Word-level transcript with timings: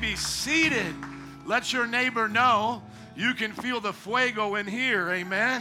be 0.00 0.16
seated. 0.16 0.94
Let 1.44 1.74
your 1.74 1.86
neighbor 1.86 2.26
know 2.26 2.82
you 3.14 3.34
can 3.34 3.52
feel 3.52 3.80
the 3.80 3.92
fuego 3.92 4.54
in 4.54 4.66
here. 4.66 5.10
Amen. 5.10 5.60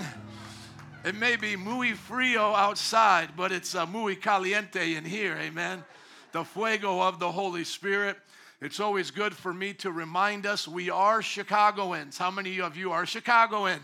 It 1.03 1.15
may 1.15 1.35
be 1.35 1.57
muy 1.57 1.91
frio 1.93 2.53
outside, 2.53 3.31
but 3.35 3.51
it's 3.51 3.75
uh, 3.75 3.85
muy 3.85 4.15
caliente 4.15 4.95
in 4.95 5.03
here. 5.03 5.35
Amen. 5.37 5.83
The 6.31 6.45
fuego 6.45 7.01
of 7.01 7.19
the 7.19 7.29
Holy 7.29 7.65
Spirit. 7.65 8.17
It's 8.61 8.79
always 8.79 9.11
good 9.11 9.35
for 9.35 9.53
me 9.53 9.73
to 9.75 9.91
remind 9.91 10.45
us 10.45 10.67
we 10.67 10.89
are 10.89 11.21
Chicagoans. 11.21 12.17
How 12.17 12.31
many 12.31 12.61
of 12.61 12.77
you 12.77 12.91
are 12.91 13.05
Chicagoan? 13.05 13.79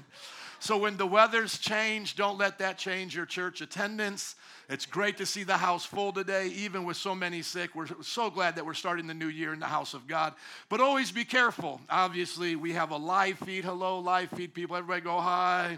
So 0.66 0.80
when 0.80 0.98
the 0.98 1.06
weather's 1.06 1.60
changed, 1.60 2.18
don't 2.18 2.40
let 2.40 2.58
that 2.58 2.80
change 2.80 3.16
your 3.16 3.28
church 3.28 3.62
attendance. 3.62 4.34
It's 4.68 4.88
great 4.88 5.16
to 5.18 5.26
see 5.28 5.44
the 5.44 5.58
house 5.58 5.86
full 5.86 6.12
today, 6.12 6.48
even 6.48 6.86
with 6.86 6.98
so 6.98 7.14
many 7.14 7.44
sick. 7.44 7.76
We're 7.76 7.86
so 8.02 8.32
glad 8.32 8.56
that 8.56 8.66
we're 8.66 8.74
starting 8.74 9.06
the 9.06 9.14
new 9.14 9.28
year 9.28 9.54
in 9.54 9.60
the 9.60 9.68
house 9.68 9.94
of 9.94 10.08
God. 10.08 10.34
But 10.68 10.82
always 10.82 11.12
be 11.12 11.24
careful. 11.24 11.82
Obviously, 11.88 12.56
we 12.56 12.74
have 12.74 12.90
a 12.90 12.98
live 12.98 13.38
feed. 13.38 13.64
Hello, 13.64 14.00
live 14.00 14.32
feed 14.32 14.56
people. 14.56 14.76
Everybody 14.76 15.02
go 15.02 15.20
hi. 15.20 15.78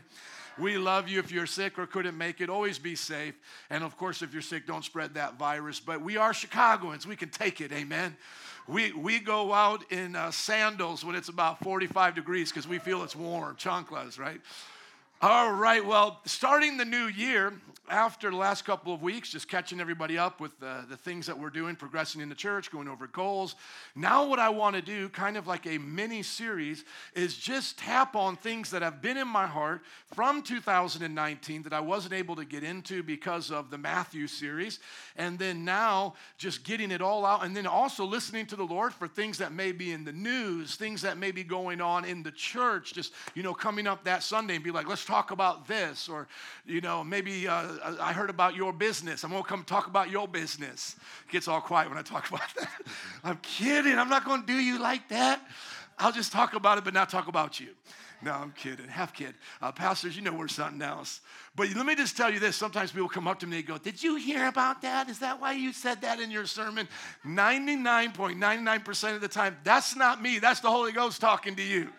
We 0.58 0.78
love 0.78 1.09
you 1.09 1.20
if 1.20 1.34
you're 1.34 1.48
sick 1.48 1.78
or 1.78 1.86
couldn't 1.86 2.17
make 2.17 2.40
it. 2.40 2.50
Always 2.50 2.80
be 2.80 2.95
safe. 2.95 3.34
And 3.70 3.84
of 3.84 3.98
course, 3.98 4.22
if 4.22 4.31
you're 4.31 4.42
sick, 4.42 4.66
don't 4.66 4.86
spread 4.86 5.16
that 5.16 5.38
virus. 5.38 5.81
But 5.81 6.02
we 6.02 6.16
are 6.16 6.34
Chicagoans. 6.34 7.06
We 7.06 7.17
can 7.17 7.28
take 7.28 7.59
it. 7.59 7.73
Amen. 7.73 8.16
We, 8.70 8.94
we 8.94 9.20
go 9.20 9.52
out 9.52 9.92
in 9.92 10.16
uh, 10.16 10.31
sandals 10.31 11.04
when 11.04 11.16
it's 11.16 11.28
about 11.28 11.59
45 11.59 12.16
degrees 12.16 12.52
because 12.54 12.70
we 12.70 12.80
feel 12.80 13.04
it's 13.04 13.17
warm, 13.17 13.58
chanclas, 13.58 14.17
right? 14.17 14.40
All 15.20 15.52
right, 15.52 15.84
well, 15.84 16.22
starting 16.26 16.78
the 16.78 16.86
new 16.86 17.08
year, 17.08 17.54
after 17.90 18.30
the 18.30 18.36
last 18.36 18.66
couple 18.66 18.94
of 18.94 19.02
weeks, 19.02 19.30
just 19.30 19.48
catching 19.48 19.80
everybody 19.80 20.18
up 20.18 20.41
with 20.41 20.59
the, 20.59 20.86
the 20.90 20.98
things 20.98 21.26
that 21.26 21.38
we're 21.38 21.50
doing, 21.50 21.76
progressing 21.76 22.22
in 22.22 22.30
the 22.30 22.36
church, 22.36 22.70
going 22.72 22.88
over 22.88 23.08
goals. 23.08 23.55
Now, 23.95 24.28
what 24.28 24.40
I 24.40 24.50
want 24.50 24.76
to 24.76 24.82
do, 24.82 25.09
kind 25.09 25.38
of 25.38 25.48
like 25.48 25.66
a 25.66 25.78
mini 25.78 26.22
series, 26.23 26.84
is 27.16 27.38
just 27.38 27.80
tap 27.80 28.16
on 28.16 28.36
things 28.36 28.70
that 28.72 28.81
have 28.81 29.02
been 29.02 29.17
in 29.17 29.28
my 29.28 29.47
heart 29.47 29.84
from 30.14 30.42
2019 30.42 31.64
that 31.64 31.73
I 31.73 31.80
wasn't 31.80 32.14
able 32.14 32.36
to 32.36 32.45
get 32.45 32.64
into 32.64 33.03
because 33.03 33.52
of 33.52 33.70
the 33.70 33.78
Matthew 33.78 34.28
series. 34.28 34.80
And 35.16 35.40
then 35.40 35.64
now, 35.64 36.16
just 36.38 36.64
getting 36.64 36.92
it 36.92 37.02
all 37.02 37.25
out, 37.25 37.45
and 37.45 37.56
then 37.56 37.66
also 37.66 38.06
listening 38.06 38.45
to 38.47 38.56
the 38.56 38.66
Lord 38.66 38.94
for 38.94 39.08
things 39.08 39.38
that 39.38 39.53
may 39.53 39.72
be 39.72 39.94
in 39.94 40.03
the 40.03 40.12
news, 40.12 40.75
things 40.75 41.02
that 41.03 41.17
may 41.17 41.31
be 41.31 41.44
going 41.44 41.80
on 41.80 42.06
in 42.06 42.22
the 42.22 42.31
church, 42.31 42.94
just, 42.94 43.14
you 43.34 43.44
know, 43.44 43.53
coming 43.53 43.88
up 43.88 44.03
that 44.03 44.23
Sunday 44.23 44.56
and 44.56 44.64
be 44.64 44.72
like, 44.72 44.88
let's 44.88 45.06
talk 45.06 45.31
about 45.31 45.67
this, 45.67 46.09
or, 46.09 46.28
you 46.66 46.81
know, 46.81 47.03
maybe. 47.03 47.47
Uh, 47.47 47.75
I 47.83 48.14
heard 48.14 48.30
about 48.30 48.56
your 48.56 48.73
business. 48.73 49.23
I'm 49.23 49.31
going 49.31 49.44
to 49.44 49.50
come 49.50 49.64
talk 49.64 49.88
about 49.88 50.09
your 50.09 50.28
business. 50.28 50.95
It 51.28 51.31
gets 51.31 51.47
all 51.47 51.61
quiet 51.61 51.89
when 51.89 51.97
I 51.97 52.02
talk 52.02 52.28
about 52.30 52.53
that. 52.58 52.69
I'm 53.23 53.38
kidding. 53.38 53.97
I'm 53.97 54.09
not 54.09 54.25
going 54.25 54.42
to 54.42 54.47
do 54.47 54.53
you 54.53 54.80
like 54.80 55.09
that. 55.09 55.42
I'll 56.00 56.11
just 56.11 56.31
talk 56.31 56.53
about 56.53 56.78
it, 56.78 56.84
but 56.84 56.94
not 56.94 57.09
talk 57.09 57.28
about 57.28 57.59
you. 57.59 57.69
No, 58.22 58.31
I'm 58.31 58.52
kidding. 58.52 58.88
Half 58.88 59.14
kid. 59.14 59.36
Uh, 59.61 59.72
pastors, 59.72 60.16
you 60.16 60.23
know 60.23 60.34
we're 60.34 60.47
something 60.47 60.81
else. 60.81 61.22
But 61.56 61.69
let 61.75 61.86
me 61.86 61.94
just 61.94 62.17
tell 62.17 62.34
you 62.34 62.39
this. 62.39 62.56
Sometimes 62.56 62.92
people 62.92 63.09
come 63.09 63.28
up 63.28 63.39
to 63.42 63.47
me 63.47 63.58
and 63.58 63.66
go, 63.67 63.78
Did 63.78 64.02
you 64.02 64.16
hear 64.16 64.47
about 64.47 64.81
that? 64.81 65.08
Is 65.08 65.19
that 65.19 65.39
why 65.39 65.52
you 65.53 65.72
said 65.72 66.02
that 66.02 66.19
in 66.19 66.31
your 66.31 66.47
sermon? 66.47 66.88
99.99% 67.25 69.16
of 69.16 69.22
the 69.22 69.28
time, 69.28 69.58
that's 69.64 69.95
not 69.95 70.22
me. 70.22 70.39
That's 70.39 70.62
the 70.62 70.72
Holy 70.72 70.91
Ghost 70.91 71.22
talking 71.22 71.56
to 71.56 71.64
you. 71.64 71.89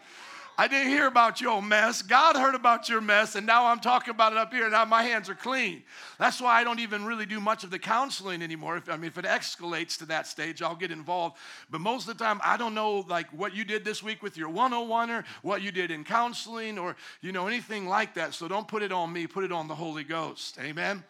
I 0.60 0.66
didn't 0.66 0.88
hear 0.88 1.06
about 1.06 1.40
your 1.40 1.62
mess. 1.62 2.02
God 2.02 2.34
heard 2.34 2.56
about 2.56 2.88
your 2.88 3.00
mess, 3.00 3.36
and 3.36 3.46
now 3.46 3.66
I'm 3.66 3.78
talking 3.78 4.10
about 4.10 4.32
it 4.32 4.38
up 4.38 4.52
here. 4.52 4.68
Now 4.68 4.84
my 4.84 5.04
hands 5.04 5.28
are 5.28 5.36
clean. 5.36 5.84
That's 6.18 6.40
why 6.40 6.58
I 6.58 6.64
don't 6.64 6.80
even 6.80 7.04
really 7.04 7.26
do 7.26 7.38
much 7.38 7.62
of 7.62 7.70
the 7.70 7.78
counseling 7.78 8.42
anymore. 8.42 8.76
If, 8.76 8.90
I 8.90 8.96
mean, 8.96 9.06
if 9.06 9.18
it 9.18 9.24
escalates 9.24 9.96
to 9.98 10.06
that 10.06 10.26
stage, 10.26 10.60
I'll 10.60 10.74
get 10.74 10.90
involved. 10.90 11.36
But 11.70 11.80
most 11.80 12.08
of 12.08 12.18
the 12.18 12.24
time, 12.24 12.40
I 12.42 12.56
don't 12.56 12.74
know 12.74 13.04
like 13.08 13.28
what 13.28 13.54
you 13.54 13.64
did 13.64 13.84
this 13.84 14.02
week 14.02 14.20
with 14.20 14.36
your 14.36 14.50
101er, 14.50 15.24
what 15.42 15.62
you 15.62 15.70
did 15.70 15.92
in 15.92 16.02
counseling, 16.02 16.76
or 16.76 16.96
you 17.20 17.30
know 17.30 17.46
anything 17.46 17.86
like 17.86 18.14
that. 18.14 18.34
So 18.34 18.48
don't 18.48 18.66
put 18.66 18.82
it 18.82 18.90
on 18.90 19.12
me. 19.12 19.28
Put 19.28 19.44
it 19.44 19.52
on 19.52 19.68
the 19.68 19.76
Holy 19.76 20.02
Ghost. 20.02 20.58
Amen. 20.60 21.04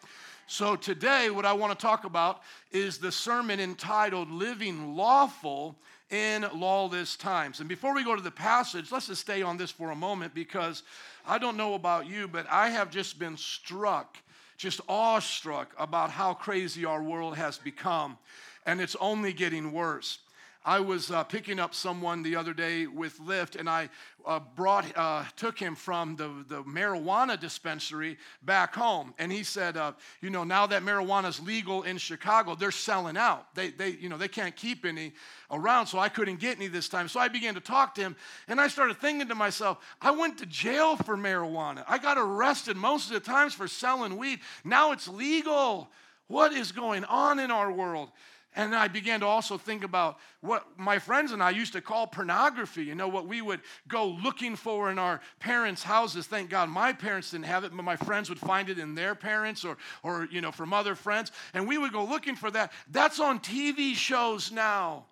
So 0.45 0.75
today, 0.75 1.31
what 1.31 1.47
I 1.47 1.53
want 1.53 1.77
to 1.77 1.81
talk 1.81 2.05
about 2.05 2.41
is 2.71 2.99
the 2.99 3.11
sermon 3.11 3.59
entitled 3.59 4.29
"Living 4.29 4.95
Lawful." 4.95 5.75
In 6.09 6.45
lawless 6.53 7.15
times. 7.15 7.59
And 7.59 7.69
before 7.69 7.93
we 7.93 8.03
go 8.03 8.15
to 8.15 8.21
the 8.21 8.31
passage, 8.31 8.91
let's 8.91 9.07
just 9.07 9.21
stay 9.21 9.41
on 9.41 9.57
this 9.57 9.71
for 9.71 9.91
a 9.91 9.95
moment 9.95 10.33
because 10.33 10.83
I 11.27 11.37
don't 11.37 11.57
know 11.57 11.75
about 11.75 12.07
you, 12.07 12.27
but 12.27 12.47
I 12.49 12.69
have 12.69 12.89
just 12.89 13.19
been 13.19 13.37
struck, 13.37 14.17
just 14.57 14.81
awestruck 14.89 15.73
about 15.77 16.09
how 16.09 16.33
crazy 16.33 16.85
our 16.85 17.03
world 17.03 17.37
has 17.37 17.57
become. 17.57 18.17
And 18.65 18.81
it's 18.81 18.95
only 18.99 19.33
getting 19.33 19.71
worse. 19.71 20.19
I 20.65 20.81
was 20.81 21.09
uh, 21.09 21.23
picking 21.23 21.57
up 21.57 21.73
someone 21.73 22.21
the 22.21 22.35
other 22.35 22.53
day 22.53 22.85
with 22.85 23.17
Lyft, 23.19 23.57
and 23.57 23.69
I 23.69 23.89
uh, 24.25 24.41
brought, 24.55 24.85
uh, 24.97 25.23
took 25.37 25.57
him 25.57 25.73
from 25.73 26.17
the, 26.17 26.43
the 26.47 26.63
marijuana 26.63 27.39
dispensary 27.39 28.17
back 28.43 28.75
home. 28.75 29.13
And 29.17 29.31
he 29.31 29.43
said, 29.43 29.77
uh, 29.77 29.93
you 30.21 30.29
know, 30.29 30.43
now 30.43 30.67
that 30.67 30.83
marijuana 30.83 31.29
is 31.29 31.39
legal 31.39 31.83
in 31.83 31.97
Chicago, 31.97 32.55
they're 32.55 32.71
selling 32.71 33.15
out. 33.15 33.55
They, 33.55 33.69
they, 33.69 33.91
you 33.91 34.09
know, 34.09 34.17
they 34.17 34.27
can't 34.27 34.53
keep 34.53 34.85
any 34.85 35.13
around, 35.49 35.87
so 35.87 35.97
I 35.97 36.09
couldn't 36.09 36.41
get 36.41 36.57
any 36.57 36.67
this 36.67 36.89
time. 36.89 37.07
So 37.07 37.21
I 37.21 37.29
began 37.29 37.53
to 37.53 37.61
talk 37.61 37.95
to 37.95 38.01
him, 38.01 38.17
and 38.49 38.59
I 38.59 38.67
started 38.67 38.97
thinking 38.97 39.29
to 39.29 39.35
myself, 39.35 39.77
I 40.01 40.11
went 40.11 40.39
to 40.39 40.45
jail 40.45 40.97
for 40.97 41.15
marijuana. 41.15 41.85
I 41.87 41.99
got 41.99 42.17
arrested 42.17 42.75
most 42.75 43.07
of 43.07 43.13
the 43.13 43.21
times 43.21 43.53
for 43.53 43.69
selling 43.69 44.17
weed. 44.17 44.39
Now 44.65 44.91
it's 44.91 45.07
legal. 45.07 45.89
What 46.27 46.51
is 46.51 46.73
going 46.73 47.05
on 47.05 47.39
in 47.39 47.49
our 47.49 47.71
world? 47.71 48.11
And 48.59 48.73
then 48.73 48.79
I 48.81 48.89
began 48.89 49.21
to 49.21 49.25
also 49.25 49.57
think 49.57 49.85
about 49.85 50.17
what 50.41 50.67
my 50.77 50.99
friends 50.99 51.31
and 51.31 51.41
I 51.41 51.51
used 51.51 51.71
to 51.71 51.81
call 51.81 52.07
pornography, 52.07 52.83
you 52.83 52.93
know, 52.93 53.07
what 53.07 53.25
we 53.25 53.41
would 53.41 53.61
go 53.87 54.07
looking 54.21 54.57
for 54.57 54.91
in 54.91 54.99
our 54.99 55.21
parents' 55.39 55.81
houses. 55.81 56.27
Thank 56.27 56.49
God 56.49 56.67
my 56.67 56.91
parents 56.91 57.31
didn't 57.31 57.45
have 57.45 57.63
it, 57.63 57.71
but 57.73 57.83
my 57.83 57.95
friends 57.95 58.27
would 58.27 58.37
find 58.37 58.67
it 58.67 58.77
in 58.77 58.95
their 58.95 59.15
parents 59.15 59.63
or, 59.63 59.77
or 60.03 60.27
you 60.29 60.41
know, 60.41 60.51
from 60.51 60.73
other 60.73 60.93
friends. 60.93 61.31
And 61.53 61.69
we 61.69 61.77
would 61.77 61.93
go 61.93 62.03
looking 62.03 62.35
for 62.35 62.51
that. 62.51 62.73
That's 62.91 63.21
on 63.21 63.39
TV 63.39 63.95
shows 63.95 64.51
now. 64.51 65.05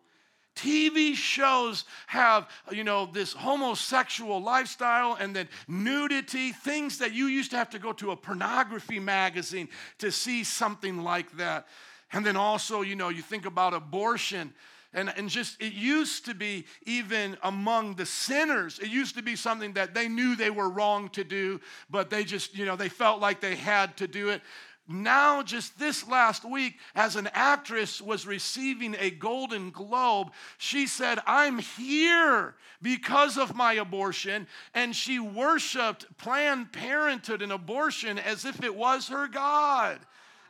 TV 0.58 1.16
shows 1.16 1.86
have, 2.08 2.50
you 2.70 2.84
know, 2.84 3.06
this 3.06 3.32
homosexual 3.32 4.42
lifestyle 4.42 5.14
and 5.14 5.34
then 5.34 5.48
nudity, 5.70 6.52
things 6.52 6.98
that 6.98 7.14
you 7.14 7.28
used 7.28 7.52
to 7.52 7.58
have 7.58 7.70
to 7.70 7.80
go 7.80 7.94
to 7.94 8.12
a 8.12 8.16
pornography 8.18 9.00
magazine 9.00 9.70
to 10.00 10.12
see 10.12 10.44
something 10.44 11.02
like 11.02 11.38
that. 11.38 11.66
And 12.14 12.26
then 12.26 12.38
also, 12.38 12.82
you 12.82 12.96
know, 12.96 13.10
you 13.10 13.22
think 13.22 13.46
about 13.46 13.74
abortion. 13.74 14.54
And, 14.94 15.14
and 15.18 15.30
just, 15.30 15.62
it 15.62 15.74
used 15.74 16.26
to 16.26 16.34
be 16.34 16.66
even 16.86 17.38
among 17.44 17.96
the 17.96 18.06
sinners, 18.06 18.80
it 18.80 18.88
used 18.88 19.16
to 19.18 19.22
be 19.22 19.36
something 19.36 19.74
that 19.74 19.94
they 19.94 20.08
knew 20.08 20.36
they 20.36 20.50
were 20.50 20.70
wrong 20.70 21.10
to 21.10 21.24
do, 21.24 21.60
but 21.90 22.10
they 22.10 22.24
just, 22.24 22.58
you 22.58 22.66
know, 22.66 22.76
they 22.76 22.90
felt 22.90 23.20
like 23.20 23.42
they 23.42 23.56
had 23.56 23.98
to 23.98 24.08
do 24.08 24.30
it. 24.30 24.42
Now, 24.90 25.44
just 25.44 25.78
this 25.78 26.08
last 26.08 26.50
week, 26.50 26.80
as 26.96 27.18
an 27.18 27.30
actress 27.34 28.02
was 28.02 28.26
receiving 28.26 28.96
a 28.98 29.10
Golden 29.10 29.70
Globe, 29.70 30.32
she 30.58 30.88
said, 30.88 31.20
I'm 31.28 31.60
here 31.60 32.56
because 32.82 33.38
of 33.38 33.54
my 33.54 33.74
abortion. 33.74 34.48
And 34.74 34.96
she 34.96 35.20
worshiped 35.20 36.06
Planned 36.18 36.72
Parenthood 36.72 37.42
and 37.42 37.52
abortion 37.52 38.18
as 38.18 38.46
if 38.46 38.64
it 38.64 38.74
was 38.74 39.10
her 39.10 39.28
God. 39.28 40.00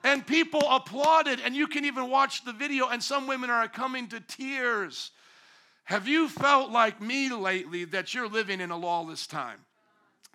And 0.04 0.26
people 0.26 0.62
applauded, 0.70 1.40
and 1.44 1.56
you 1.56 1.68
can 1.68 1.86
even 1.86 2.10
watch 2.10 2.46
the 2.46 2.54
video, 2.54 2.88
and 2.88 3.04
some 3.04 3.28
women 3.28 3.50
are 3.50 3.68
coming 3.68 4.08
to 4.10 4.20
tears. 4.20 5.12
Have 5.86 6.08
you 6.08 6.28
felt 6.30 6.72
like 6.72 7.02
me 7.02 7.30
lately 7.30 7.86
that 7.86 8.14
you're 8.14 8.28
living 8.28 8.62
in 8.62 8.72
a 8.72 8.78
lawless 8.78 9.26
time? 9.26 9.60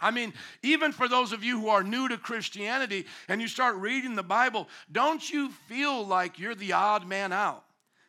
I 0.01 0.11
mean, 0.11 0.35
even 0.63 0.91
for 0.91 1.09
those 1.09 1.33
of 1.33 1.45
you 1.45 1.61
who 1.61 1.69
are 1.69 1.85
new 1.85 2.09
to 2.09 2.19
Christianity 2.19 3.07
and 3.29 3.41
you 3.41 3.47
start 3.47 3.77
reading 3.77 4.17
the 4.17 4.23
Bible, 4.23 4.69
don't 4.91 5.29
you 5.31 5.51
feel 5.69 6.05
like 6.05 6.39
you're 6.39 6.57
the 6.57 6.73
odd 6.73 7.07
man 7.07 7.33
out? 7.33 7.65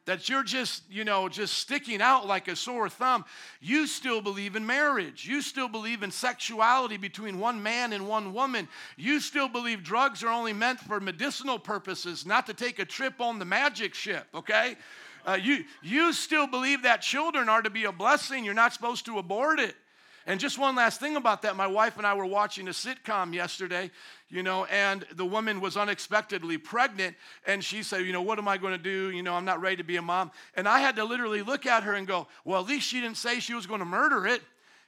That 0.06 0.28
you're 0.28 0.44
just, 0.44 0.84
you 0.90 1.04
know, 1.04 1.30
just 1.30 1.54
sticking 1.56 2.02
out 2.02 2.28
like 2.28 2.48
a 2.48 2.56
sore 2.56 2.90
thumb, 2.90 3.24
you 3.62 3.88
still 3.88 4.22
believe 4.22 4.56
in 4.56 4.66
marriage. 4.66 5.26
You 5.26 5.42
still 5.42 5.70
believe 5.70 6.04
in 6.04 6.12
sexuality 6.12 6.98
between 6.98 7.40
one 7.40 7.64
man 7.64 7.94
and 7.94 8.08
one 8.08 8.34
woman. 8.34 8.68
You 8.98 9.20
still 9.20 9.48
believe 9.48 9.84
drugs 9.84 10.24
are 10.24 10.30
only 10.30 10.54
meant 10.54 10.80
for 10.80 11.00
medicinal 11.00 11.58
purposes, 11.58 12.26
not 12.26 12.46
to 12.48 12.54
take 12.54 12.80
a 12.80 12.86
trip 12.86 13.22
on 13.22 13.40
the 13.40 13.46
magic 13.46 13.94
ship, 13.94 14.28
okay? 14.36 14.76
Uh, 15.26 15.38
you, 15.42 15.64
you 15.82 16.12
still 16.12 16.48
believe 16.48 16.84
that 16.84 17.02
children 17.02 17.48
are 17.48 17.62
to 17.62 17.70
be 17.70 17.86
a 17.86 17.92
blessing. 17.92 18.44
You're 18.44 18.54
not 18.54 18.74
supposed 18.74 19.06
to 19.06 19.20
abort 19.20 19.60
it. 19.60 19.76
And 20.26 20.40
just 20.40 20.58
one 20.58 20.76
last 20.76 21.00
thing 21.00 21.18
about 21.18 21.42
that 21.42 21.56
my 21.58 21.68
wife 21.68 21.98
and 21.98 22.08
I 22.08 22.14
were 22.14 22.26
watching 22.26 22.68
a 22.70 22.72
sitcom 22.72 23.34
yesterday, 23.34 23.92
you 24.30 24.42
know, 24.42 24.64
and 24.66 25.06
the 25.14 25.26
woman 25.26 25.60
was 25.60 25.76
unexpectedly 25.76 26.58
pregnant. 26.58 27.16
And 27.46 27.64
she 27.64 27.84
said, 27.84 28.06
You 28.06 28.14
know, 28.14 28.22
what 28.22 28.40
am 28.40 28.48
I 28.48 28.58
going 28.58 28.74
to 28.74 28.82
do? 28.82 29.12
You 29.12 29.22
know, 29.22 29.34
I'm 29.34 29.46
not 29.46 29.60
ready 29.60 29.78
to 29.78 29.84
be 29.84 29.98
a 29.98 30.02
mom. 30.02 30.32
And 30.56 30.68
I 30.68 30.80
had 30.80 30.96
to 30.96 31.04
literally 31.04 31.42
look 31.42 31.66
at 31.66 31.84
her 31.84 31.94
and 31.94 32.08
go, 32.08 32.28
Well, 32.46 32.62
at 32.62 32.68
least 32.68 32.88
she 32.88 33.02
didn't 33.02 33.18
say 33.18 33.40
she 33.40 33.54
was 33.54 33.68
going 33.68 33.80
to 33.80 33.86
murder 33.86 34.26
it. 34.26 34.42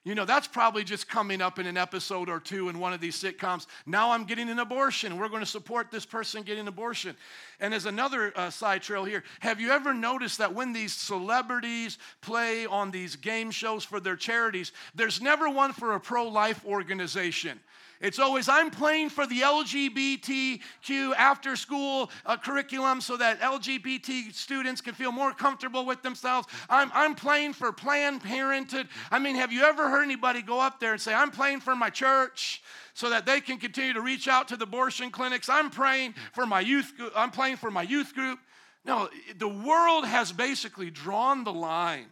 You 0.06 0.14
know, 0.14 0.24
that's 0.24 0.48
probably 0.48 0.84
just 0.84 1.10
coming 1.10 1.42
up 1.42 1.58
in 1.58 1.66
an 1.66 1.78
episode 1.78 2.30
or 2.30 2.40
two 2.40 2.70
in 2.70 2.78
one 2.78 2.94
of 2.94 3.02
these 3.02 3.20
sitcoms. 3.20 3.66
Now 3.88 4.12
I'm 4.12 4.24
getting 4.24 4.50
an 4.50 4.60
abortion. 4.60 5.18
We're 5.18 5.30
going 5.30 5.42
to 5.42 5.48
support 5.48 5.90
this 5.90 6.06
person 6.06 6.44
getting 6.44 6.62
an 6.62 6.68
abortion. 6.68 7.18
And 7.60 7.74
as 7.74 7.88
another 7.88 8.32
uh, 8.36 8.52
side 8.52 8.84
trail 8.84 9.04
here, 9.04 9.24
have 9.40 9.60
you 9.60 9.72
ever 9.72 9.96
noticed 9.96 10.38
that 10.38 10.54
when 10.54 10.74
these 10.74 10.94
celebrities 10.94 11.98
play 12.22 12.68
on 12.68 12.92
these 12.92 13.16
game 13.16 13.50
shows 13.50 13.84
for 13.84 14.00
their 14.00 14.16
charities, 14.16 14.74
there's 14.94 15.22
never 15.22 15.50
one 15.50 15.74
for 15.74 15.96
a 15.96 16.00
pro 16.00 16.28
life 16.28 16.64
organization? 16.68 17.60
It's 18.02 18.20
always, 18.20 18.50
I'm 18.50 18.70
playing 18.70 19.10
for 19.10 19.26
the 19.26 19.42
LGBTQ 19.42 21.16
after 21.18 21.56
school 21.56 22.12
uh, 22.26 22.38
curriculum 22.38 23.02
so 23.02 23.18
that 23.18 23.40
LGBT 23.40 24.34
students 24.34 24.82
can 24.82 24.94
feel 24.94 25.12
more 25.12 25.32
comfortable 25.32 25.86
with 25.86 26.02
themselves. 26.02 26.48
I'm, 26.70 26.92
I'm 26.94 27.16
playing 27.16 27.54
for 27.54 27.72
Planned 27.72 28.22
Parenthood. 28.24 28.90
I 29.12 29.20
mean, 29.20 29.36
have 29.36 29.52
you 29.52 29.64
ever 29.64 29.90
heard 29.90 30.04
anybody 30.04 30.42
go 30.42 30.60
up 30.60 30.80
there 30.80 30.92
and 30.92 31.02
say, 31.02 31.14
I'm 31.14 31.32
playing 31.32 31.62
for 31.62 31.76
my 31.76 31.90
church? 31.90 32.62
so 32.96 33.10
that 33.10 33.26
they 33.26 33.42
can 33.42 33.58
continue 33.58 33.92
to 33.94 34.02
reach 34.02 34.28
out 34.28 34.48
to 34.48 34.56
the 34.58 34.64
abortion 34.64 35.12
clinics. 35.12 35.50
I'm 35.50 35.70
praying 35.70 36.16
for 36.32 36.46
my 36.46 36.62
youth 36.62 36.94
I'm 37.16 37.30
playing 37.30 37.58
for 37.58 37.70
my 37.70 37.84
youth 37.84 38.16
group. 38.16 38.40
No, 38.86 39.10
the 39.38 39.50
world 39.50 40.06
has 40.06 40.32
basically 40.32 40.90
drawn 40.90 41.44
the 41.44 41.54
line 41.54 42.08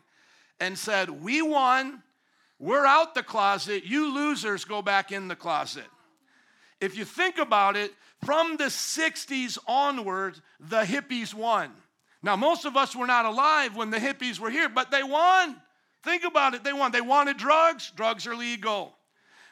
and 0.59 0.77
said, 0.77 1.09
"We 1.09 1.41
won. 1.41 2.03
We're 2.63 2.85
out 2.85 3.13
the 3.13 3.23
closet. 3.23 3.83
You 3.83 4.13
losers 4.15 4.63
go 4.63 4.81
back 4.81 5.11
in 5.11 5.27
the 5.27 5.35
closet. 5.35 5.83
If 6.79 6.97
you 6.97 7.03
think 7.03 7.37
about 7.37 7.75
it, 7.75 7.91
from 8.23 8.55
the 8.55 8.65
60s 8.67 9.57
onward, 9.67 10.39
the 10.61 10.83
hippies 10.83 11.33
won. 11.33 11.73
Now, 12.21 12.37
most 12.37 12.63
of 12.63 12.77
us 12.77 12.95
were 12.95 13.05
not 13.05 13.25
alive 13.25 13.75
when 13.75 13.89
the 13.89 13.97
hippies 13.97 14.39
were 14.39 14.49
here, 14.49 14.69
but 14.69 14.91
they 14.91 15.03
won. 15.03 15.57
Think 16.03 16.23
about 16.23 16.53
it. 16.53 16.63
They 16.63 16.71
won. 16.71 16.93
They 16.93 17.01
wanted 17.01 17.35
drugs, 17.35 17.91
drugs 17.97 18.25
are 18.27 18.35
legal. 18.35 18.95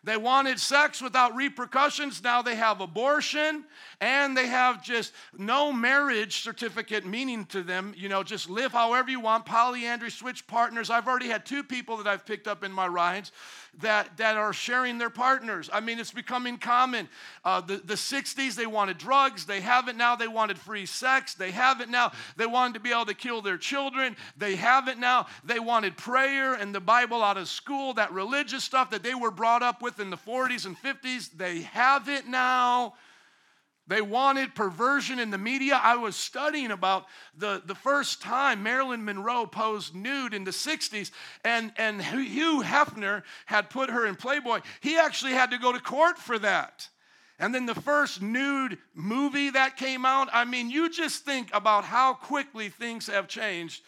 They 0.03 0.18
wanted 0.18 0.59
sex 0.59 1.00
without 1.00 1.36
repercussions. 1.36 2.24
Now 2.24 2.42
they 2.42 2.56
have 2.56 2.81
abortion 2.81 3.65
and 4.00 4.36
they 4.36 4.48
have 4.48 4.83
just 4.83 5.13
no 5.38 5.71
marriage 5.71 6.42
certificate 6.42 7.06
meaning 7.06 7.45
to 7.48 7.62
them. 7.62 7.94
You 7.95 8.09
know, 8.09 8.24
just 8.24 8.50
live 8.50 8.71
however 8.71 9.12
you 9.12 9.19
want, 9.19 9.45
polyandry, 9.45 10.09
switch 10.09 10.48
partners. 10.48 10.89
I've 10.89 11.07
already 11.07 11.27
had 11.27 11.45
two 11.45 11.63
people 11.63 11.98
that 11.98 12.07
I've 12.07 12.25
picked 12.25 12.48
up 12.48 12.63
in 12.63 12.71
my 12.71 12.88
rides 12.88 13.31
that, 13.79 14.18
that 14.18 14.38
are 14.38 14.53
sharing 14.53 14.97
their 14.97 15.09
partners. 15.09 15.69
I 15.71 15.79
mean, 15.79 16.00
it's 16.00 16.12
becoming 16.12 16.57
common. 16.57 17.07
Uh, 17.44 17.62
the, 17.62 17.77
the 17.77 17.95
60s, 17.95 18.56
they 18.56 18.65
wanted 18.65 18.97
drugs. 18.97 19.45
They 19.45 19.62
have 19.62 19.88
it 19.88 19.95
now. 19.95 20.15
They 20.15 20.27
wanted 20.27 20.57
free 20.57 20.85
sex. 20.85 21.33
They 21.33 21.51
have 21.51 21.81
it 21.81 21.89
now. 21.89 22.12
They 22.35 22.45
wanted 22.45 22.73
to 22.75 22.79
be 22.79 22.91
able 22.91 23.06
to 23.06 23.13
kill 23.13 23.41
their 23.41 23.57
children. 23.57 24.15
They 24.38 24.56
have 24.56 24.88
it 24.88 25.00
now. 25.00 25.27
They 25.44 25.59
wanted 25.59 25.97
prayer 25.97 26.53
and 26.53 26.75
the 26.75 26.81
Bible 26.81 27.23
out 27.23 27.38
of 27.38 27.47
school, 27.47 27.94
that 27.94 28.12
religious 28.12 28.63
stuff 28.63 28.89
that 28.91 29.03
they 29.03 29.15
were 29.15 29.31
brought 29.31 29.63
up 29.63 29.81
with 29.81 30.00
in 30.00 30.09
the 30.09 30.18
40s 30.18 30.65
and 30.65 30.77
50s. 30.77 31.31
They 31.35 31.62
have 31.62 32.09
it 32.09 32.27
now. 32.27 32.95
They 33.88 34.01
wanted 34.01 34.56
perversion 34.56 35.19
in 35.19 35.31
the 35.31 35.38
media. 35.38 35.80
I 35.81 35.95
was 35.95 36.16
studying 36.16 36.72
about 36.72 37.07
the, 37.36 37.62
the 37.66 37.75
first 37.75 38.22
time 38.22 38.63
Marilyn 38.63 39.04
Monroe 39.04 39.45
posed 39.45 39.95
nude 39.95 40.33
in 40.33 40.44
the 40.44 40.51
60s, 40.51 41.12
and, 41.44 41.74
and 41.78 42.01
Hugh 42.01 42.62
Hefner 42.63 43.24
had 43.48 43.69
put 43.69 43.89
her 43.89 44.06
in 44.06 44.16
Playboy. 44.16 44.62
He 44.80 44.98
actually 44.98 45.33
had 45.33 45.51
to 45.51 45.57
go 45.57 45.74
to 45.74 45.80
court 45.80 46.18
for 46.18 46.39
that. 46.39 46.88
And 47.39 47.56
then 47.56 47.66
the 47.66 47.75
first 47.75 48.22
nude 48.22 48.78
movie 48.94 49.50
that 49.50 49.75
came 49.75 50.06
out, 50.06 50.30
I 50.31 50.45
mean, 50.45 50.69
you 50.69 50.92
just 50.92 51.25
think 51.25 51.50
about 51.51 51.83
how 51.83 52.13
quickly 52.13 52.69
things 52.69 53.07
have 53.07 53.28
changed 53.28 53.81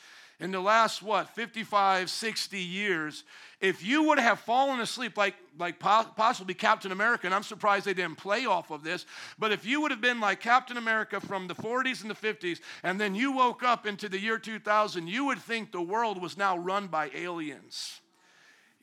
in 0.43 0.51
the 0.51 0.59
last, 0.59 1.01
what, 1.01 1.29
55, 1.29 2.09
60 2.09 2.59
years 2.59 3.23
if 3.63 3.81
you 3.81 4.03
would 4.03 4.19
have 4.19 4.41
fallen 4.41 4.81
asleep 4.81 5.17
like, 5.17 5.35
like 5.57 5.79
possibly 5.79 6.53
Captain 6.53 6.91
America, 6.91 7.25
and 7.25 7.33
I'm 7.33 7.43
surprised 7.43 7.85
they 7.85 7.93
didn't 7.93 8.17
play 8.17 8.45
off 8.45 8.71
of 8.71 8.83
this, 8.83 9.05
but 9.39 9.53
if 9.53 9.65
you 9.65 9.79
would 9.79 9.89
have 9.89 10.01
been 10.01 10.19
like 10.19 10.41
Captain 10.41 10.75
America 10.75 11.21
from 11.21 11.47
the 11.47 11.55
40s 11.55 12.01
and 12.01 12.11
the 12.11 12.13
50s, 12.13 12.59
and 12.83 12.99
then 12.99 13.15
you 13.15 13.31
woke 13.31 13.63
up 13.63 13.87
into 13.87 14.09
the 14.09 14.19
year 14.19 14.37
2000, 14.37 15.07
you 15.07 15.23
would 15.23 15.39
think 15.39 15.71
the 15.71 15.81
world 15.81 16.21
was 16.21 16.37
now 16.37 16.57
run 16.57 16.87
by 16.87 17.09
aliens. 17.15 18.01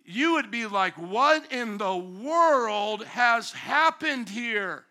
You 0.07 0.33
would 0.33 0.51
be 0.51 0.67
like, 0.67 0.95
what 0.95 1.53
in 1.53 1.77
the 1.77 1.97
world 1.97 3.05
has 3.05 3.53
happened 3.53 4.31
here? 4.31 4.87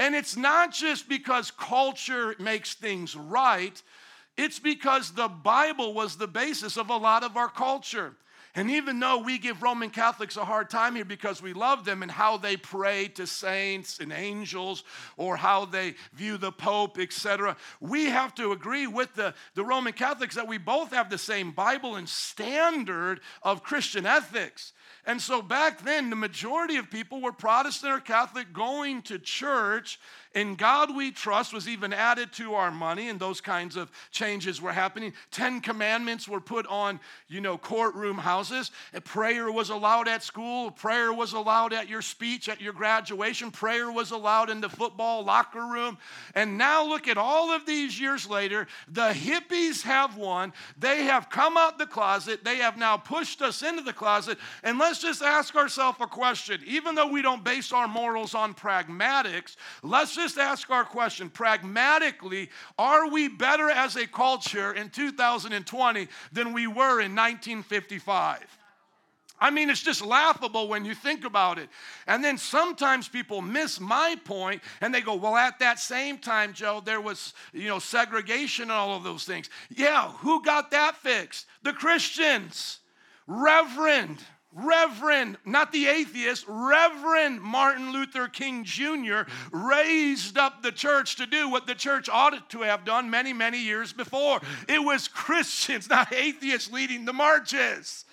And 0.00 0.16
it's 0.16 0.36
not 0.36 0.72
just 0.72 1.08
because 1.08 1.52
culture 1.52 2.34
makes 2.40 2.74
things 2.74 3.14
right, 3.14 3.80
it's 4.36 4.58
because 4.58 5.12
the 5.12 5.28
Bible 5.28 5.94
was 5.94 6.16
the 6.16 6.26
basis 6.26 6.76
of 6.76 6.90
a 6.90 6.96
lot 6.96 7.22
of 7.22 7.36
our 7.36 7.48
culture. 7.48 8.14
And 8.56 8.70
even 8.70 9.00
though 9.00 9.18
we 9.18 9.38
give 9.38 9.64
Roman 9.64 9.90
Catholics 9.90 10.36
a 10.36 10.44
hard 10.44 10.70
time 10.70 10.94
here 10.94 11.04
because 11.04 11.42
we 11.42 11.52
love 11.52 11.84
them 11.84 12.02
and 12.02 12.10
how 12.10 12.36
they 12.36 12.56
pray 12.56 13.08
to 13.08 13.26
saints 13.26 13.98
and 13.98 14.12
angels 14.12 14.84
or 15.16 15.36
how 15.36 15.64
they 15.64 15.96
view 16.12 16.36
the 16.36 16.52
Pope, 16.52 16.98
etc., 17.00 17.56
we 17.80 18.04
have 18.04 18.32
to 18.36 18.52
agree 18.52 18.86
with 18.86 19.12
the, 19.14 19.34
the 19.54 19.64
Roman 19.64 19.92
Catholics 19.92 20.36
that 20.36 20.46
we 20.46 20.58
both 20.58 20.92
have 20.92 21.10
the 21.10 21.18
same 21.18 21.50
Bible 21.50 21.96
and 21.96 22.08
standard 22.08 23.20
of 23.42 23.64
Christian 23.64 24.06
ethics. 24.06 24.72
And 25.04 25.20
so 25.20 25.42
back 25.42 25.82
then, 25.82 26.08
the 26.08 26.16
majority 26.16 26.76
of 26.76 26.90
people 26.90 27.20
were 27.20 27.32
Protestant 27.32 27.92
or 27.92 28.00
Catholic 28.00 28.52
going 28.52 29.02
to 29.02 29.18
church 29.18 29.98
in 30.34 30.56
God 30.56 30.94
we 30.94 31.12
trust 31.12 31.52
was 31.52 31.68
even 31.68 31.92
added 31.92 32.32
to 32.32 32.54
our 32.54 32.72
money, 32.72 33.08
and 33.08 33.20
those 33.20 33.40
kinds 33.40 33.76
of 33.76 33.90
changes 34.10 34.60
were 34.60 34.72
happening. 34.72 35.12
Ten 35.30 35.60
commandments 35.60 36.28
were 36.28 36.40
put 36.40 36.66
on, 36.66 36.98
you 37.28 37.40
know, 37.40 37.56
courtroom 37.56 38.18
houses. 38.18 38.72
A 38.94 39.00
prayer 39.00 39.52
was 39.52 39.70
allowed 39.70 40.08
at 40.08 40.24
school. 40.24 40.72
Prayer 40.72 41.12
was 41.12 41.34
allowed 41.34 41.72
at 41.72 41.88
your 41.88 42.02
speech, 42.02 42.48
at 42.48 42.60
your 42.60 42.72
graduation. 42.72 43.52
Prayer 43.52 43.92
was 43.92 44.10
allowed 44.10 44.50
in 44.50 44.60
the 44.60 44.68
football 44.68 45.24
locker 45.24 45.64
room. 45.64 45.98
And 46.34 46.58
now 46.58 46.84
look 46.84 47.06
at 47.06 47.16
all 47.16 47.52
of 47.52 47.64
these 47.64 48.00
years 48.00 48.28
later, 48.28 48.66
the 48.88 49.12
hippies 49.12 49.82
have 49.82 50.16
won. 50.16 50.52
They 50.76 51.04
have 51.04 51.30
come 51.30 51.56
out 51.56 51.78
the 51.78 51.86
closet. 51.86 52.42
They 52.42 52.56
have 52.56 52.76
now 52.76 52.96
pushed 52.96 53.40
us 53.40 53.62
into 53.62 53.82
the 53.82 53.92
closet. 53.92 54.38
And 54.64 54.78
let's 54.78 55.00
just 55.00 55.22
ask 55.22 55.54
ourselves 55.54 55.98
a 56.00 56.06
question. 56.06 56.60
Even 56.66 56.96
though 56.96 57.08
we 57.08 57.22
don't 57.22 57.44
base 57.44 57.72
our 57.72 57.86
morals 57.86 58.34
on 58.34 58.52
pragmatics, 58.54 59.54
let's 59.82 60.16
just 60.16 60.23
just 60.24 60.38
ask 60.38 60.70
our 60.70 60.84
question 60.84 61.28
pragmatically 61.28 62.48
are 62.78 63.10
we 63.10 63.28
better 63.28 63.68
as 63.68 63.96
a 63.96 64.06
culture 64.06 64.72
in 64.72 64.88
2020 64.88 66.08
than 66.32 66.54
we 66.54 66.66
were 66.66 67.00
in 67.00 67.14
1955? 67.14 68.40
I 69.38 69.50
mean, 69.50 69.68
it's 69.68 69.82
just 69.82 70.00
laughable 70.00 70.68
when 70.68 70.86
you 70.86 70.94
think 70.94 71.26
about 71.26 71.58
it. 71.58 71.68
And 72.06 72.24
then 72.24 72.38
sometimes 72.38 73.06
people 73.06 73.42
miss 73.42 73.78
my 73.78 74.16
point 74.24 74.62
and 74.80 74.94
they 74.94 75.02
go, 75.02 75.14
well, 75.14 75.36
at 75.36 75.58
that 75.58 75.78
same 75.78 76.16
time, 76.16 76.54
Joe, 76.54 76.80
there 76.82 77.02
was, 77.02 77.34
you 77.52 77.68
know, 77.68 77.78
segregation 77.78 78.62
and 78.64 78.72
all 78.72 78.96
of 78.96 79.04
those 79.04 79.24
things. 79.24 79.50
Yeah, 79.68 80.12
who 80.12 80.42
got 80.42 80.70
that 80.70 80.96
fixed? 80.96 81.44
The 81.62 81.74
Christians. 81.74 82.78
Reverend. 83.26 84.22
Reverend, 84.54 85.36
not 85.44 85.72
the 85.72 85.88
atheist, 85.88 86.44
Reverend 86.46 87.40
Martin 87.40 87.92
Luther 87.92 88.28
King 88.28 88.62
Jr. 88.64 89.22
raised 89.50 90.38
up 90.38 90.62
the 90.62 90.70
church 90.70 91.16
to 91.16 91.26
do 91.26 91.48
what 91.48 91.66
the 91.66 91.74
church 91.74 92.08
ought 92.08 92.48
to 92.50 92.62
have 92.62 92.84
done 92.84 93.10
many, 93.10 93.32
many 93.32 93.58
years 93.58 93.92
before. 93.92 94.40
It 94.68 94.78
was 94.78 95.08
Christians, 95.08 95.90
not 95.90 96.12
atheists, 96.12 96.70
leading 96.70 97.04
the 97.04 97.12
marches. 97.12 98.04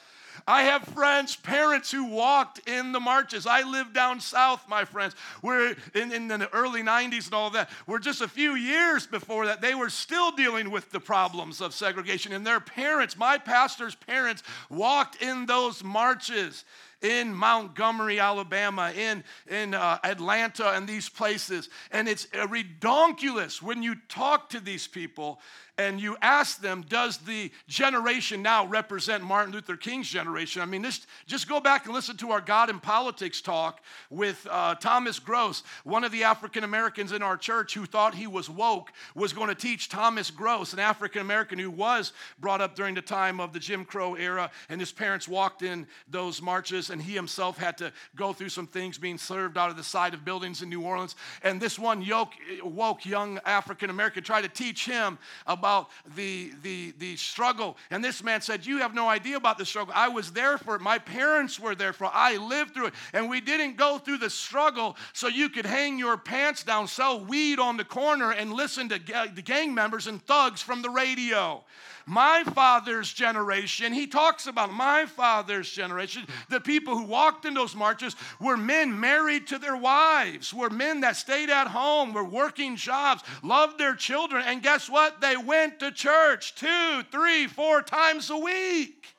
I 0.48 0.64
have 0.64 0.84
friends, 0.84 1.36
parents 1.36 1.92
who 1.92 2.06
walked 2.06 2.68
in 2.68 2.92
the 2.92 3.00
marches. 3.00 3.46
I 3.46 3.62
lived 3.64 3.94
down 3.94 4.20
south, 4.20 4.68
my 4.68 4.86
friends. 4.86 5.16
We're 5.42 5.76
in, 5.94 6.12
in 6.12 6.28
the 6.28 6.50
early 6.54 6.82
90s 6.84 7.26
and 7.26 7.34
all 7.34 7.50
that. 7.52 7.70
We're 7.88 8.00
just 8.00 8.22
a 8.22 8.28
few 8.28 8.56
years 8.56 9.06
before 9.08 9.46
that. 9.46 9.62
They 9.62 9.76
were 9.76 9.90
still 9.90 10.32
dealing 10.32 10.72
with 10.72 10.92
the 10.92 11.00
problems 11.00 11.62
of 11.62 11.74
segregation. 11.74 12.34
And 12.34 12.46
their 12.46 12.60
parents, 12.60 13.18
my 13.18 13.38
pastor's 13.38 13.96
parents, 13.96 14.44
walked 14.70 15.22
in 15.22 15.46
those 15.46 15.84
marches 15.84 16.66
in 17.02 17.34
Montgomery, 17.34 18.20
Alabama, 18.20 18.92
in, 18.96 19.24
in 19.50 19.74
uh, 19.74 19.98
Atlanta, 20.04 20.72
and 20.72 20.88
these 20.88 21.10
places. 21.10 21.70
And 21.92 22.08
it's 22.08 22.28
redonkulous 22.28 23.62
when 23.62 23.82
you 23.82 23.96
talk 24.08 24.50
to 24.50 24.60
these 24.60 24.88
people 24.88 25.40
and 25.82 26.00
you 26.00 26.16
ask 26.22 26.62
them, 26.62 26.86
does 26.88 27.18
the 27.18 27.52
generation 27.68 28.44
now 28.44 28.68
represent 28.68 29.24
Martin 29.24 29.52
Luther 29.52 29.76
King's 29.76 30.08
generation? 30.08 30.62
I 30.62 30.66
mean, 30.66 30.84
this, 30.84 31.08
just 31.26 31.50
go 31.50 31.60
back 31.60 31.86
and 31.86 31.94
listen 31.94 32.18
to 32.18 32.30
our 32.32 32.40
God 32.40 32.70
in 32.70 32.80
Politics 32.80 33.42
talk 33.42 33.82
with 34.12 34.48
uh, 34.50 34.76
Thomas 34.76 35.18
Gross, 35.18 35.64
one 35.84 36.04
of 36.04 36.12
the 36.12 36.24
African 36.24 36.64
Americans 36.64 37.12
in 37.12 37.24
our 37.24 37.36
church 37.36 37.74
who 37.74 37.88
thought 37.88 38.14
he 38.14 38.28
was 38.28 38.48
woke, 38.48 38.92
was 39.16 39.34
going 39.34 39.48
to 39.48 39.56
teach 39.56 39.90
Thomas 39.90 40.30
Gross, 40.30 40.74
an 40.74 40.80
African 40.80 41.22
American 41.22 41.58
who 41.58 41.72
was 41.72 42.14
brought 42.40 42.62
up 42.62 42.76
during 42.76 42.94
the 42.94 43.02
time 43.02 43.40
of 43.40 43.52
the 43.52 43.60
Jim 43.60 43.84
Crow 43.84 44.14
era, 44.14 44.52
and 44.70 44.80
his 44.80 44.92
parents 44.92 45.28
walked 45.28 45.64
in 45.64 45.88
those 46.08 46.44
marches 46.44 46.92
and 46.92 47.02
he 47.02 47.14
himself 47.14 47.58
had 47.58 47.76
to 47.80 47.92
go 48.16 48.34
through 48.34 48.50
some 48.50 48.68
things 48.68 49.00
being 49.00 49.18
served 49.18 49.58
out 49.58 49.72
of 49.72 49.78
the 49.78 49.84
side 49.84 50.14
of 50.14 50.24
buildings 50.24 50.62
in 50.62 50.70
New 50.70 50.82
Orleans. 50.82 51.16
And 51.42 51.60
this 51.60 51.80
one 51.80 52.04
yoke, 52.04 52.34
woke 52.64 53.04
young 53.04 53.40
African 53.46 53.90
American 53.90 54.24
tried 54.24 54.44
to 54.44 54.50
teach 54.50 54.86
him 54.86 55.18
about 55.48 55.71
the, 56.16 56.52
the, 56.64 56.94
the 56.98 57.16
struggle. 57.16 57.78
And 57.90 58.04
this 58.04 58.24
man 58.24 58.42
said, 58.42 58.66
You 58.66 58.80
have 58.80 58.94
no 58.94 59.08
idea 59.08 59.38
about 59.38 59.58
the 59.58 59.66
struggle. 59.66 59.94
I 59.96 60.08
was 60.08 60.32
there 60.32 60.58
for 60.58 60.76
it. 60.76 60.82
My 60.82 60.98
parents 60.98 61.60
were 61.60 61.76
there 61.76 61.94
for 61.94 62.06
it. 62.06 62.12
I 62.14 62.38
lived 62.38 62.74
through 62.74 62.88
it. 62.88 62.94
And 63.14 63.30
we 63.30 63.42
didn't 63.42 63.78
go 63.78 63.98
through 63.98 64.18
the 64.20 64.30
struggle 64.30 64.98
so 65.14 65.28
you 65.28 65.50
could 65.50 65.66
hang 65.66 65.98
your 65.98 66.18
pants 66.18 66.64
down, 66.64 66.88
sell 66.88 67.24
weed 67.24 67.60
on 67.60 67.78
the 67.78 67.86
corner, 67.86 68.32
and 68.32 68.54
listen 68.54 68.90
to 68.90 69.00
the 69.34 69.42
gang 69.42 69.74
members 69.74 70.08
and 70.08 70.22
thugs 70.26 70.62
from 70.62 70.82
the 70.82 70.90
radio. 70.90 71.64
My 72.06 72.44
father's 72.44 73.12
generation, 73.12 73.94
he 73.94 74.08
talks 74.08 74.48
about 74.48 74.74
my 74.74 75.06
father's 75.06 75.70
generation, 75.70 76.26
the 76.50 76.60
people 76.60 76.98
who 76.98 77.06
walked 77.06 77.46
in 77.46 77.54
those 77.54 77.76
marches 77.76 78.16
were 78.40 78.58
men 78.58 79.00
married 79.00 79.48
to 79.48 79.60
their 79.60 79.76
wives, 79.76 80.54
were 80.54 80.70
men 80.70 81.02
that 81.02 81.16
stayed 81.16 81.50
at 81.50 81.68
home, 81.68 82.14
were 82.14 82.24
working 82.24 82.76
jobs, 82.76 83.24
loved 83.44 83.78
their 83.78 83.96
children, 83.96 84.44
and 84.46 84.64
guess 84.64 84.90
what? 84.90 85.22
They 85.22 85.38
went 85.38 85.80
to 85.80 85.92
church 85.92 86.56
two, 86.56 87.04
three, 87.12 87.48
four 87.48 87.82
times 87.82 88.30
a 88.30 88.38
week. 88.38 89.16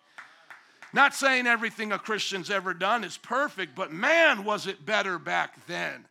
Not 0.93 1.15
saying 1.15 1.47
everything 1.47 1.93
a 1.93 1.99
Christian's 1.99 2.51
ever 2.51 2.75
done 2.75 3.03
is 3.03 3.17
perfect, 3.17 3.75
but 3.75 3.93
man, 3.93 4.45
was 4.45 4.67
it 4.67 4.85
better 4.85 5.19
back 5.19 5.67
then. 5.67 6.07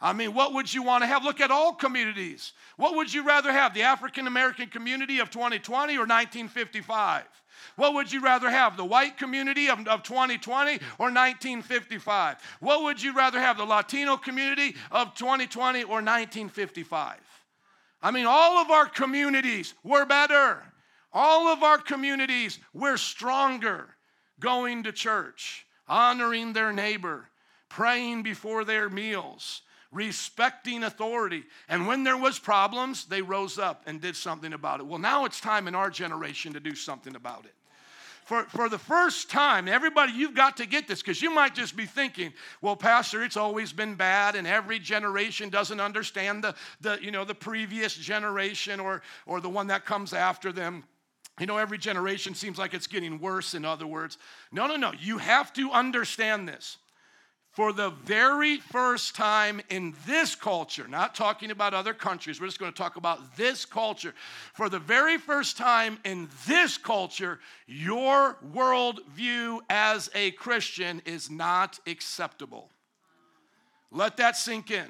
I 0.00 0.14
mean, 0.14 0.32
what 0.32 0.54
would 0.54 0.72
you 0.72 0.82
want 0.82 1.02
to 1.02 1.06
have? 1.06 1.24
Look 1.24 1.40
at 1.40 1.50
all 1.50 1.74
communities. 1.74 2.52
What 2.76 2.96
would 2.96 3.12
you 3.12 3.22
rather 3.22 3.52
have, 3.52 3.74
the 3.74 3.82
African 3.82 4.26
American 4.26 4.68
community 4.68 5.18
of 5.18 5.30
2020 5.30 5.94
or 5.94 6.06
1955? 6.06 7.24
What 7.76 7.94
would 7.94 8.10
you 8.10 8.22
rather 8.22 8.48
have, 8.48 8.76
the 8.78 8.84
white 8.84 9.18
community 9.18 9.68
of, 9.68 9.86
of 9.86 10.02
2020 10.02 10.72
or 10.98 11.06
1955? 11.06 12.36
What 12.60 12.82
would 12.84 13.02
you 13.02 13.14
rather 13.14 13.38
have, 13.38 13.58
the 13.58 13.64
Latino 13.64 14.16
community 14.16 14.74
of 14.90 15.14
2020 15.14 15.82
or 15.82 16.00
1955? 16.00 17.18
I 18.02 18.10
mean, 18.10 18.24
all 18.26 18.58
of 18.58 18.70
our 18.70 18.86
communities 18.86 19.74
were 19.84 20.06
better. 20.06 20.62
All 21.12 21.48
of 21.48 21.62
our 21.62 21.78
communities 21.78 22.58
were 22.72 22.96
stronger 22.96 23.96
going 24.38 24.84
to 24.84 24.92
church, 24.92 25.66
honoring 25.86 26.54
their 26.54 26.72
neighbor, 26.72 27.28
praying 27.68 28.22
before 28.22 28.64
their 28.64 28.88
meals, 28.88 29.60
respecting 29.92 30.84
authority. 30.84 31.44
And 31.68 31.86
when 31.86 32.04
there 32.04 32.16
was 32.16 32.38
problems, 32.38 33.06
they 33.06 33.22
rose 33.22 33.58
up 33.58 33.82
and 33.86 34.00
did 34.00 34.16
something 34.16 34.52
about 34.52 34.80
it. 34.80 34.86
Well, 34.86 34.98
now 34.98 35.24
it's 35.24 35.40
time 35.40 35.66
in 35.68 35.74
our 35.74 35.90
generation 35.90 36.52
to 36.52 36.60
do 36.60 36.74
something 36.74 37.16
about 37.16 37.44
it. 37.44 37.54
For, 38.24 38.44
for 38.44 38.68
the 38.68 38.78
first 38.78 39.28
time, 39.28 39.66
everybody, 39.66 40.12
you've 40.12 40.36
got 40.36 40.58
to 40.58 40.66
get 40.66 40.86
this 40.86 41.00
because 41.02 41.20
you 41.20 41.34
might 41.34 41.52
just 41.52 41.76
be 41.76 41.84
thinking, 41.84 42.32
well, 42.62 42.76
Pastor, 42.76 43.24
it's 43.24 43.36
always 43.36 43.72
been 43.72 43.96
bad, 43.96 44.36
and 44.36 44.46
every 44.46 44.78
generation 44.78 45.48
doesn't 45.48 45.80
understand 45.80 46.44
the, 46.44 46.54
the, 46.80 46.98
you 47.02 47.10
know, 47.10 47.24
the 47.24 47.34
previous 47.34 47.92
generation 47.96 48.78
or, 48.78 49.02
or 49.26 49.40
the 49.40 49.48
one 49.48 49.66
that 49.66 49.84
comes 49.84 50.12
after 50.12 50.52
them. 50.52 50.84
You 51.40 51.46
know, 51.46 51.56
every 51.56 51.78
generation 51.78 52.36
seems 52.36 52.56
like 52.56 52.72
it's 52.72 52.86
getting 52.86 53.18
worse, 53.18 53.54
in 53.54 53.64
other 53.64 53.86
words. 53.86 54.16
No, 54.52 54.68
no, 54.68 54.76
no. 54.76 54.92
You 55.00 55.18
have 55.18 55.52
to 55.54 55.72
understand 55.72 56.46
this 56.46 56.76
for 57.52 57.72
the 57.72 57.90
very 57.90 58.58
first 58.58 59.16
time 59.16 59.60
in 59.70 59.94
this 60.06 60.36
culture, 60.36 60.86
not 60.86 61.14
talking 61.16 61.50
about 61.50 61.74
other 61.74 61.92
countries, 61.92 62.40
we're 62.40 62.46
just 62.46 62.60
going 62.60 62.72
to 62.72 62.78
talk 62.78 62.96
about 62.96 63.36
this 63.36 63.64
culture. 63.64 64.14
For 64.54 64.68
the 64.68 64.78
very 64.78 65.18
first 65.18 65.56
time 65.56 65.98
in 66.04 66.28
this 66.46 66.78
culture, 66.78 67.40
your 67.66 68.36
worldview 68.54 69.60
as 69.68 70.10
a 70.14 70.30
Christian 70.32 71.02
is 71.04 71.28
not 71.28 71.80
acceptable. 71.88 72.70
Let 73.90 74.16
that 74.18 74.36
sink 74.36 74.70
in. 74.70 74.88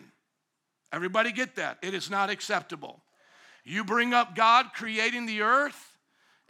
Everybody 0.92 1.32
get 1.32 1.56
that? 1.56 1.78
It 1.82 1.94
is 1.94 2.10
not 2.10 2.28
acceptable. 2.28 3.00
You 3.64 3.84
bring 3.84 4.12
up 4.12 4.34
God 4.36 4.72
creating 4.74 5.24
the 5.24 5.42
earth 5.42 5.89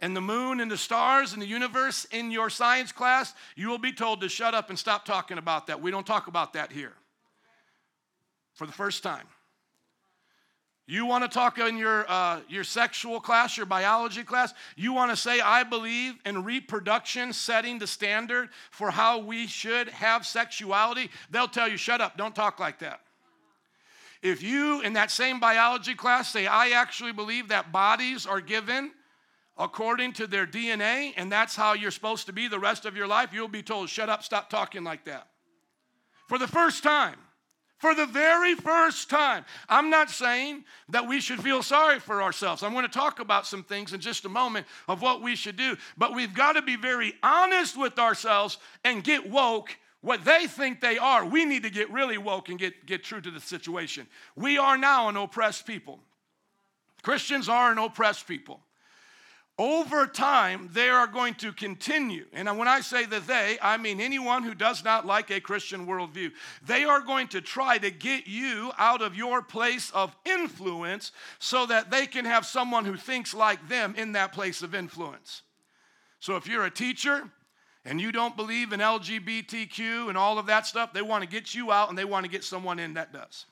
and 0.01 0.15
the 0.15 0.21
moon 0.21 0.59
and 0.59 0.69
the 0.69 0.77
stars 0.77 1.33
and 1.33 1.41
the 1.41 1.47
universe 1.47 2.05
in 2.05 2.31
your 2.31 2.49
science 2.49 2.91
class, 2.91 3.33
you 3.55 3.69
will 3.69 3.77
be 3.77 3.93
told 3.93 4.21
to 4.21 4.29
shut 4.29 4.55
up 4.55 4.69
and 4.69 4.77
stop 4.77 5.05
talking 5.05 5.37
about 5.37 5.67
that. 5.67 5.79
We 5.81 5.91
don't 5.91 6.05
talk 6.05 6.27
about 6.27 6.53
that 6.53 6.71
here 6.71 6.93
for 8.55 8.65
the 8.65 8.73
first 8.73 9.03
time. 9.03 9.27
You 10.87 11.05
want 11.05 11.23
to 11.23 11.29
talk 11.29 11.57
in 11.59 11.77
your, 11.77 12.09
uh, 12.09 12.41
your 12.49 12.63
sexual 12.63 13.21
class, 13.21 13.55
your 13.55 13.67
biology 13.67 14.23
class, 14.23 14.53
you 14.75 14.91
want 14.91 15.11
to 15.11 15.15
say, 15.15 15.39
I 15.39 15.63
believe 15.63 16.15
in 16.25 16.43
reproduction 16.43 17.31
setting 17.31 17.79
the 17.79 17.87
standard 17.87 18.49
for 18.71 18.91
how 18.91 19.19
we 19.19 19.47
should 19.47 19.87
have 19.89 20.25
sexuality. 20.25 21.09
They'll 21.29 21.47
tell 21.47 21.69
you, 21.69 21.77
shut 21.77 22.01
up, 22.01 22.17
don't 22.17 22.35
talk 22.35 22.59
like 22.59 22.79
that. 22.79 23.01
If 24.21 24.43
you, 24.43 24.81
in 24.81 24.93
that 24.93 25.11
same 25.11 25.39
biology 25.39 25.95
class, 25.95 26.31
say, 26.31 26.45
I 26.45 26.71
actually 26.71 27.13
believe 27.13 27.47
that 27.49 27.71
bodies 27.71 28.25
are 28.25 28.41
given 28.41 28.91
according 29.57 30.13
to 30.13 30.27
their 30.27 30.47
DNA, 30.47 31.13
and 31.17 31.31
that's 31.31 31.55
how 31.55 31.73
you're 31.73 31.91
supposed 31.91 32.25
to 32.27 32.33
be 32.33 32.47
the 32.47 32.59
rest 32.59 32.85
of 32.85 32.95
your 32.95 33.07
life, 33.07 33.31
you'll 33.33 33.47
be 33.47 33.63
told, 33.63 33.89
shut 33.89 34.09
up, 34.09 34.23
stop 34.23 34.49
talking 34.49 34.83
like 34.83 35.05
that. 35.05 35.27
For 36.27 36.37
the 36.37 36.47
first 36.47 36.83
time, 36.83 37.17
for 37.81 37.95
the 37.95 38.05
very 38.05 38.53
first 38.53 39.09
time. 39.09 39.43
I'm 39.67 39.89
not 39.89 40.11
saying 40.11 40.65
that 40.89 41.07
we 41.07 41.19
should 41.19 41.41
feel 41.41 41.63
sorry 41.63 41.99
for 41.99 42.21
ourselves. 42.21 42.61
I'm 42.61 42.73
going 42.73 42.85
to 42.85 42.91
talk 42.91 43.19
about 43.19 43.47
some 43.47 43.63
things 43.63 43.91
in 43.91 43.99
just 43.99 44.23
a 44.23 44.29
moment 44.29 44.67
of 44.87 45.01
what 45.01 45.23
we 45.23 45.35
should 45.35 45.57
do, 45.57 45.75
but 45.97 46.13
we've 46.13 46.33
got 46.33 46.53
to 46.53 46.61
be 46.61 46.75
very 46.75 47.13
honest 47.23 47.75
with 47.75 47.97
ourselves 47.97 48.59
and 48.85 49.03
get 49.03 49.27
woke. 49.27 49.75
What 50.01 50.23
they 50.23 50.45
think 50.45 50.79
they 50.79 50.99
are, 50.99 51.25
we 51.25 51.43
need 51.43 51.63
to 51.63 51.71
get 51.71 51.91
really 51.91 52.19
woke 52.19 52.49
and 52.49 52.59
get, 52.59 52.85
get 52.85 53.03
true 53.03 53.19
to 53.19 53.31
the 53.31 53.41
situation. 53.41 54.05
We 54.35 54.59
are 54.59 54.77
now 54.77 55.09
an 55.09 55.17
oppressed 55.17 55.65
people. 55.65 55.99
Christians 57.01 57.49
are 57.49 57.71
an 57.71 57.79
oppressed 57.79 58.27
people 58.27 58.61
over 59.61 60.07
time, 60.07 60.71
they 60.73 60.89
are 60.89 61.05
going 61.05 61.35
to 61.35 61.53
continue. 61.53 62.25
And 62.33 62.57
when 62.57 62.67
I 62.67 62.81
say 62.81 63.05
that 63.05 63.27
they, 63.27 63.59
I 63.61 63.77
mean 63.77 64.01
anyone 64.01 64.41
who 64.41 64.55
does 64.55 64.83
not 64.83 65.05
like 65.05 65.29
a 65.29 65.39
Christian 65.39 65.85
worldview. 65.85 66.31
They 66.65 66.83
are 66.83 66.99
going 66.99 67.27
to 67.27 67.41
try 67.41 67.77
to 67.77 67.91
get 67.91 68.25
you 68.25 68.71
out 68.79 69.03
of 69.03 69.15
your 69.15 69.43
place 69.43 69.91
of 69.91 70.15
influence 70.25 71.11
so 71.37 71.67
that 71.67 71.91
they 71.91 72.07
can 72.07 72.25
have 72.25 72.43
someone 72.43 72.85
who 72.85 72.97
thinks 72.97 73.35
like 73.35 73.69
them 73.69 73.93
in 73.95 74.13
that 74.13 74.33
place 74.33 74.63
of 74.63 74.73
influence. 74.73 75.43
So 76.19 76.37
if 76.37 76.47
you're 76.47 76.65
a 76.65 76.71
teacher, 76.71 77.29
and 77.85 77.99
you 77.99 78.11
don't 78.11 78.35
believe 78.35 78.73
in 78.73 78.79
LGBTQ 78.79 80.09
and 80.09 80.17
all 80.17 80.37
of 80.37 80.45
that 80.47 80.67
stuff, 80.67 80.93
they 80.93 81.01
want 81.01 81.23
to 81.23 81.29
get 81.29 81.55
you 81.55 81.71
out 81.71 81.89
and 81.89 81.97
they 81.97 82.05
want 82.05 82.25
to 82.25 82.31
get 82.31 82.43
someone 82.43 82.77
in 82.77 82.93
that 82.93 83.11
does. 83.11 83.45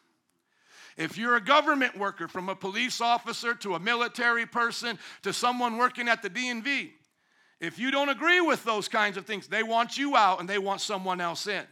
If 1.00 1.18
you're 1.18 1.38
a 1.38 1.42
government 1.42 1.98
worker, 1.98 2.28
from 2.28 2.50
a 2.50 2.56
police 2.56 3.00
officer 3.00 3.56
to 3.56 3.76
a 3.76 3.80
military 3.80 4.46
person 4.46 5.00
to 5.24 5.32
someone 5.32 5.78
working 5.78 6.10
at 6.10 6.22
the 6.22 6.30
DMV, 6.30 6.92
if 7.62 7.80
you 7.80 7.90
don't 7.90 8.10
agree 8.10 8.42
with 8.42 8.66
those 8.66 8.90
kinds 8.90 9.16
of 9.16 9.26
things, 9.26 9.48
they 9.48 9.64
want 9.64 9.98
you 9.98 10.18
out 10.18 10.42
and 10.42 10.50
they 10.50 10.58
want 10.58 10.82
someone 10.82 11.22
else 11.22 11.48
in. 11.48 11.64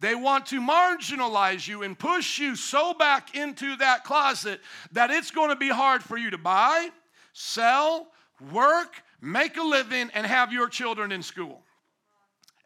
They 0.00 0.16
want 0.16 0.46
to 0.46 0.60
marginalize 0.60 1.68
you 1.68 1.84
and 1.84 1.96
push 1.96 2.40
you 2.40 2.56
so 2.56 2.92
back 2.92 3.36
into 3.36 3.76
that 3.76 4.02
closet 4.02 4.60
that 4.90 5.12
it's 5.12 5.30
going 5.30 5.50
to 5.50 5.56
be 5.56 5.68
hard 5.68 6.02
for 6.02 6.16
you 6.16 6.30
to 6.30 6.38
buy, 6.38 6.90
sell, 7.32 8.08
work, 8.52 9.00
make 9.20 9.56
a 9.56 9.62
living, 9.62 10.10
and 10.12 10.26
have 10.26 10.52
your 10.52 10.68
children 10.68 11.12
in 11.12 11.22
school. 11.22 11.62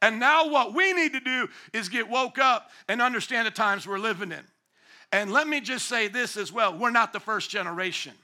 And 0.01 0.19
now, 0.19 0.49
what 0.49 0.75
we 0.75 0.95
need 0.95 1.13
to 1.13 1.21
do 1.21 1.47
is 1.75 1.91
get 1.91 2.09
woke 2.09 2.39
up 2.39 2.71
and 2.89 3.03
understand 3.03 3.47
the 3.47 3.51
times 3.51 3.87
we're 3.87 3.99
living 3.99 4.33
in. 4.33 4.45
And 5.13 5.33
let 5.33 5.49
me 5.49 5.61
just 5.61 5.87
say 5.87 6.09
this 6.09 6.37
as 6.37 6.53
well 6.53 6.77
we're 6.77 6.91
not 6.91 7.13
the 7.13 7.21
first 7.21 7.51
generation. 7.51 8.15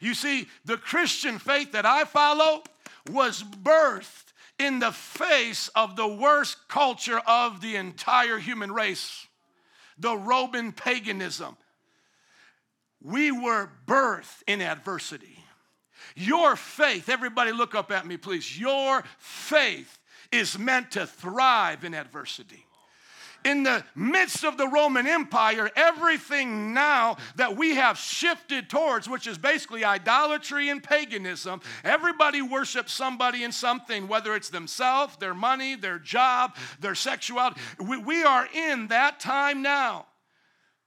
You 0.00 0.14
see, 0.14 0.46
the 0.64 0.76
Christian 0.76 1.38
faith 1.38 1.72
that 1.72 1.86
I 1.86 2.04
follow 2.04 2.62
was 3.10 3.42
birthed 3.42 4.32
in 4.58 4.78
the 4.80 4.92
face 4.92 5.68
of 5.74 5.96
the 5.96 6.06
worst 6.06 6.68
culture 6.68 7.20
of 7.26 7.60
the 7.60 7.76
entire 7.76 8.38
human 8.38 8.72
race 8.72 9.26
the 10.00 10.16
Roman 10.16 10.70
paganism. 10.72 11.56
We 13.02 13.32
were 13.32 13.68
birthed 13.86 14.42
in 14.46 14.62
adversity. 14.62 15.44
Your 16.14 16.54
faith, 16.54 17.08
everybody 17.08 17.52
look 17.52 17.74
up 17.74 17.90
at 17.90 18.06
me, 18.06 18.16
please. 18.16 18.58
Your 18.58 19.02
faith 19.18 19.98
is 20.30 20.58
meant 20.58 20.92
to 20.92 21.06
thrive 21.06 21.84
in 21.84 21.94
adversity 21.94 22.67
in 23.44 23.62
the 23.62 23.84
midst 23.94 24.44
of 24.44 24.58
the 24.58 24.68
Roman 24.68 25.06
Empire, 25.06 25.70
everything 25.76 26.74
now 26.74 27.16
that 27.36 27.56
we 27.56 27.76
have 27.76 27.96
shifted 27.96 28.68
towards, 28.68 29.08
which 29.08 29.26
is 29.26 29.38
basically 29.38 29.84
idolatry 29.84 30.68
and 30.68 30.82
paganism, 30.82 31.60
everybody 31.84 32.42
worships 32.42 32.92
somebody 32.92 33.44
and 33.44 33.54
something, 33.54 34.08
whether 34.08 34.34
it's 34.34 34.50
themselves, 34.50 35.16
their 35.16 35.34
money, 35.34 35.74
their 35.76 35.98
job, 35.98 36.56
their 36.80 36.94
sexuality. 36.94 37.60
We, 37.78 37.96
we 37.98 38.22
are 38.22 38.48
in 38.52 38.88
that 38.88 39.20
time 39.20 39.62
now 39.62 40.07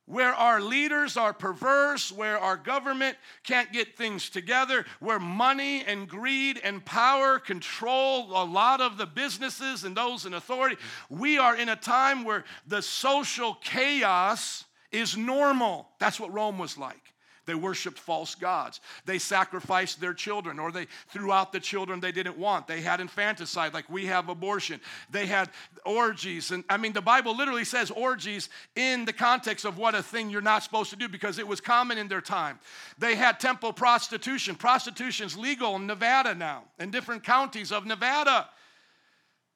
where 0.06 0.34
our 0.34 0.60
leaders 0.60 1.16
are 1.16 1.34
perverse, 1.34 2.12
where 2.12 2.38
our 2.38 2.58
government 2.58 3.18
can't 3.44 3.72
get 3.72 3.96
things 3.96 4.30
together, 4.30 4.86
where 5.00 5.20
money 5.20 5.84
and 5.86 6.08
greed 6.08 6.60
and 6.64 6.84
power 6.84 7.40
control 7.40 8.26
a 8.32 8.44
lot 8.44 8.82
of 8.82 8.98
the 8.98 9.06
businesses 9.06 9.84
and 9.84 9.96
those 9.96 10.26
in 10.26 10.34
authority. 10.34 10.78
We 11.10 11.38
are 11.38 11.56
in 11.56 11.70
a 11.70 11.76
time 11.76 12.24
where 12.24 12.44
the 12.68 12.82
social 12.82 13.56
chaos 13.56 14.66
is 14.92 15.16
normal. 15.16 15.88
That's 16.00 16.20
what 16.20 16.34
Rome 16.34 16.58
was 16.58 16.78
like. 16.78 17.11
They 17.52 17.56
worshiped 17.56 18.00
false 18.00 18.34
gods. 18.34 18.80
They 19.06 19.20
sacrificed 19.20 20.00
their 20.00 20.14
children, 20.14 20.58
or 20.58 20.72
they 20.72 20.88
threw 21.10 21.34
out 21.34 21.52
the 21.52 21.60
children 21.60 22.00
they 22.00 22.14
didn't 22.14 22.38
want. 22.38 22.66
They 22.66 22.80
had 22.80 23.02
infanticide, 23.02 23.74
like 23.74 23.90
we 23.90 24.06
have 24.06 24.30
abortion. 24.30 24.80
They 25.10 25.26
had 25.26 25.50
orgies. 25.86 26.52
And 26.52 26.64
I 26.70 26.78
mean, 26.78 26.94
the 26.94 27.02
Bible 27.02 27.36
literally 27.36 27.66
says 27.66 27.92
orgies 27.92 28.48
in 28.78 29.04
the 29.04 29.12
context 29.12 29.66
of 29.66 29.78
what 29.78 29.96
a 29.96 30.02
thing 30.02 30.30
you're 30.30 30.40
not 30.40 30.64
supposed 30.64 30.92
to 30.92 30.96
do 30.96 31.10
because 31.10 31.40
it 31.40 31.48
was 31.48 31.60
common 31.60 31.98
in 31.98 32.08
their 32.08 32.22
time. 32.22 32.58
They 32.98 33.16
had 33.16 33.38
temple 33.38 33.74
prostitution. 33.74 34.56
Prostitution's 34.56 35.36
legal 35.36 35.76
in 35.76 35.88
Nevada 35.88 36.34
now, 36.34 36.64
in 36.80 36.90
different 36.90 37.26
counties 37.26 37.74
of 37.74 37.86
Nevada. 37.86 38.48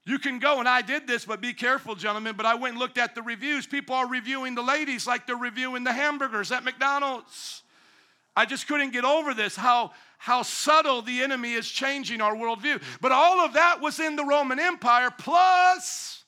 You 0.05 0.19
can 0.19 0.39
go, 0.39 0.59
and 0.59 0.67
I 0.67 0.81
did 0.81 1.07
this, 1.07 1.23
but 1.23 1.39
be 1.39 1.53
careful, 1.53 1.95
gentlemen. 1.95 2.35
But 2.35 2.45
I 2.45 2.55
went 2.55 2.73
and 2.73 2.79
looked 2.79 2.97
at 2.97 3.15
the 3.15 3.21
reviews. 3.21 3.65
People 3.65 3.95
are 3.95 4.07
reviewing 4.09 4.53
the 4.53 4.63
ladies 4.63 5.07
like 5.07 5.25
they're 5.25 5.37
reviewing 5.37 5.85
the 5.85 5.93
hamburgers 5.93 6.51
at 6.51 6.65
McDonald's. 6.65 7.63
I 8.35 8.45
just 8.45 8.67
couldn't 8.67 8.91
get 8.91 9.05
over 9.05 9.33
this, 9.33 9.55
how, 9.55 9.91
how 10.17 10.41
subtle 10.41 11.01
the 11.01 11.21
enemy 11.21 11.53
is 11.53 11.69
changing 11.69 12.21
our 12.21 12.35
worldview. 12.35 12.81
But 12.99 13.11
all 13.11 13.39
of 13.39 13.53
that 13.53 13.79
was 13.81 13.99
in 13.99 14.15
the 14.15 14.25
Roman 14.25 14.59
Empire, 14.59 15.09
plus 15.17 16.23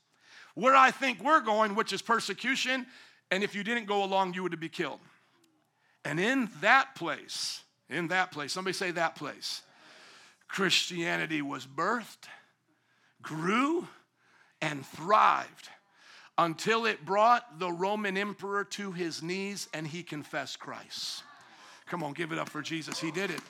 where 0.56 0.76
I 0.76 0.92
think 0.92 1.24
we're 1.24 1.42
going, 1.42 1.76
which 1.76 1.92
is 1.92 2.02
persecution. 2.02 2.86
And 3.30 3.44
if 3.44 3.54
you 3.54 3.64
didn't 3.64 3.86
go 3.86 4.04
along, 4.04 4.34
you 4.34 4.44
would 4.44 4.58
be 4.60 4.70
killed. 4.70 5.00
And 6.06 6.20
in 6.20 6.50
that 6.62 6.96
place, 6.96 7.62
in 7.90 8.08
that 8.08 8.32
place, 8.32 8.54
somebody 8.54 8.74
say 8.74 8.92
that 8.92 9.16
place, 9.16 9.62
Christianity 10.48 11.42
was 11.42 11.68
birthed, 11.68 12.28
grew, 13.22 13.88
and 14.62 14.86
thrived 14.86 15.70
until 16.38 16.86
it 16.86 17.06
brought 17.06 17.60
the 17.60 17.72
Roman 17.72 18.18
emperor 18.18 18.64
to 18.64 18.92
his 18.92 19.22
knees 19.22 19.68
and 19.74 19.86
he 19.86 20.04
confessed 20.04 20.60
Christ. 20.60 21.24
Come 21.88 22.03
on, 22.03 22.13
give 22.13 22.32
it 22.32 22.38
up 22.38 22.50
for 22.50 22.62
Jesus. 22.62 23.00
He 23.00 23.12
did 23.12 23.32
it. 23.32 23.41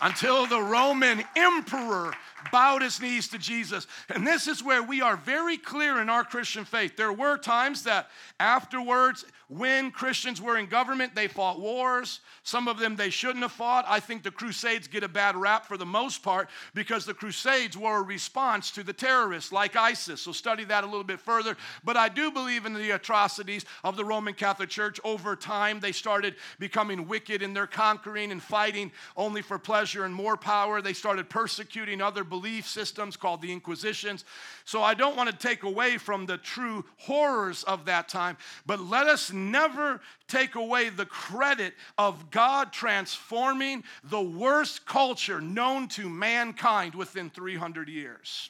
Until 0.00 0.46
the 0.46 0.60
Roman 0.60 1.22
emperor 1.36 2.12
bowed 2.50 2.82
his 2.82 3.00
knees 3.00 3.28
to 3.28 3.38
Jesus. 3.38 3.86
And 4.08 4.26
this 4.26 4.48
is 4.48 4.62
where 4.62 4.82
we 4.82 5.00
are 5.00 5.16
very 5.16 5.56
clear 5.56 6.00
in 6.00 6.08
our 6.08 6.24
Christian 6.24 6.64
faith. 6.64 6.96
There 6.96 7.12
were 7.12 7.36
times 7.36 7.84
that 7.84 8.08
afterwards, 8.40 9.24
when 9.48 9.90
Christians 9.90 10.40
were 10.40 10.56
in 10.56 10.64
government, 10.66 11.14
they 11.14 11.28
fought 11.28 11.60
wars. 11.60 12.20
Some 12.42 12.68
of 12.68 12.78
them 12.78 12.96
they 12.96 13.10
shouldn't 13.10 13.42
have 13.42 13.52
fought. 13.52 13.84
I 13.86 14.00
think 14.00 14.22
the 14.22 14.30
Crusades 14.30 14.88
get 14.88 15.02
a 15.02 15.08
bad 15.08 15.36
rap 15.36 15.66
for 15.66 15.76
the 15.76 15.84
most 15.84 16.22
part 16.22 16.48
because 16.72 17.04
the 17.04 17.12
Crusades 17.12 17.76
were 17.76 17.98
a 17.98 18.02
response 18.02 18.70
to 18.70 18.82
the 18.82 18.94
terrorists 18.94 19.52
like 19.52 19.76
ISIS. 19.76 20.22
So 20.22 20.32
study 20.32 20.64
that 20.64 20.84
a 20.84 20.86
little 20.86 21.04
bit 21.04 21.20
further. 21.20 21.56
But 21.84 21.98
I 21.98 22.08
do 22.08 22.30
believe 22.30 22.64
in 22.64 22.72
the 22.72 22.92
atrocities 22.92 23.66
of 23.84 23.96
the 23.96 24.04
Roman 24.06 24.32
Catholic 24.32 24.70
Church. 24.70 24.98
Over 25.04 25.36
time, 25.36 25.80
they 25.80 25.92
started 25.92 26.36
becoming 26.58 27.06
wicked 27.06 27.42
in 27.42 27.52
their 27.52 27.66
conquering 27.66 28.32
and 28.32 28.42
fighting 28.42 28.90
only 29.18 29.42
for 29.42 29.58
pleasure 29.58 30.06
and 30.06 30.14
more 30.14 30.38
power. 30.38 30.80
They 30.80 30.94
started 30.94 31.28
persecuting 31.28 32.00
other 32.00 32.24
belief 32.32 32.66
systems 32.66 33.14
called 33.14 33.42
the 33.42 33.52
Inquisitions. 33.52 34.24
So 34.64 34.82
I 34.82 34.94
don't 34.94 35.18
want 35.18 35.28
to 35.28 35.36
take 35.36 35.64
away 35.64 35.98
from 35.98 36.24
the 36.24 36.38
true 36.38 36.82
horrors 36.96 37.62
of 37.64 37.84
that 37.84 38.08
time, 38.08 38.38
but 38.64 38.80
let 38.80 39.06
us 39.06 39.30
never 39.30 40.00
take 40.28 40.54
away 40.54 40.88
the 40.88 41.04
credit 41.04 41.74
of 41.98 42.30
God 42.30 42.72
transforming 42.72 43.84
the 44.02 44.22
worst 44.22 44.86
culture 44.86 45.42
known 45.42 45.88
to 45.88 46.08
mankind 46.08 46.94
within 46.94 47.28
300 47.28 47.90
years. 47.90 48.48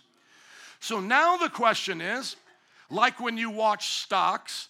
So 0.79 1.01
now 1.01 1.37
the 1.37 1.49
question 1.49 2.01
is 2.01 2.37
like 2.89 3.19
when 3.19 3.37
you 3.37 3.51
watch 3.51 3.89
stocks, 3.89 4.69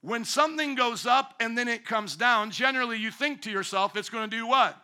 when 0.00 0.24
something 0.24 0.74
goes 0.74 1.04
up 1.04 1.34
and 1.38 1.58
then 1.58 1.68
it 1.68 1.84
comes 1.84 2.16
down, 2.16 2.50
generally 2.50 2.96
you 2.96 3.10
think 3.10 3.42
to 3.42 3.50
yourself, 3.50 3.94
it's 3.94 4.08
going 4.08 4.30
to 4.30 4.34
do 4.34 4.46
what? 4.46 4.74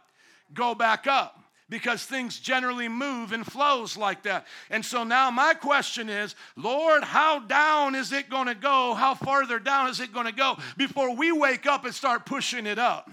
Go 0.53 0.75
back 0.75 1.07
up 1.07 1.44
because 1.69 2.05
things 2.05 2.39
generally 2.39 2.89
move 2.89 3.33
and 3.33 3.47
flows 3.47 3.97
like 3.97 4.25
that. 4.25 4.47
And 4.71 4.85
so 4.85 5.05
now 5.05 5.31
my 5.31 5.55
question 5.55 6.09
is, 6.09 6.35
Lord, 6.57 7.05
how 7.05 7.39
down 7.39 7.95
is 7.95 8.13
it 8.13 8.29
going 8.29 8.49
to 8.49 8.55
go? 8.55 8.95
How 8.95 9.15
farther 9.15 9.59
down 9.59 9.89
is 9.89 10.01
it 10.01 10.13
going 10.13 10.27
to 10.27 10.33
go 10.33 10.57
before 10.77 11.15
we 11.17 11.33
wake 11.33 11.67
up 11.67 11.85
and 11.85 11.95
start 11.95 12.27
pushing 12.27 12.67
it 12.67 12.79
up? 12.79 13.11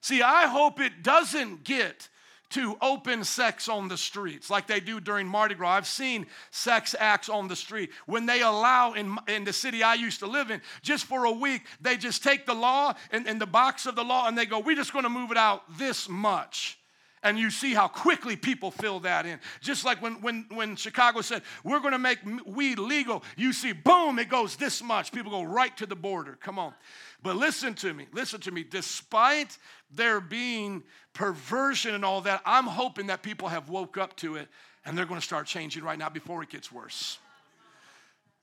See, 0.00 0.22
I 0.22 0.46
hope 0.46 0.80
it 0.80 1.02
doesn't 1.02 1.64
get 1.64 2.08
to 2.50 2.76
open 2.80 3.24
sex 3.24 3.68
on 3.68 3.88
the 3.88 3.96
streets 3.96 4.48
like 4.48 4.66
they 4.66 4.80
do 4.80 5.00
during 5.00 5.26
Mardi 5.26 5.54
Gras. 5.54 5.76
I've 5.76 5.86
seen 5.86 6.26
sex 6.50 6.94
acts 6.98 7.28
on 7.28 7.46
the 7.46 7.56
street. 7.56 7.90
When 8.06 8.24
they 8.24 8.40
allow 8.40 8.94
in, 8.94 9.18
in 9.28 9.44
the 9.44 9.52
city 9.52 9.82
I 9.82 9.94
used 9.94 10.20
to 10.20 10.26
live 10.26 10.50
in, 10.50 10.62
just 10.82 11.04
for 11.04 11.26
a 11.26 11.30
week, 11.30 11.62
they 11.80 11.96
just 11.96 12.24
take 12.24 12.46
the 12.46 12.54
law 12.54 12.94
and, 13.10 13.28
and 13.28 13.40
the 13.40 13.46
box 13.46 13.84
of 13.86 13.96
the 13.96 14.04
law 14.04 14.26
and 14.26 14.36
they 14.36 14.46
go, 14.46 14.60
we're 14.60 14.76
just 14.76 14.92
to 14.92 15.08
move 15.08 15.30
it 15.30 15.36
out 15.36 15.62
this 15.78 16.08
much. 16.08 16.77
And 17.22 17.38
you 17.38 17.50
see 17.50 17.74
how 17.74 17.88
quickly 17.88 18.36
people 18.36 18.70
fill 18.70 19.00
that 19.00 19.26
in. 19.26 19.40
Just 19.60 19.84
like 19.84 20.00
when, 20.00 20.20
when, 20.20 20.46
when 20.52 20.76
Chicago 20.76 21.20
said, 21.20 21.42
we're 21.64 21.80
going 21.80 21.92
to 21.92 21.98
make 21.98 22.18
weed 22.46 22.78
legal, 22.78 23.22
you 23.36 23.52
see, 23.52 23.72
boom, 23.72 24.18
it 24.18 24.28
goes 24.28 24.56
this 24.56 24.82
much. 24.82 25.12
People 25.12 25.30
go 25.30 25.42
right 25.42 25.76
to 25.76 25.86
the 25.86 25.96
border. 25.96 26.38
Come 26.40 26.58
on. 26.58 26.74
But 27.22 27.36
listen 27.36 27.74
to 27.74 27.92
me, 27.92 28.06
listen 28.12 28.40
to 28.42 28.50
me. 28.50 28.64
Despite 28.64 29.58
there 29.90 30.20
being 30.20 30.84
perversion 31.12 31.94
and 31.94 32.04
all 32.04 32.20
that, 32.22 32.42
I'm 32.46 32.66
hoping 32.66 33.08
that 33.08 33.22
people 33.22 33.48
have 33.48 33.68
woke 33.68 33.98
up 33.98 34.16
to 34.18 34.36
it 34.36 34.48
and 34.84 34.96
they're 34.96 35.06
going 35.06 35.20
to 35.20 35.26
start 35.26 35.46
changing 35.46 35.82
right 35.82 35.98
now 35.98 36.08
before 36.08 36.42
it 36.42 36.48
gets 36.48 36.70
worse 36.70 37.18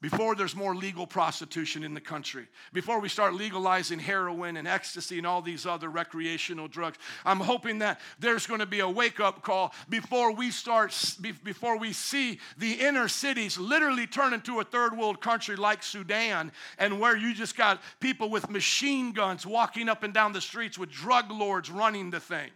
before 0.02 0.36
there's 0.36 0.56
more 0.56 0.76
legal 0.76 1.08
prostitution 1.08 1.84
in 1.84 1.94
the 1.94 2.02
country, 2.02 2.48
before 2.74 3.00
we 3.00 3.10
start 3.10 3.34
legalizing 3.34 3.98
heroin 3.98 4.58
and 4.58 4.68
ecstasy 4.68 5.18
and 5.18 5.26
all 5.26 5.42
these 5.42 5.66
other 5.66 5.90
recreational 5.90 6.68
drugs. 6.68 6.98
I'm 7.26 7.40
hoping 7.40 7.80
that 7.80 8.00
there's 8.20 8.46
going 8.46 8.60
to 8.60 8.66
be 8.66 8.82
a 8.82 8.90
wake 8.90 9.20
up 9.20 9.42
call 9.42 9.74
before 9.90 10.34
we 10.34 10.52
start, 10.52 10.94
before 11.44 11.78
we 11.78 11.94
see 11.94 12.40
the 12.58 12.74
inner 12.74 13.08
cities 13.08 13.58
literally 13.58 14.06
turn 14.06 14.34
into 14.34 14.60
a 14.60 14.64
third 14.64 14.98
world 14.98 15.22
country 15.22 15.56
like 15.56 15.82
Sudan, 15.82 16.52
and 16.78 17.00
where 17.00 17.16
you 17.16 17.34
just 17.34 17.56
got 17.56 17.82
people 18.00 18.30
with 18.30 18.50
machine 18.50 19.12
guns 19.12 19.46
walking 19.46 19.90
up 19.90 20.04
and 20.04 20.14
down 20.14 20.34
the 20.34 20.42
streets 20.42 20.78
with 20.78 20.92
drug 20.92 21.32
lords 21.32 21.72
running 21.72 22.12
the 22.12 22.20
thing. 22.20 22.52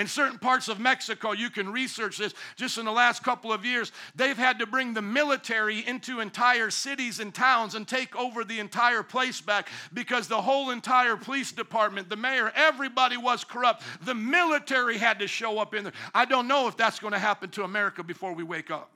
In 0.00 0.06
certain 0.06 0.38
parts 0.38 0.68
of 0.68 0.80
Mexico, 0.80 1.32
you 1.32 1.50
can 1.50 1.70
research 1.70 2.16
this 2.16 2.32
just 2.56 2.78
in 2.78 2.86
the 2.86 2.90
last 2.90 3.22
couple 3.22 3.52
of 3.52 3.66
years, 3.66 3.92
they've 4.14 4.36
had 4.36 4.58
to 4.60 4.66
bring 4.66 4.94
the 4.94 5.02
military 5.02 5.86
into 5.86 6.20
entire 6.20 6.70
cities 6.70 7.20
and 7.20 7.34
towns 7.34 7.74
and 7.74 7.86
take 7.86 8.16
over 8.16 8.42
the 8.42 8.60
entire 8.60 9.02
place 9.02 9.42
back 9.42 9.68
because 9.92 10.26
the 10.26 10.40
whole 10.40 10.70
entire 10.70 11.16
police 11.16 11.52
department, 11.52 12.08
the 12.08 12.16
mayor, 12.16 12.50
everybody 12.56 13.18
was 13.18 13.44
corrupt. 13.44 13.82
The 14.06 14.14
military 14.14 14.96
had 14.96 15.18
to 15.18 15.26
show 15.26 15.58
up 15.58 15.74
in 15.74 15.84
there. 15.84 15.92
I 16.14 16.24
don't 16.24 16.48
know 16.48 16.66
if 16.66 16.78
that's 16.78 16.98
going 16.98 17.12
to 17.12 17.18
happen 17.18 17.50
to 17.50 17.64
America 17.64 18.02
before 18.02 18.32
we 18.32 18.42
wake 18.42 18.70
up. 18.70 18.90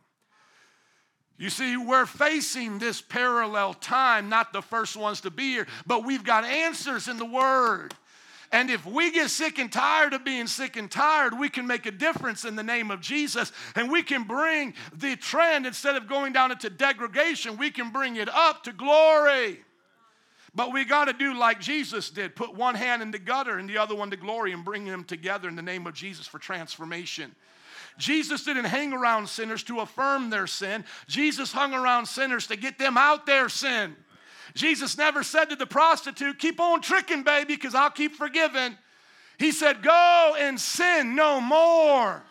You 1.36 1.50
see, 1.50 1.76
we're 1.76 2.06
facing 2.06 2.78
this 2.78 3.02
parallel 3.02 3.74
time, 3.74 4.30
not 4.30 4.54
the 4.54 4.62
first 4.62 4.96
ones 4.96 5.20
to 5.20 5.30
be 5.30 5.50
here, 5.50 5.66
but 5.86 6.06
we've 6.06 6.24
got 6.24 6.44
answers 6.44 7.08
in 7.08 7.18
the 7.18 7.26
Word. 7.26 7.92
And 8.54 8.70
if 8.70 8.86
we 8.86 9.10
get 9.10 9.30
sick 9.30 9.58
and 9.58 9.70
tired 9.70 10.12
of 10.12 10.24
being 10.24 10.46
sick 10.46 10.76
and 10.76 10.88
tired, 10.88 11.36
we 11.36 11.48
can 11.48 11.66
make 11.66 11.86
a 11.86 11.90
difference 11.90 12.44
in 12.44 12.54
the 12.54 12.62
name 12.62 12.92
of 12.92 13.00
Jesus. 13.00 13.50
And 13.74 13.90
we 13.90 14.00
can 14.00 14.22
bring 14.22 14.74
the 14.96 15.16
trend, 15.16 15.66
instead 15.66 15.96
of 15.96 16.06
going 16.06 16.32
down 16.32 16.52
into 16.52 16.70
degradation, 16.70 17.56
we 17.56 17.72
can 17.72 17.90
bring 17.90 18.14
it 18.14 18.28
up 18.28 18.62
to 18.62 18.72
glory. 18.72 19.58
But 20.54 20.72
we 20.72 20.84
got 20.84 21.06
to 21.06 21.12
do 21.12 21.34
like 21.34 21.58
Jesus 21.58 22.10
did 22.10 22.36
put 22.36 22.54
one 22.54 22.76
hand 22.76 23.02
in 23.02 23.10
the 23.10 23.18
gutter 23.18 23.58
and 23.58 23.68
the 23.68 23.78
other 23.78 23.96
one 23.96 24.12
to 24.12 24.16
glory 24.16 24.52
and 24.52 24.64
bring 24.64 24.84
them 24.84 25.02
together 25.02 25.48
in 25.48 25.56
the 25.56 25.62
name 25.62 25.88
of 25.88 25.94
Jesus 25.94 26.28
for 26.28 26.38
transformation. 26.38 27.34
Jesus 27.98 28.44
didn't 28.44 28.66
hang 28.66 28.92
around 28.92 29.28
sinners 29.28 29.64
to 29.64 29.80
affirm 29.80 30.30
their 30.30 30.46
sin, 30.46 30.84
Jesus 31.08 31.50
hung 31.50 31.74
around 31.74 32.06
sinners 32.06 32.46
to 32.46 32.56
get 32.56 32.78
them 32.78 32.96
out 32.96 33.26
their 33.26 33.48
sin. 33.48 33.96
Jesus 34.54 34.96
never 34.96 35.22
said 35.22 35.46
to 35.46 35.56
the 35.56 35.66
prostitute, 35.66 36.38
Keep 36.38 36.60
on 36.60 36.80
tricking, 36.80 37.22
baby, 37.24 37.54
because 37.54 37.74
I'll 37.74 37.90
keep 37.90 38.14
forgiving. 38.14 38.76
He 39.38 39.50
said, 39.50 39.82
Go 39.82 40.36
and 40.38 40.60
sin 40.60 41.16
no 41.16 41.40
more. 41.40 42.22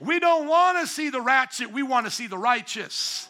We 0.00 0.18
don't 0.20 0.48
want 0.48 0.78
to 0.80 0.86
see 0.86 1.10
the 1.10 1.20
ratchet, 1.20 1.70
we 1.70 1.82
want 1.82 2.06
to 2.06 2.10
see 2.10 2.26
the 2.26 2.38
righteous. 2.38 3.28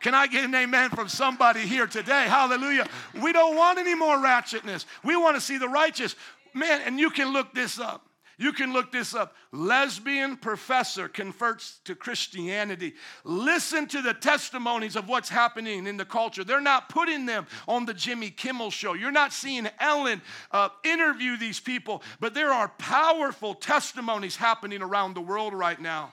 Can 0.00 0.14
I 0.14 0.26
get 0.26 0.44
an 0.44 0.54
amen 0.54 0.90
from 0.90 1.08
somebody 1.08 1.60
here 1.60 1.86
today? 1.86 2.26
Hallelujah. 2.28 2.86
We 3.22 3.32
don't 3.32 3.56
want 3.56 3.78
any 3.78 3.94
more 3.94 4.18
ratchetness. 4.18 4.84
We 5.02 5.16
want 5.16 5.36
to 5.36 5.40
see 5.40 5.56
the 5.56 5.68
righteous. 5.68 6.14
Man, 6.52 6.82
and 6.84 7.00
you 7.00 7.08
can 7.08 7.32
look 7.32 7.54
this 7.54 7.78
up. 7.80 8.03
You 8.36 8.52
can 8.52 8.72
look 8.72 8.90
this 8.90 9.14
up. 9.14 9.34
Lesbian 9.52 10.36
professor 10.36 11.08
converts 11.08 11.80
to 11.84 11.94
Christianity. 11.94 12.94
Listen 13.24 13.86
to 13.88 14.02
the 14.02 14.14
testimonies 14.14 14.96
of 14.96 15.08
what's 15.08 15.28
happening 15.28 15.86
in 15.86 15.96
the 15.96 16.04
culture. 16.04 16.42
They're 16.42 16.60
not 16.60 16.88
putting 16.88 17.26
them 17.26 17.46
on 17.68 17.86
the 17.86 17.94
Jimmy 17.94 18.30
Kimmel 18.30 18.70
show. 18.70 18.94
You're 18.94 19.12
not 19.12 19.32
seeing 19.32 19.68
Ellen 19.78 20.20
uh, 20.50 20.70
interview 20.82 21.36
these 21.36 21.60
people, 21.60 22.02
but 22.18 22.34
there 22.34 22.52
are 22.52 22.68
powerful 22.78 23.54
testimonies 23.54 24.36
happening 24.36 24.82
around 24.82 25.14
the 25.14 25.20
world 25.20 25.54
right 25.54 25.80
now 25.80 26.12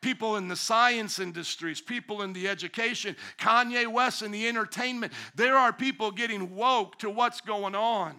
people 0.00 0.36
in 0.36 0.46
the 0.46 0.54
science 0.54 1.18
industries, 1.18 1.80
people 1.80 2.22
in 2.22 2.32
the 2.32 2.46
education, 2.46 3.16
Kanye 3.36 3.90
West 3.90 4.22
in 4.22 4.30
the 4.30 4.46
entertainment. 4.46 5.12
There 5.34 5.56
are 5.56 5.72
people 5.72 6.12
getting 6.12 6.54
woke 6.54 7.00
to 7.00 7.10
what's 7.10 7.40
going 7.40 7.74
on 7.74 8.14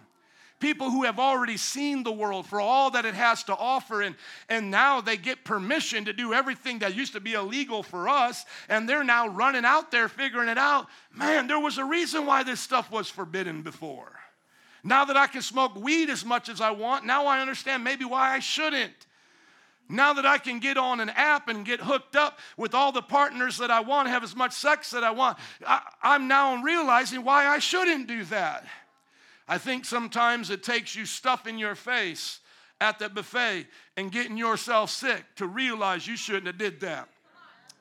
people 0.60 0.90
who 0.90 1.04
have 1.04 1.18
already 1.18 1.56
seen 1.56 2.02
the 2.02 2.12
world 2.12 2.46
for 2.46 2.60
all 2.60 2.90
that 2.92 3.04
it 3.04 3.14
has 3.14 3.42
to 3.44 3.56
offer, 3.56 4.02
and, 4.02 4.14
and 4.48 4.70
now 4.70 5.00
they 5.00 5.16
get 5.16 5.44
permission 5.44 6.04
to 6.04 6.12
do 6.12 6.32
everything 6.32 6.78
that 6.80 6.94
used 6.94 7.14
to 7.14 7.20
be 7.20 7.32
illegal 7.32 7.82
for 7.82 8.08
us, 8.08 8.44
and 8.68 8.88
they're 8.88 9.02
now 9.02 9.26
running 9.28 9.64
out 9.64 9.90
there 9.90 10.08
figuring 10.08 10.48
it 10.48 10.58
out. 10.58 10.86
Man, 11.14 11.46
there 11.46 11.58
was 11.58 11.78
a 11.78 11.84
reason 11.84 12.26
why 12.26 12.42
this 12.42 12.60
stuff 12.60 12.90
was 12.90 13.08
forbidden 13.08 13.62
before. 13.62 14.12
Now 14.84 15.04
that 15.06 15.16
I 15.16 15.26
can 15.26 15.42
smoke 15.42 15.74
weed 15.74 16.08
as 16.08 16.24
much 16.24 16.48
as 16.48 16.60
I 16.60 16.70
want, 16.70 17.04
now 17.04 17.26
I 17.26 17.40
understand 17.40 17.84
maybe 17.84 18.04
why 18.04 18.34
I 18.34 18.38
shouldn't. 18.38 18.94
Now 19.90 20.12
that 20.12 20.24
I 20.24 20.38
can 20.38 20.60
get 20.60 20.76
on 20.76 21.00
an 21.00 21.10
app 21.10 21.48
and 21.48 21.66
get 21.66 21.80
hooked 21.80 22.14
up 22.14 22.38
with 22.56 22.74
all 22.74 22.92
the 22.92 23.02
partners 23.02 23.58
that 23.58 23.72
I 23.72 23.80
want, 23.80 24.08
have 24.08 24.22
as 24.22 24.36
much 24.36 24.52
sex 24.52 24.92
that 24.92 25.02
I 25.02 25.10
want, 25.10 25.36
I, 25.66 25.80
am 26.02 26.28
now 26.28 26.62
realizing 26.62 27.24
why 27.24 27.46
I 27.46 27.58
shouldn't 27.58 28.06
do 28.06 28.24
that. 28.26 28.64
I 29.50 29.58
think 29.58 29.84
sometimes 29.84 30.48
it 30.50 30.62
takes 30.62 30.94
you 30.94 31.04
stuffing 31.04 31.58
your 31.58 31.74
face 31.74 32.38
at 32.80 33.00
the 33.00 33.08
buffet 33.08 33.66
and 33.96 34.12
getting 34.12 34.36
yourself 34.36 34.90
sick 34.90 35.24
to 35.34 35.46
realize 35.48 36.06
you 36.06 36.16
shouldn't 36.16 36.46
have 36.46 36.56
did 36.56 36.78
that. 36.82 37.08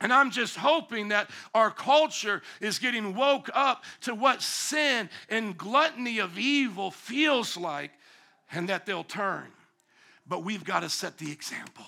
And 0.01 0.11
I'm 0.11 0.31
just 0.31 0.55
hoping 0.55 1.09
that 1.09 1.29
our 1.53 1.69
culture 1.69 2.41
is 2.59 2.79
getting 2.79 3.13
woke 3.13 3.51
up 3.53 3.83
to 4.01 4.15
what 4.15 4.41
sin 4.41 5.11
and 5.29 5.55
gluttony 5.55 6.17
of 6.17 6.39
evil 6.39 6.89
feels 6.89 7.55
like 7.55 7.91
and 8.51 8.67
that 8.69 8.87
they'll 8.87 9.03
turn. 9.03 9.45
But 10.27 10.43
we've 10.43 10.63
got 10.63 10.79
to 10.79 10.89
set 10.89 11.19
the 11.19 11.31
example. 11.31 11.85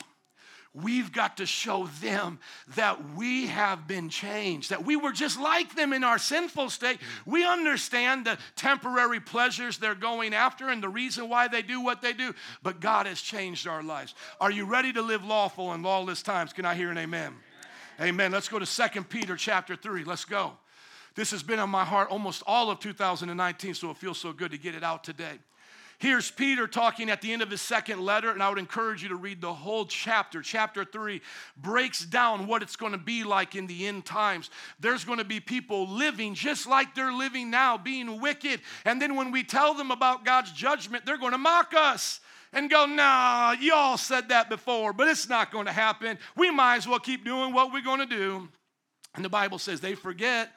We've 0.73 1.11
got 1.11 1.37
to 1.37 1.45
show 1.45 1.87
them 2.01 2.39
that 2.75 3.15
we 3.15 3.47
have 3.47 3.87
been 3.87 4.07
changed, 4.07 4.69
that 4.69 4.85
we 4.85 4.95
were 4.95 5.11
just 5.11 5.37
like 5.37 5.75
them 5.75 5.91
in 5.91 6.05
our 6.05 6.17
sinful 6.17 6.69
state. 6.69 6.99
We 7.25 7.45
understand 7.45 8.25
the 8.25 8.37
temporary 8.55 9.19
pleasures 9.19 9.77
they're 9.77 9.95
going 9.95 10.33
after 10.33 10.69
and 10.69 10.81
the 10.81 10.87
reason 10.87 11.27
why 11.27 11.49
they 11.49 11.61
do 11.61 11.81
what 11.81 12.01
they 12.01 12.13
do, 12.13 12.33
but 12.63 12.79
God 12.79 13.05
has 13.05 13.21
changed 13.21 13.67
our 13.67 13.83
lives. 13.83 14.15
Are 14.39 14.49
you 14.49 14.63
ready 14.63 14.93
to 14.93 15.01
live 15.01 15.25
lawful 15.25 15.73
in 15.73 15.83
lawless 15.83 16.21
times? 16.21 16.53
Can 16.53 16.63
I 16.63 16.73
hear 16.73 16.89
an 16.89 16.97
amen? 16.97 17.33
Amen. 17.99 18.09
amen. 18.09 18.31
Let's 18.31 18.47
go 18.47 18.57
to 18.57 18.65
Second 18.65 19.09
Peter 19.09 19.35
chapter 19.35 19.75
3. 19.75 20.05
Let's 20.05 20.23
go. 20.23 20.53
This 21.15 21.31
has 21.31 21.43
been 21.43 21.59
on 21.59 21.69
my 21.69 21.83
heart 21.83 22.09
almost 22.09 22.43
all 22.47 22.71
of 22.71 22.79
2019, 22.79 23.73
so 23.73 23.91
it 23.91 23.97
feels 23.97 24.17
so 24.17 24.31
good 24.31 24.51
to 24.51 24.57
get 24.57 24.73
it 24.73 24.83
out 24.83 25.03
today. 25.03 25.39
Here's 26.01 26.31
Peter 26.31 26.65
talking 26.65 27.11
at 27.11 27.21
the 27.21 27.31
end 27.31 27.43
of 27.43 27.51
his 27.51 27.61
second 27.61 28.01
letter, 28.01 28.31
and 28.31 28.41
I 28.41 28.49
would 28.49 28.57
encourage 28.57 29.03
you 29.03 29.09
to 29.09 29.15
read 29.15 29.39
the 29.39 29.53
whole 29.53 29.85
chapter. 29.85 30.41
Chapter 30.41 30.83
three 30.83 31.21
breaks 31.55 32.03
down 32.03 32.47
what 32.47 32.63
it's 32.63 32.75
going 32.75 32.93
to 32.93 32.97
be 32.97 33.23
like 33.23 33.53
in 33.53 33.67
the 33.67 33.85
end 33.85 34.03
times. 34.03 34.49
There's 34.79 35.05
going 35.05 35.19
to 35.19 35.23
be 35.23 35.39
people 35.39 35.87
living 35.87 36.33
just 36.33 36.65
like 36.65 36.95
they're 36.95 37.13
living 37.13 37.51
now, 37.51 37.77
being 37.77 38.19
wicked. 38.19 38.61
And 38.83 38.99
then 38.99 39.15
when 39.15 39.29
we 39.29 39.43
tell 39.43 39.75
them 39.75 39.91
about 39.91 40.25
God's 40.25 40.51
judgment, 40.51 41.05
they're 41.05 41.19
going 41.19 41.33
to 41.33 41.37
mock 41.37 41.75
us 41.77 42.19
and 42.51 42.67
go, 42.67 42.87
nah, 42.87 43.51
y'all 43.51 43.95
said 43.95 44.29
that 44.29 44.49
before, 44.49 44.93
but 44.93 45.07
it's 45.07 45.29
not 45.29 45.51
going 45.51 45.67
to 45.67 45.71
happen. 45.71 46.17
We 46.35 46.49
might 46.49 46.77
as 46.77 46.87
well 46.87 46.97
keep 46.97 47.23
doing 47.23 47.53
what 47.53 47.71
we're 47.71 47.83
going 47.83 47.99
to 47.99 48.07
do. 48.07 48.49
And 49.13 49.23
the 49.23 49.29
Bible 49.29 49.59
says 49.59 49.81
they 49.81 49.93
forget 49.93 50.49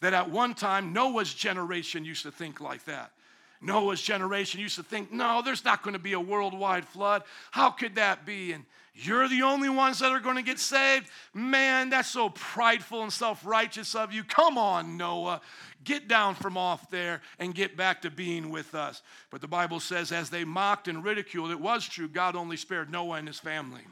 that 0.00 0.12
at 0.12 0.28
one 0.28 0.54
time 0.54 0.92
Noah's 0.92 1.32
generation 1.32 2.04
used 2.04 2.24
to 2.24 2.32
think 2.32 2.60
like 2.60 2.84
that. 2.86 3.12
Noah's 3.60 4.00
generation 4.00 4.60
used 4.60 4.76
to 4.76 4.82
think, 4.82 5.12
no, 5.12 5.42
there's 5.44 5.64
not 5.64 5.82
going 5.82 5.94
to 5.94 5.98
be 5.98 6.12
a 6.12 6.20
worldwide 6.20 6.84
flood. 6.86 7.22
How 7.50 7.70
could 7.70 7.96
that 7.96 8.24
be? 8.24 8.52
And 8.52 8.64
you're 8.94 9.28
the 9.28 9.42
only 9.42 9.68
ones 9.68 10.00
that 10.00 10.10
are 10.10 10.20
going 10.20 10.36
to 10.36 10.42
get 10.42 10.58
saved? 10.58 11.08
Man, 11.32 11.90
that's 11.90 12.08
so 12.08 12.30
prideful 12.30 13.02
and 13.02 13.12
self 13.12 13.46
righteous 13.46 13.94
of 13.94 14.12
you. 14.12 14.24
Come 14.24 14.58
on, 14.58 14.96
Noah. 14.96 15.40
Get 15.84 16.08
down 16.08 16.34
from 16.34 16.56
off 16.56 16.90
there 16.90 17.22
and 17.38 17.54
get 17.54 17.76
back 17.76 18.02
to 18.02 18.10
being 18.10 18.50
with 18.50 18.74
us. 18.74 19.02
But 19.30 19.40
the 19.40 19.48
Bible 19.48 19.78
says, 19.78 20.10
as 20.10 20.30
they 20.30 20.44
mocked 20.44 20.88
and 20.88 21.04
ridiculed, 21.04 21.52
it 21.52 21.60
was 21.60 21.86
true, 21.86 22.08
God 22.08 22.34
only 22.34 22.56
spared 22.56 22.90
Noah 22.90 23.16
and 23.18 23.28
his 23.28 23.38
family. 23.38 23.82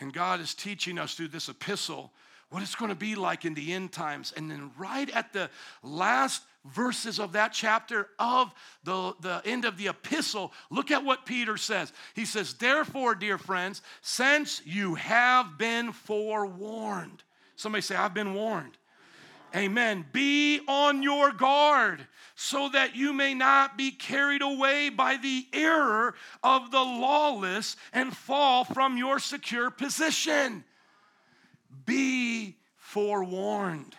And 0.00 0.12
God 0.12 0.40
is 0.40 0.54
teaching 0.54 0.98
us 0.98 1.14
through 1.14 1.28
this 1.28 1.48
epistle 1.48 2.10
what 2.48 2.62
it's 2.62 2.74
going 2.74 2.90
to 2.90 2.94
be 2.94 3.14
like 3.14 3.44
in 3.44 3.54
the 3.54 3.72
end 3.72 3.92
times. 3.92 4.32
And 4.36 4.50
then, 4.50 4.70
right 4.78 5.10
at 5.10 5.32
the 5.32 5.50
last 5.82 6.42
verses 6.64 7.18
of 7.18 7.32
that 7.32 7.52
chapter 7.52 8.08
of 8.18 8.52
the, 8.84 9.14
the 9.20 9.42
end 9.44 9.64
of 9.64 9.76
the 9.76 9.88
epistle, 9.88 10.52
look 10.70 10.90
at 10.90 11.04
what 11.04 11.26
Peter 11.26 11.56
says. 11.56 11.92
He 12.14 12.24
says, 12.24 12.54
Therefore, 12.54 13.14
dear 13.14 13.38
friends, 13.38 13.82
since 14.00 14.62
you 14.64 14.94
have 14.94 15.58
been 15.58 15.92
forewarned, 15.92 17.22
somebody 17.56 17.82
say, 17.82 17.96
I've 17.96 18.14
been 18.14 18.34
warned. 18.34 18.76
Amen. 19.54 20.06
Be 20.12 20.60
on 20.66 21.02
your 21.02 21.30
guard 21.32 22.06
so 22.34 22.70
that 22.70 22.96
you 22.96 23.12
may 23.12 23.34
not 23.34 23.76
be 23.76 23.90
carried 23.90 24.40
away 24.40 24.88
by 24.88 25.18
the 25.18 25.46
error 25.52 26.14
of 26.42 26.70
the 26.70 26.80
lawless 26.80 27.76
and 27.92 28.16
fall 28.16 28.64
from 28.64 28.96
your 28.96 29.18
secure 29.18 29.70
position. 29.70 30.64
Be 31.84 32.56
forewarned 32.76 33.94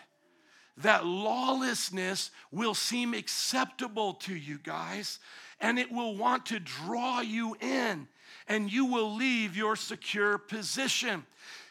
that 0.78 1.06
lawlessness 1.06 2.30
will 2.50 2.74
seem 2.74 3.14
acceptable 3.14 4.14
to 4.14 4.34
you 4.34 4.58
guys 4.58 5.18
and 5.60 5.78
it 5.78 5.90
will 5.90 6.16
want 6.16 6.46
to 6.46 6.58
draw 6.58 7.20
you 7.20 7.56
in 7.60 8.08
and 8.48 8.72
you 8.72 8.84
will 8.84 9.14
leave 9.14 9.56
your 9.56 9.76
secure 9.76 10.36
position. 10.36 11.24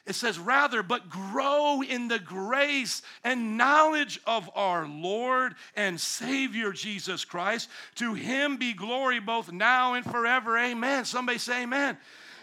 It 0.05 0.15
says, 0.15 0.37
rather, 0.37 0.83
but 0.83 1.09
grow 1.09 1.81
in 1.81 2.09
the 2.09 2.19
grace 2.19 3.01
and 3.23 3.57
knowledge 3.57 4.19
of 4.27 4.49
our 4.53 4.85
Lord 4.85 5.55
and 5.75 5.99
Savior 5.99 6.73
Jesus 6.73 7.23
Christ. 7.23 7.69
To 7.95 8.13
him 8.13 8.57
be 8.57 8.73
glory 8.73 9.19
both 9.19 9.51
now 9.51 9.93
and 9.93 10.03
forever. 10.03 10.57
Amen. 10.57 11.05
Somebody 11.05 11.37
say, 11.37 11.63
Amen. 11.63 11.97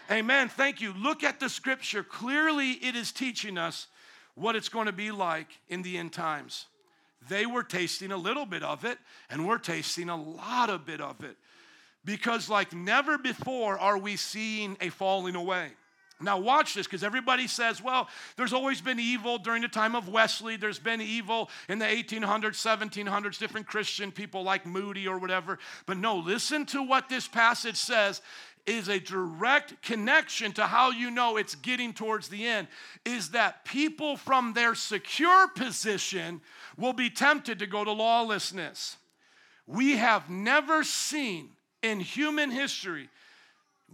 Amen. 0.09 0.49
Thank 0.49 0.81
you. 0.81 0.93
Look 0.93 1.23
at 1.23 1.39
the 1.39 1.49
scripture. 1.49 2.03
Clearly, 2.03 2.71
it 2.71 2.95
is 2.95 3.11
teaching 3.11 3.57
us 3.57 3.87
what 4.35 4.55
it's 4.55 4.69
going 4.69 4.85
to 4.85 4.91
be 4.91 5.11
like 5.11 5.47
in 5.69 5.81
the 5.81 5.97
end 5.97 6.13
times. 6.13 6.65
They 7.29 7.45
were 7.45 7.63
tasting 7.63 8.11
a 8.11 8.17
little 8.17 8.45
bit 8.45 8.63
of 8.63 8.85
it, 8.85 8.97
and 9.29 9.47
we're 9.47 9.59
tasting 9.59 10.09
a 10.09 10.15
lot 10.15 10.69
of 10.69 10.85
bit 10.85 11.01
of 11.01 11.23
it. 11.23 11.37
Because, 12.03 12.49
like 12.49 12.73
never 12.73 13.17
before, 13.17 13.77
are 13.77 13.97
we 13.97 14.15
seeing 14.15 14.75
a 14.81 14.89
falling 14.89 15.35
away. 15.35 15.71
Now, 16.23 16.39
watch 16.39 16.73
this 16.73 16.87
because 16.87 17.03
everybody 17.03 17.47
says, 17.47 17.81
well, 17.81 18.07
there's 18.37 18.53
always 18.53 18.81
been 18.81 18.99
evil 18.99 19.37
during 19.37 19.61
the 19.61 19.67
time 19.67 19.95
of 19.95 20.09
Wesley. 20.09 20.55
There's 20.55 20.79
been 20.79 21.01
evil 21.01 21.49
in 21.67 21.79
the 21.79 21.85
1800s, 21.85 22.55
1700s, 22.55 23.37
different 23.37 23.67
Christian 23.67 24.11
people 24.11 24.43
like 24.43 24.65
Moody 24.65 25.07
or 25.07 25.17
whatever. 25.17 25.59
But 25.85 25.97
no, 25.97 26.17
listen 26.17 26.65
to 26.67 26.83
what 26.83 27.09
this 27.09 27.27
passage 27.27 27.77
says 27.77 28.21
is 28.65 28.87
a 28.87 28.99
direct 28.99 29.81
connection 29.81 30.51
to 30.53 30.65
how 30.65 30.91
you 30.91 31.11
know 31.11 31.37
it's 31.37 31.55
getting 31.55 31.93
towards 31.93 32.27
the 32.27 32.45
end 32.45 32.67
is 33.05 33.29
that 33.29 33.65
people 33.65 34.17
from 34.17 34.53
their 34.53 34.75
secure 34.75 35.47
position 35.49 36.41
will 36.77 36.93
be 36.93 37.09
tempted 37.09 37.59
to 37.59 37.67
go 37.67 37.83
to 37.83 37.91
lawlessness. 37.91 38.97
We 39.67 39.97
have 39.97 40.29
never 40.29 40.83
seen 40.83 41.49
in 41.81 41.99
human 41.99 42.51
history 42.51 43.09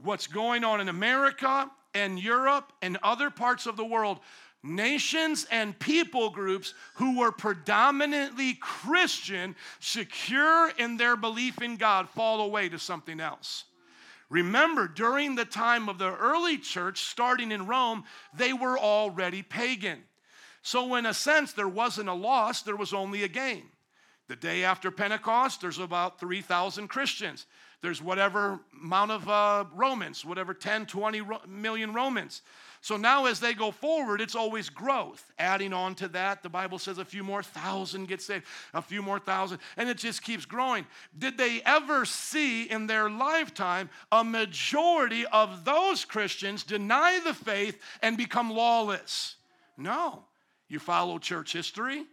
what's 0.04 0.28
going 0.28 0.64
on 0.64 0.82
in 0.82 0.90
America 0.90 1.70
and 1.94 2.20
Europe 2.20 2.72
and 2.82 2.98
other 3.04 3.30
parts 3.30 3.66
of 3.66 3.78
the 3.78 3.86
world. 3.86 4.20
Nations 4.64 5.46
and 5.52 5.78
people 5.78 6.30
groups 6.30 6.74
who 6.96 7.20
were 7.20 7.32
predominantly 7.32 8.56
Christian, 8.56 9.56
secure 9.80 10.72
in 10.78 10.98
their 10.98 11.16
belief 11.16 11.62
in 11.62 11.78
God, 11.78 12.10
fall 12.10 12.42
away 12.42 12.70
to 12.70 12.80
something 12.80 13.20
else. 13.20 13.66
Remember, 14.30 14.88
during 14.88 15.36
the 15.36 15.46
time 15.46 15.88
of 15.88 16.00
the 16.00 16.14
early 16.14 16.58
church, 16.58 17.04
starting 17.04 17.52
in 17.52 17.66
Rome, 17.66 18.04
they 18.36 18.52
were 18.52 18.78
already 18.78 19.42
pagan. 19.42 20.04
So, 20.62 20.96
in 20.96 21.06
a 21.06 21.14
sense, 21.14 21.54
there 21.54 21.68
wasn't 21.68 22.10
a 22.10 22.14
loss, 22.14 22.62
there 22.62 22.76
was 22.76 22.94
only 22.94 23.24
a 23.24 23.30
gain. 23.30 23.70
The 24.28 24.36
day 24.36 24.66
after 24.66 24.92
Pentecost, 24.92 25.62
there's 25.62 25.80
about 25.80 26.20
3,000 26.20 26.90
Christians. 26.90 27.46
There's 27.82 28.02
whatever 28.02 28.60
amount 28.82 29.12
of 29.12 29.30
uh, 29.30 29.66
Romans, 29.74 30.26
whatever 30.26 30.54
10, 30.54 30.88
20 30.88 31.22
million 31.48 31.94
Romans. 31.94 32.42
So 32.88 32.96
now, 32.96 33.26
as 33.26 33.42
they 33.42 33.54
go 33.54 33.72
forward, 33.72 34.22
it's 34.22 34.34
always 34.34 34.70
growth. 34.70 35.34
Adding 35.38 35.74
on 35.74 35.94
to 35.96 36.08
that, 36.08 36.42
the 36.42 36.48
Bible 36.48 36.80
says 36.80 37.00
a 37.00 37.04
few 37.04 37.22
more 37.22 37.44
thousand 37.44 38.08
get 38.08 38.22
saved, 38.22 38.46
a 38.74 38.82
few 38.82 39.02
more 39.02 39.20
thousand, 39.20 39.60
and 39.76 39.90
it 39.90 39.98
just 39.98 40.24
keeps 40.24 40.46
growing. 40.46 40.88
Did 41.20 41.38
they 41.38 41.62
ever 41.66 42.06
see 42.06 42.64
in 42.64 42.88
their 42.88 43.10
lifetime 43.10 43.90
a 44.10 44.24
majority 44.24 45.26
of 45.26 45.66
those 45.66 46.06
Christians 46.06 46.64
deny 46.64 47.20
the 47.26 47.34
faith 47.34 47.78
and 48.02 48.16
become 48.16 48.50
lawless? 48.50 49.36
No. 49.76 50.24
You 50.70 50.80
follow 50.80 51.20
church 51.20 51.52
history, 51.52 52.06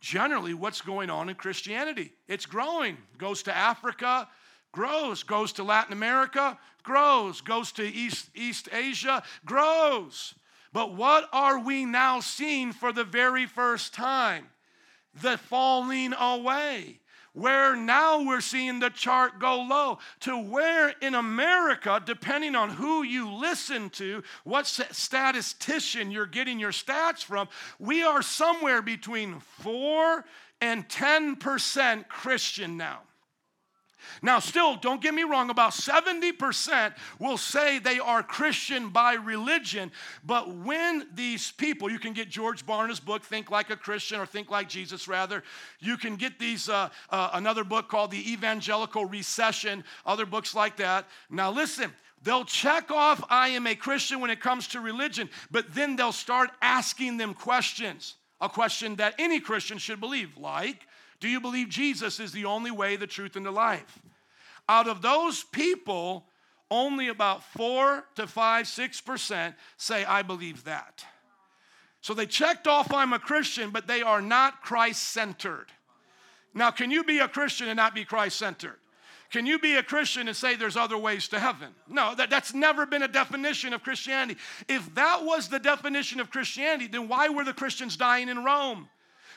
generally, 0.00 0.52
what's 0.52 0.82
going 0.82 1.08
on 1.08 1.30
in 1.30 1.34
Christianity? 1.34 2.12
It's 2.28 2.44
growing. 2.44 2.98
Goes 3.16 3.42
to 3.44 3.56
Africa, 3.56 4.28
grows, 4.72 5.22
goes 5.22 5.54
to 5.54 5.62
Latin 5.62 5.94
America, 5.94 6.58
grows, 6.82 7.40
goes 7.40 7.72
to 7.72 7.84
East, 7.84 8.30
East 8.34 8.68
Asia, 8.72 9.22
grows. 9.44 10.34
But 10.72 10.94
what 10.94 11.28
are 11.32 11.58
we 11.58 11.84
now 11.84 12.20
seeing 12.20 12.72
for 12.72 12.92
the 12.92 13.04
very 13.04 13.46
first 13.46 13.92
time? 13.92 14.46
The 15.20 15.36
falling 15.36 16.12
away. 16.12 17.00
Where 17.32 17.76
now 17.76 18.24
we're 18.24 18.40
seeing 18.40 18.80
the 18.80 18.90
chart 18.90 19.38
go 19.38 19.62
low, 19.62 19.98
to 20.20 20.36
where 20.36 20.92
in 21.00 21.14
America, 21.14 22.02
depending 22.04 22.56
on 22.56 22.70
who 22.70 23.04
you 23.04 23.32
listen 23.32 23.88
to, 23.90 24.24
what 24.42 24.66
statistician 24.66 26.10
you're 26.10 26.26
getting 26.26 26.58
your 26.58 26.72
stats 26.72 27.22
from, 27.22 27.48
we 27.78 28.02
are 28.02 28.20
somewhere 28.20 28.82
between 28.82 29.38
4 29.62 30.24
and 30.60 30.88
10% 30.88 32.08
Christian 32.08 32.76
now. 32.76 33.02
Now, 34.22 34.38
still, 34.38 34.76
don't 34.76 35.00
get 35.00 35.14
me 35.14 35.22
wrong, 35.22 35.50
about 35.50 35.72
70% 35.72 36.94
will 37.18 37.36
say 37.36 37.78
they 37.78 37.98
are 37.98 38.22
Christian 38.22 38.90
by 38.90 39.14
religion, 39.14 39.90
but 40.24 40.54
when 40.54 41.06
these 41.14 41.50
people, 41.52 41.90
you 41.90 41.98
can 41.98 42.12
get 42.12 42.28
George 42.28 42.66
Barna's 42.66 43.00
book, 43.00 43.22
Think 43.22 43.50
Like 43.50 43.70
a 43.70 43.76
Christian, 43.76 44.20
or 44.20 44.26
Think 44.26 44.50
Like 44.50 44.68
Jesus, 44.68 45.08
rather. 45.08 45.42
You 45.78 45.96
can 45.96 46.16
get 46.16 46.38
these, 46.38 46.68
uh, 46.68 46.88
uh, 47.10 47.30
another 47.34 47.64
book 47.64 47.88
called 47.88 48.10
The 48.10 48.32
Evangelical 48.32 49.04
Recession, 49.04 49.84
other 50.04 50.26
books 50.26 50.54
like 50.54 50.76
that. 50.76 51.06
Now, 51.30 51.50
listen, 51.50 51.92
They'll 52.22 52.44
check 52.44 52.90
off, 52.90 53.24
I 53.30 53.48
am 53.48 53.66
a 53.66 53.74
Christian 53.74 54.20
when 54.20 54.30
it 54.30 54.40
comes 54.40 54.68
to 54.68 54.80
religion, 54.80 55.30
but 55.50 55.72
then 55.74 55.96
they'll 55.96 56.12
start 56.12 56.50
asking 56.60 57.16
them 57.16 57.32
questions. 57.32 58.16
A 58.42 58.48
question 58.48 58.96
that 58.96 59.14
any 59.18 59.40
Christian 59.40 59.78
should 59.78 60.00
believe, 60.00 60.36
like, 60.36 60.86
do 61.20 61.28
you 61.28 61.40
believe 61.40 61.68
Jesus 61.68 62.18
is 62.18 62.32
the 62.32 62.46
only 62.46 62.70
way, 62.70 62.96
the 62.96 63.06
truth, 63.06 63.36
and 63.36 63.46
the 63.46 63.50
life? 63.50 63.98
Out 64.68 64.88
of 64.88 65.02
those 65.02 65.44
people, 65.44 66.24
only 66.70 67.08
about 67.08 67.44
four 67.44 68.04
to 68.16 68.26
five, 68.26 68.66
six 68.66 69.00
percent 69.00 69.54
say, 69.76 70.04
I 70.04 70.22
believe 70.22 70.64
that. 70.64 71.04
So 72.00 72.14
they 72.14 72.26
checked 72.26 72.66
off, 72.66 72.92
I'm 72.94 73.12
a 73.12 73.18
Christian, 73.18 73.70
but 73.70 73.86
they 73.86 74.00
are 74.00 74.22
not 74.22 74.62
Christ 74.62 75.02
centered. 75.02 75.66
Now, 76.54 76.70
can 76.70 76.90
you 76.90 77.04
be 77.04 77.18
a 77.18 77.28
Christian 77.28 77.68
and 77.68 77.76
not 77.76 77.94
be 77.94 78.04
Christ 78.04 78.38
centered? 78.38 78.76
Can 79.30 79.46
you 79.46 79.60
be 79.60 79.76
a 79.76 79.82
Christian 79.82 80.26
and 80.26 80.36
say 80.36 80.56
there's 80.56 80.76
other 80.76 80.98
ways 80.98 81.28
to 81.28 81.38
heaven? 81.38 81.68
No, 81.88 82.14
that, 82.16 82.30
that's 82.30 82.52
never 82.52 82.84
been 82.86 83.02
a 83.02 83.08
definition 83.08 83.72
of 83.72 83.82
Christianity. 83.82 84.40
If 84.68 84.92
that 84.96 85.24
was 85.24 85.48
the 85.48 85.60
definition 85.60 86.18
of 86.18 86.30
Christianity, 86.30 86.88
then 86.88 87.06
why 87.06 87.28
were 87.28 87.44
the 87.44 87.52
Christians 87.52 87.96
dying 87.96 88.28
in 88.28 88.42
Rome? 88.42 88.88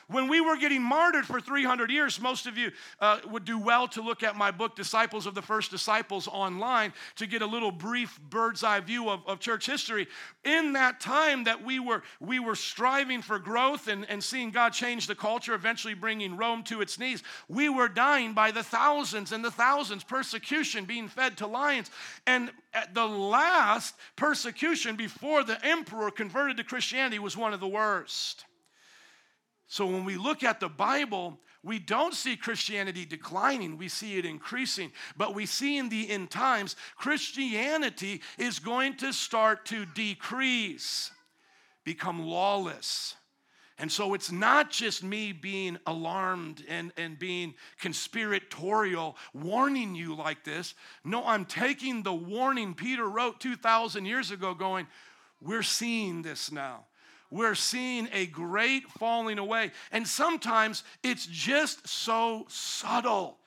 When 0.08 0.28
we 0.28 0.40
were 0.40 0.56
getting 0.56 0.82
martyred 0.82 1.26
for 1.26 1.40
300 1.40 1.90
years, 1.90 2.20
most 2.20 2.46
of 2.46 2.58
you 2.58 2.70
uh, 3.00 3.20
would 3.30 3.44
do 3.44 3.58
well 3.58 3.88
to 3.88 4.02
look 4.02 4.22
at 4.22 4.36
my 4.36 4.50
book, 4.50 4.76
Disciples 4.76 5.26
of 5.26 5.34
the 5.34 5.42
First 5.42 5.70
Disciples, 5.70 6.28
online 6.28 6.92
to 7.16 7.26
get 7.26 7.42
a 7.42 7.46
little 7.46 7.72
brief 7.72 8.20
bird's 8.28 8.62
eye 8.62 8.80
view 8.80 9.08
of, 9.08 9.20
of 9.26 9.40
church 9.40 9.66
history. 9.66 10.06
In 10.44 10.74
that 10.74 11.00
time 11.00 11.44
that 11.44 11.64
we 11.64 11.78
were, 11.78 12.02
we 12.20 12.38
were 12.38 12.54
striving 12.54 13.22
for 13.22 13.38
growth 13.38 13.88
and, 13.88 14.08
and 14.08 14.22
seeing 14.22 14.50
God 14.50 14.70
change 14.70 15.06
the 15.06 15.14
culture, 15.14 15.54
eventually 15.54 15.94
bringing 15.94 16.36
Rome 16.36 16.62
to 16.64 16.80
its 16.80 16.98
knees, 16.98 17.22
we 17.48 17.68
were 17.68 17.88
dying 17.88 18.34
by 18.34 18.50
the 18.50 18.62
thousands 18.62 19.32
and 19.32 19.44
the 19.44 19.50
thousands, 19.50 20.04
persecution, 20.04 20.84
being 20.84 21.08
fed 21.08 21.36
to 21.38 21.46
lions. 21.46 21.90
And 22.26 22.50
the 22.92 23.06
last 23.06 23.94
persecution 24.16 24.96
before 24.96 25.44
the 25.44 25.64
emperor 25.64 26.10
converted 26.10 26.56
to 26.58 26.64
Christianity 26.64 27.18
was 27.18 27.36
one 27.36 27.54
of 27.54 27.60
the 27.60 27.68
worst. 27.68 28.44
So 29.66 29.86
when 29.86 30.04
we 30.04 30.16
look 30.16 30.42
at 30.42 30.60
the 30.60 30.68
Bible, 30.68 31.38
we 31.62 31.78
don't 31.78 32.14
see 32.14 32.36
Christianity 32.36 33.06
declining, 33.06 33.78
we 33.78 33.88
see 33.88 34.18
it 34.18 34.26
increasing. 34.26 34.92
But 35.16 35.34
we 35.34 35.46
see 35.46 35.78
in 35.78 35.88
the 35.88 36.10
end 36.10 36.30
times, 36.30 36.76
Christianity 36.96 38.20
is 38.38 38.58
going 38.58 38.98
to 38.98 39.12
start 39.12 39.64
to 39.66 39.86
decrease, 39.86 41.10
become 41.84 42.26
lawless. 42.26 43.16
And 43.78 43.90
so 43.90 44.14
it's 44.14 44.30
not 44.30 44.70
just 44.70 45.02
me 45.02 45.32
being 45.32 45.78
alarmed 45.86 46.62
and, 46.68 46.92
and 46.96 47.18
being 47.18 47.54
conspiratorial, 47.80 49.16
warning 49.32 49.96
you 49.96 50.14
like 50.14 50.44
this. 50.44 50.74
No, 51.02 51.24
I'm 51.24 51.44
taking 51.44 52.02
the 52.02 52.14
warning 52.14 52.74
Peter 52.74 53.08
wrote 53.08 53.40
2,000 53.40 54.04
years 54.04 54.30
ago, 54.30 54.54
going, 54.54 54.86
we're 55.40 55.64
seeing 55.64 56.22
this 56.22 56.52
now 56.52 56.84
we're 57.34 57.56
seeing 57.56 58.08
a 58.12 58.26
great 58.26 58.88
falling 58.88 59.40
away. 59.40 59.72
And 59.90 60.06
sometimes 60.06 60.84
it's 61.02 61.26
just 61.26 61.88
so 61.88 62.46
subtle. 62.48 63.38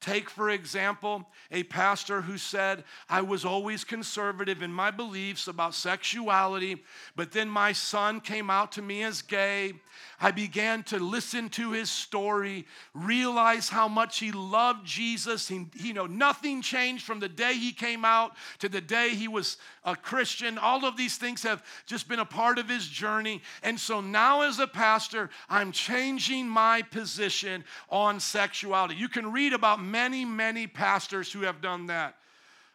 Take, 0.00 0.30
for 0.30 0.50
example, 0.50 1.28
a 1.50 1.62
pastor 1.64 2.22
who 2.22 2.36
said, 2.36 2.82
I 3.08 3.22
was 3.22 3.44
always 3.44 3.84
conservative 3.84 4.62
in 4.62 4.72
my 4.72 4.90
beliefs 4.90 5.46
about 5.46 5.74
sexuality, 5.74 6.82
but 7.14 7.30
then 7.30 7.48
my 7.48 7.72
son 7.72 8.20
came 8.20 8.50
out 8.50 8.72
to 8.72 8.82
me 8.82 9.04
as 9.04 9.22
gay. 9.22 9.74
I 10.20 10.32
began 10.32 10.82
to 10.84 10.98
listen 10.98 11.48
to 11.50 11.70
his 11.70 11.88
story, 11.88 12.66
realize 12.94 13.68
how 13.68 13.86
much 13.86 14.18
he 14.18 14.32
loved 14.32 14.84
Jesus. 14.84 15.46
He, 15.46 15.66
you 15.74 15.94
know, 15.94 16.06
nothing 16.06 16.62
changed 16.62 17.04
from 17.04 17.20
the 17.20 17.28
day 17.28 17.54
he 17.54 17.72
came 17.72 18.04
out 18.04 18.36
to 18.58 18.68
the 18.68 18.80
day 18.80 19.10
he 19.10 19.28
was 19.28 19.56
a 19.84 19.96
Christian. 19.96 20.58
All 20.58 20.84
of 20.84 20.96
these 20.96 21.16
things 21.16 21.42
have 21.42 21.64
just 21.86 22.08
been 22.08 22.20
a 22.20 22.24
part 22.24 22.58
of 22.58 22.68
his 22.68 22.86
journey. 22.86 23.42
And 23.62 23.78
so 23.78 24.00
now, 24.00 24.42
as 24.42 24.58
a 24.58 24.66
pastor, 24.66 25.30
I'm 25.48 25.72
changing 25.72 26.48
my 26.48 26.82
position 26.82 27.64
on 27.88 28.20
sexuality. 28.20 28.94
You 28.94 29.08
can 29.08 29.32
read 29.32 29.52
about 29.52 29.82
many, 29.82 30.24
many 30.24 30.66
pastors 30.66 31.32
who 31.32 31.42
have 31.42 31.60
done 31.60 31.86
that 31.86 32.16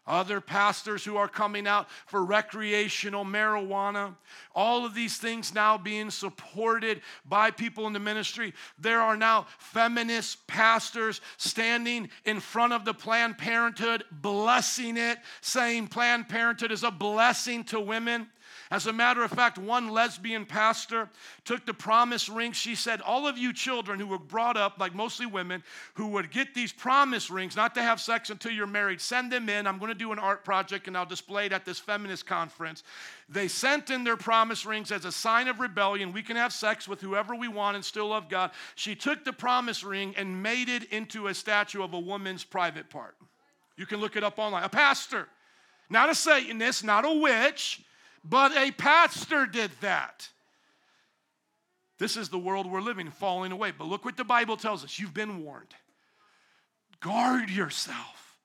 other 0.07 0.39
pastors 0.41 1.03
who 1.03 1.17
are 1.17 1.27
coming 1.27 1.67
out 1.67 1.89
for 2.05 2.23
recreational 2.23 3.25
marijuana, 3.25 4.15
all 4.55 4.85
of 4.85 4.93
these 4.93 5.17
things 5.17 5.53
now 5.53 5.77
being 5.77 6.09
supported 6.09 7.01
by 7.25 7.51
people 7.51 7.87
in 7.87 7.93
the 7.93 7.99
ministry. 7.99 8.53
There 8.79 9.01
are 9.01 9.17
now 9.17 9.47
feminist 9.57 10.47
pastors 10.47 11.21
standing 11.37 12.09
in 12.25 12.39
front 12.39 12.73
of 12.73 12.85
the 12.85 12.93
Planned 12.93 13.37
Parenthood, 13.37 14.03
blessing 14.11 14.97
it, 14.97 15.17
saying 15.41 15.87
Planned 15.87 16.29
Parenthood 16.29 16.71
is 16.71 16.83
a 16.83 16.91
blessing 16.91 17.63
to 17.65 17.79
women. 17.79 18.27
As 18.69 18.85
a 18.85 18.91
matter 18.91 19.23
of 19.23 19.31
fact, 19.31 19.57
one 19.57 19.89
lesbian 19.89 20.45
pastor 20.45 21.09
took 21.45 21.65
the 21.65 21.73
promise 21.73 22.27
ring. 22.27 22.51
She 22.51 22.75
said, 22.75 22.99
All 22.99 23.25
of 23.25 23.37
you 23.37 23.53
children 23.53 23.97
who 23.97 24.07
were 24.07 24.19
brought 24.19 24.57
up, 24.57 24.77
like 24.77 24.93
mostly 24.93 25.25
women, 25.25 25.63
who 25.93 26.07
would 26.07 26.31
get 26.31 26.53
these 26.53 26.73
promise 26.73 27.29
rings, 27.29 27.55
not 27.55 27.73
to 27.75 27.81
have 27.81 28.01
sex 28.01 28.29
until 28.29 28.51
you're 28.51 28.67
married, 28.67 28.99
send 28.99 29.31
them 29.31 29.47
in. 29.47 29.65
I'm 29.65 29.77
going 29.77 29.91
to 29.91 29.97
do 29.97 30.11
an 30.11 30.19
art 30.19 30.43
project 30.43 30.87
and 30.87 30.97
I'll 30.97 31.05
display 31.05 31.45
it 31.45 31.53
at 31.53 31.63
this 31.63 31.79
feminist 31.79 32.25
conference. 32.25 32.83
They 33.29 33.47
sent 33.47 33.89
in 33.89 34.03
their 34.03 34.17
promise 34.17 34.65
rings 34.65 34.91
as 34.91 35.05
a 35.05 35.13
sign 35.13 35.47
of 35.47 35.61
rebellion. 35.61 36.11
We 36.11 36.23
can 36.23 36.35
have 36.35 36.51
sex 36.51 36.89
with 36.89 36.99
whoever 36.99 37.35
we 37.35 37.47
want 37.47 37.75
and 37.75 37.85
still 37.85 38.09
love 38.09 38.27
God. 38.27 38.51
She 38.75 38.95
took 38.95 39.23
the 39.23 39.33
promise 39.33 39.81
ring 39.81 40.13
and 40.17 40.43
made 40.43 40.67
it 40.67 40.91
into 40.91 41.27
a 41.27 41.33
statue 41.33 41.83
of 41.83 41.93
a 41.93 41.99
woman's 41.99 42.43
private 42.43 42.89
part. 42.89 43.15
You 43.77 43.85
can 43.85 44.01
look 44.01 44.17
it 44.17 44.23
up 44.25 44.39
online. 44.39 44.63
A 44.63 44.69
pastor, 44.69 45.29
not 45.89 46.09
a 46.09 46.15
Satanist, 46.15 46.83
not 46.83 47.05
a 47.05 47.13
witch 47.13 47.81
but 48.29 48.55
a 48.55 48.71
pastor 48.71 49.45
did 49.45 49.71
that. 49.81 50.29
This 51.99 52.15
is 52.15 52.29
the 52.29 52.37
world 52.37 52.69
we're 52.69 52.81
living, 52.81 53.09
falling 53.09 53.51
away. 53.51 53.71
But 53.71 53.87
look 53.87 54.05
what 54.05 54.17
the 54.17 54.23
Bible 54.23 54.57
tells 54.57 54.83
us. 54.83 54.99
You've 54.99 55.13
been 55.13 55.43
warned. 55.43 55.73
Guard 56.99 57.49
yourself 57.49 58.37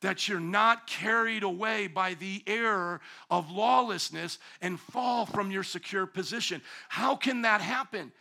that 0.00 0.28
you're 0.28 0.40
not 0.40 0.86
carried 0.86 1.42
away 1.42 1.86
by 1.86 2.14
the 2.14 2.42
error 2.46 3.00
of 3.30 3.50
lawlessness 3.50 4.38
and 4.60 4.80
fall 4.80 5.26
from 5.26 5.50
your 5.50 5.62
secure 5.62 6.06
position. 6.06 6.62
How 6.88 7.16
can 7.16 7.42
that 7.42 7.60
happen? 7.60 8.12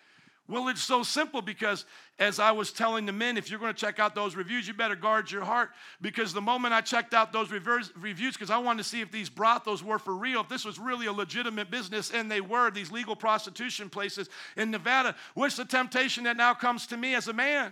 Well, 0.50 0.68
it's 0.70 0.82
so 0.82 1.04
simple 1.04 1.44
because 1.44 1.86
as 2.18 2.40
I 2.40 2.52
was 2.52 2.72
telling 2.72 3.06
the 3.06 3.12
men, 3.12 3.38
if 3.38 3.52
you're 3.52 3.60
going 3.60 3.72
to 3.72 3.80
check 3.80 4.00
out 4.00 4.16
those 4.16 4.36
reviews, 4.36 4.68
you 4.68 4.74
better 4.74 4.96
guard 4.96 5.30
your 5.30 5.46
heart 5.46 5.70
because 6.02 6.34
the 6.34 6.42
moment 6.42 6.74
I 6.74 6.82
checked 6.82 7.14
out 7.14 7.32
those 7.32 7.52
reviews, 7.52 8.34
because 8.34 8.50
I 8.50 8.58
wanted 8.58 8.80
to 8.82 8.90
see 8.90 9.00
if 9.00 9.12
these 9.12 9.30
brothels 9.30 9.84
were 9.84 10.00
for 10.00 10.16
real, 10.16 10.42
if 10.42 10.50
this 10.50 10.66
was 10.66 10.80
really 10.80 11.06
a 11.06 11.14
legitimate 11.14 11.70
business, 11.70 12.10
and 12.10 12.32
they 12.32 12.42
were, 12.42 12.72
these 12.72 12.92
legal 12.92 13.16
prostitution 13.16 13.92
places 13.92 14.28
in 14.58 14.72
Nevada, 14.72 15.16
what's 15.36 15.56
the 15.56 15.66
temptation 15.66 16.24
that 16.24 16.36
now 16.36 16.56
comes 16.56 16.88
to 16.88 16.98
me 16.98 17.14
as 17.14 17.28
a 17.28 17.34
man? 17.34 17.72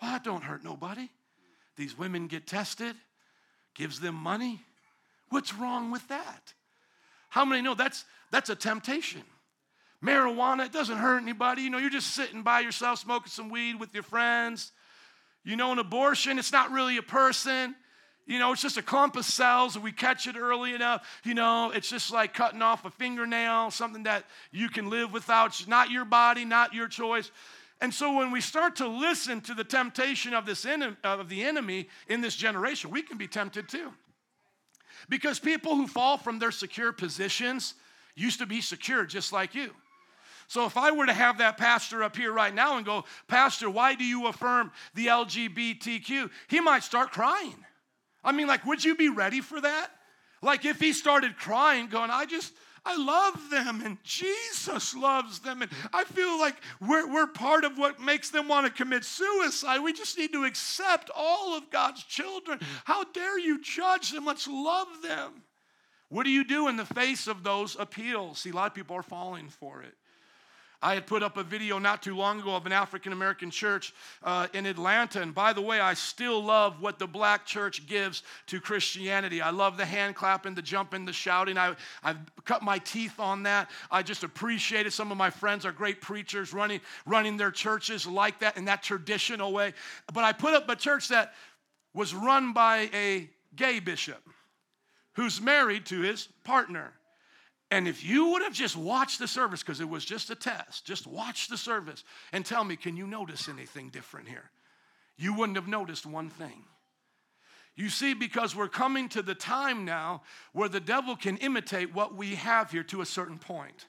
Well, 0.00 0.12
that 0.12 0.24
don't 0.24 0.44
hurt 0.44 0.64
nobody. 0.64 1.10
These 1.76 1.98
women 1.98 2.26
get 2.26 2.46
tested, 2.46 2.96
gives 3.74 4.00
them 4.00 4.14
money. 4.14 4.60
What's 5.28 5.52
wrong 5.54 5.90
with 5.90 6.08
that? 6.08 6.54
How 7.28 7.44
many 7.44 7.60
know 7.60 7.74
that's 7.74 8.06
That's 8.30 8.48
a 8.48 8.56
temptation. 8.56 9.24
Marijuana, 10.02 10.66
it 10.66 10.72
doesn't 10.72 10.98
hurt 10.98 11.22
anybody. 11.22 11.62
You 11.62 11.70
know, 11.70 11.78
you're 11.78 11.90
just 11.90 12.14
sitting 12.14 12.42
by 12.42 12.60
yourself 12.60 12.98
smoking 12.98 13.30
some 13.30 13.48
weed 13.48 13.78
with 13.78 13.94
your 13.94 14.02
friends. 14.02 14.72
You 15.44 15.56
know, 15.56 15.72
an 15.72 15.78
abortion, 15.78 16.38
it's 16.38 16.52
not 16.52 16.70
really 16.70 16.96
a 16.96 17.02
person. 17.02 17.74
You 18.26 18.38
know, 18.38 18.52
it's 18.52 18.62
just 18.62 18.76
a 18.76 18.82
clump 18.82 19.16
of 19.16 19.24
cells. 19.24 19.76
If 19.76 19.82
we 19.82 19.92
catch 19.92 20.26
it 20.26 20.36
early 20.36 20.74
enough, 20.74 21.20
you 21.24 21.34
know, 21.34 21.72
it's 21.72 21.88
just 21.88 22.12
like 22.12 22.34
cutting 22.34 22.62
off 22.62 22.84
a 22.84 22.90
fingernail, 22.90 23.70
something 23.70 24.04
that 24.04 24.24
you 24.52 24.68
can 24.68 24.90
live 24.90 25.12
without. 25.12 25.48
It's 25.48 25.66
not 25.66 25.90
your 25.90 26.04
body, 26.04 26.44
not 26.44 26.72
your 26.72 26.88
choice. 26.88 27.30
And 27.80 27.92
so 27.92 28.16
when 28.16 28.30
we 28.30 28.40
start 28.40 28.76
to 28.76 28.86
listen 28.86 29.40
to 29.42 29.54
the 29.54 29.64
temptation 29.64 30.34
of, 30.34 30.46
this 30.46 30.64
en- 30.64 30.82
uh, 30.82 30.94
of 31.02 31.28
the 31.28 31.42
enemy 31.42 31.88
in 32.08 32.20
this 32.20 32.36
generation, 32.36 32.90
we 32.90 33.02
can 33.02 33.18
be 33.18 33.26
tempted 33.26 33.68
too. 33.68 33.92
Because 35.08 35.40
people 35.40 35.74
who 35.74 35.88
fall 35.88 36.16
from 36.16 36.38
their 36.38 36.52
secure 36.52 36.92
positions 36.92 37.74
used 38.14 38.38
to 38.38 38.46
be 38.46 38.60
secure 38.60 39.04
just 39.04 39.32
like 39.32 39.56
you. 39.56 39.72
So 40.48 40.66
if 40.66 40.76
I 40.76 40.90
were 40.90 41.06
to 41.06 41.12
have 41.12 41.38
that 41.38 41.56
pastor 41.56 42.02
up 42.02 42.16
here 42.16 42.32
right 42.32 42.54
now 42.54 42.76
and 42.76 42.86
go, 42.86 43.04
Pastor, 43.28 43.70
why 43.70 43.94
do 43.94 44.04
you 44.04 44.26
affirm 44.26 44.70
the 44.94 45.06
LGBTQ? 45.06 46.30
He 46.48 46.60
might 46.60 46.82
start 46.82 47.10
crying. 47.10 47.56
I 48.24 48.32
mean, 48.32 48.46
like, 48.46 48.64
would 48.66 48.84
you 48.84 48.94
be 48.94 49.08
ready 49.08 49.40
for 49.40 49.60
that? 49.60 49.90
Like, 50.42 50.64
if 50.64 50.80
he 50.80 50.92
started 50.92 51.36
crying, 51.36 51.86
going, 51.86 52.10
I 52.10 52.26
just, 52.26 52.52
I 52.84 52.96
love 52.96 53.50
them 53.50 53.80
and 53.84 53.98
Jesus 54.02 54.94
loves 54.94 55.38
them. 55.38 55.62
And 55.62 55.70
I 55.92 56.04
feel 56.04 56.38
like 56.38 56.56
we're, 56.80 57.06
we're 57.12 57.28
part 57.28 57.64
of 57.64 57.78
what 57.78 58.00
makes 58.00 58.30
them 58.30 58.48
want 58.48 58.66
to 58.66 58.72
commit 58.72 59.04
suicide. 59.04 59.80
We 59.80 59.92
just 59.92 60.18
need 60.18 60.32
to 60.32 60.44
accept 60.44 61.10
all 61.14 61.56
of 61.56 61.70
God's 61.70 62.02
children. 62.02 62.58
How 62.84 63.04
dare 63.04 63.38
you 63.38 63.60
judge 63.62 64.10
them? 64.10 64.24
Let's 64.24 64.48
love 64.48 64.88
them. 65.02 65.42
What 66.08 66.24
do 66.24 66.30
you 66.30 66.44
do 66.44 66.68
in 66.68 66.76
the 66.76 66.84
face 66.84 67.26
of 67.26 67.42
those 67.42 67.76
appeals? 67.78 68.40
See, 68.40 68.50
a 68.50 68.54
lot 68.54 68.66
of 68.66 68.74
people 68.74 68.96
are 68.96 69.02
falling 69.02 69.48
for 69.48 69.82
it. 69.82 69.94
I 70.82 70.94
had 70.94 71.06
put 71.06 71.22
up 71.22 71.36
a 71.36 71.44
video 71.44 71.78
not 71.78 72.02
too 72.02 72.16
long 72.16 72.40
ago 72.40 72.56
of 72.56 72.66
an 72.66 72.72
African 72.72 73.12
American 73.12 73.50
church 73.50 73.94
uh, 74.24 74.48
in 74.52 74.66
Atlanta. 74.66 75.22
And 75.22 75.32
by 75.32 75.52
the 75.52 75.60
way, 75.62 75.80
I 75.80 75.94
still 75.94 76.42
love 76.42 76.80
what 76.80 76.98
the 76.98 77.06
black 77.06 77.46
church 77.46 77.86
gives 77.86 78.24
to 78.46 78.60
Christianity. 78.60 79.40
I 79.40 79.50
love 79.50 79.76
the 79.76 79.84
hand 79.84 80.16
clapping, 80.16 80.54
the 80.54 80.62
jumping, 80.62 81.04
the 81.04 81.12
shouting. 81.12 81.56
I, 81.56 81.76
I've 82.02 82.18
cut 82.44 82.62
my 82.62 82.78
teeth 82.78 83.20
on 83.20 83.44
that. 83.44 83.70
I 83.90 84.02
just 84.02 84.24
appreciate 84.24 84.86
it. 84.86 84.92
Some 84.92 85.12
of 85.12 85.16
my 85.16 85.30
friends 85.30 85.64
are 85.64 85.72
great 85.72 86.00
preachers 86.00 86.52
running, 86.52 86.80
running 87.06 87.36
their 87.36 87.52
churches 87.52 88.06
like 88.06 88.40
that 88.40 88.56
in 88.56 88.64
that 88.64 88.82
traditional 88.82 89.52
way. 89.52 89.74
But 90.12 90.24
I 90.24 90.32
put 90.32 90.54
up 90.54 90.68
a 90.68 90.74
church 90.74 91.08
that 91.08 91.34
was 91.94 92.12
run 92.12 92.52
by 92.52 92.90
a 92.92 93.30
gay 93.54 93.78
bishop 93.78 94.22
who's 95.14 95.40
married 95.40 95.86
to 95.86 96.00
his 96.00 96.28
partner. 96.42 96.92
And 97.72 97.88
if 97.88 98.04
you 98.04 98.26
would 98.26 98.42
have 98.42 98.52
just 98.52 98.76
watched 98.76 99.18
the 99.18 99.26
service, 99.26 99.62
because 99.62 99.80
it 99.80 99.88
was 99.88 100.04
just 100.04 100.28
a 100.28 100.34
test, 100.34 100.84
just 100.84 101.06
watch 101.06 101.48
the 101.48 101.56
service 101.56 102.04
and 102.34 102.44
tell 102.44 102.64
me, 102.64 102.76
can 102.76 102.98
you 102.98 103.06
notice 103.06 103.48
anything 103.48 103.88
different 103.88 104.28
here? 104.28 104.50
You 105.16 105.32
wouldn't 105.32 105.56
have 105.56 105.68
noticed 105.68 106.04
one 106.04 106.28
thing. 106.28 106.64
You 107.74 107.88
see, 107.88 108.12
because 108.12 108.54
we're 108.54 108.68
coming 108.68 109.08
to 109.08 109.22
the 109.22 109.34
time 109.34 109.86
now 109.86 110.20
where 110.52 110.68
the 110.68 110.80
devil 110.80 111.16
can 111.16 111.38
imitate 111.38 111.94
what 111.94 112.14
we 112.14 112.34
have 112.34 112.70
here 112.70 112.82
to 112.84 113.00
a 113.00 113.06
certain 113.06 113.38
point. 113.38 113.86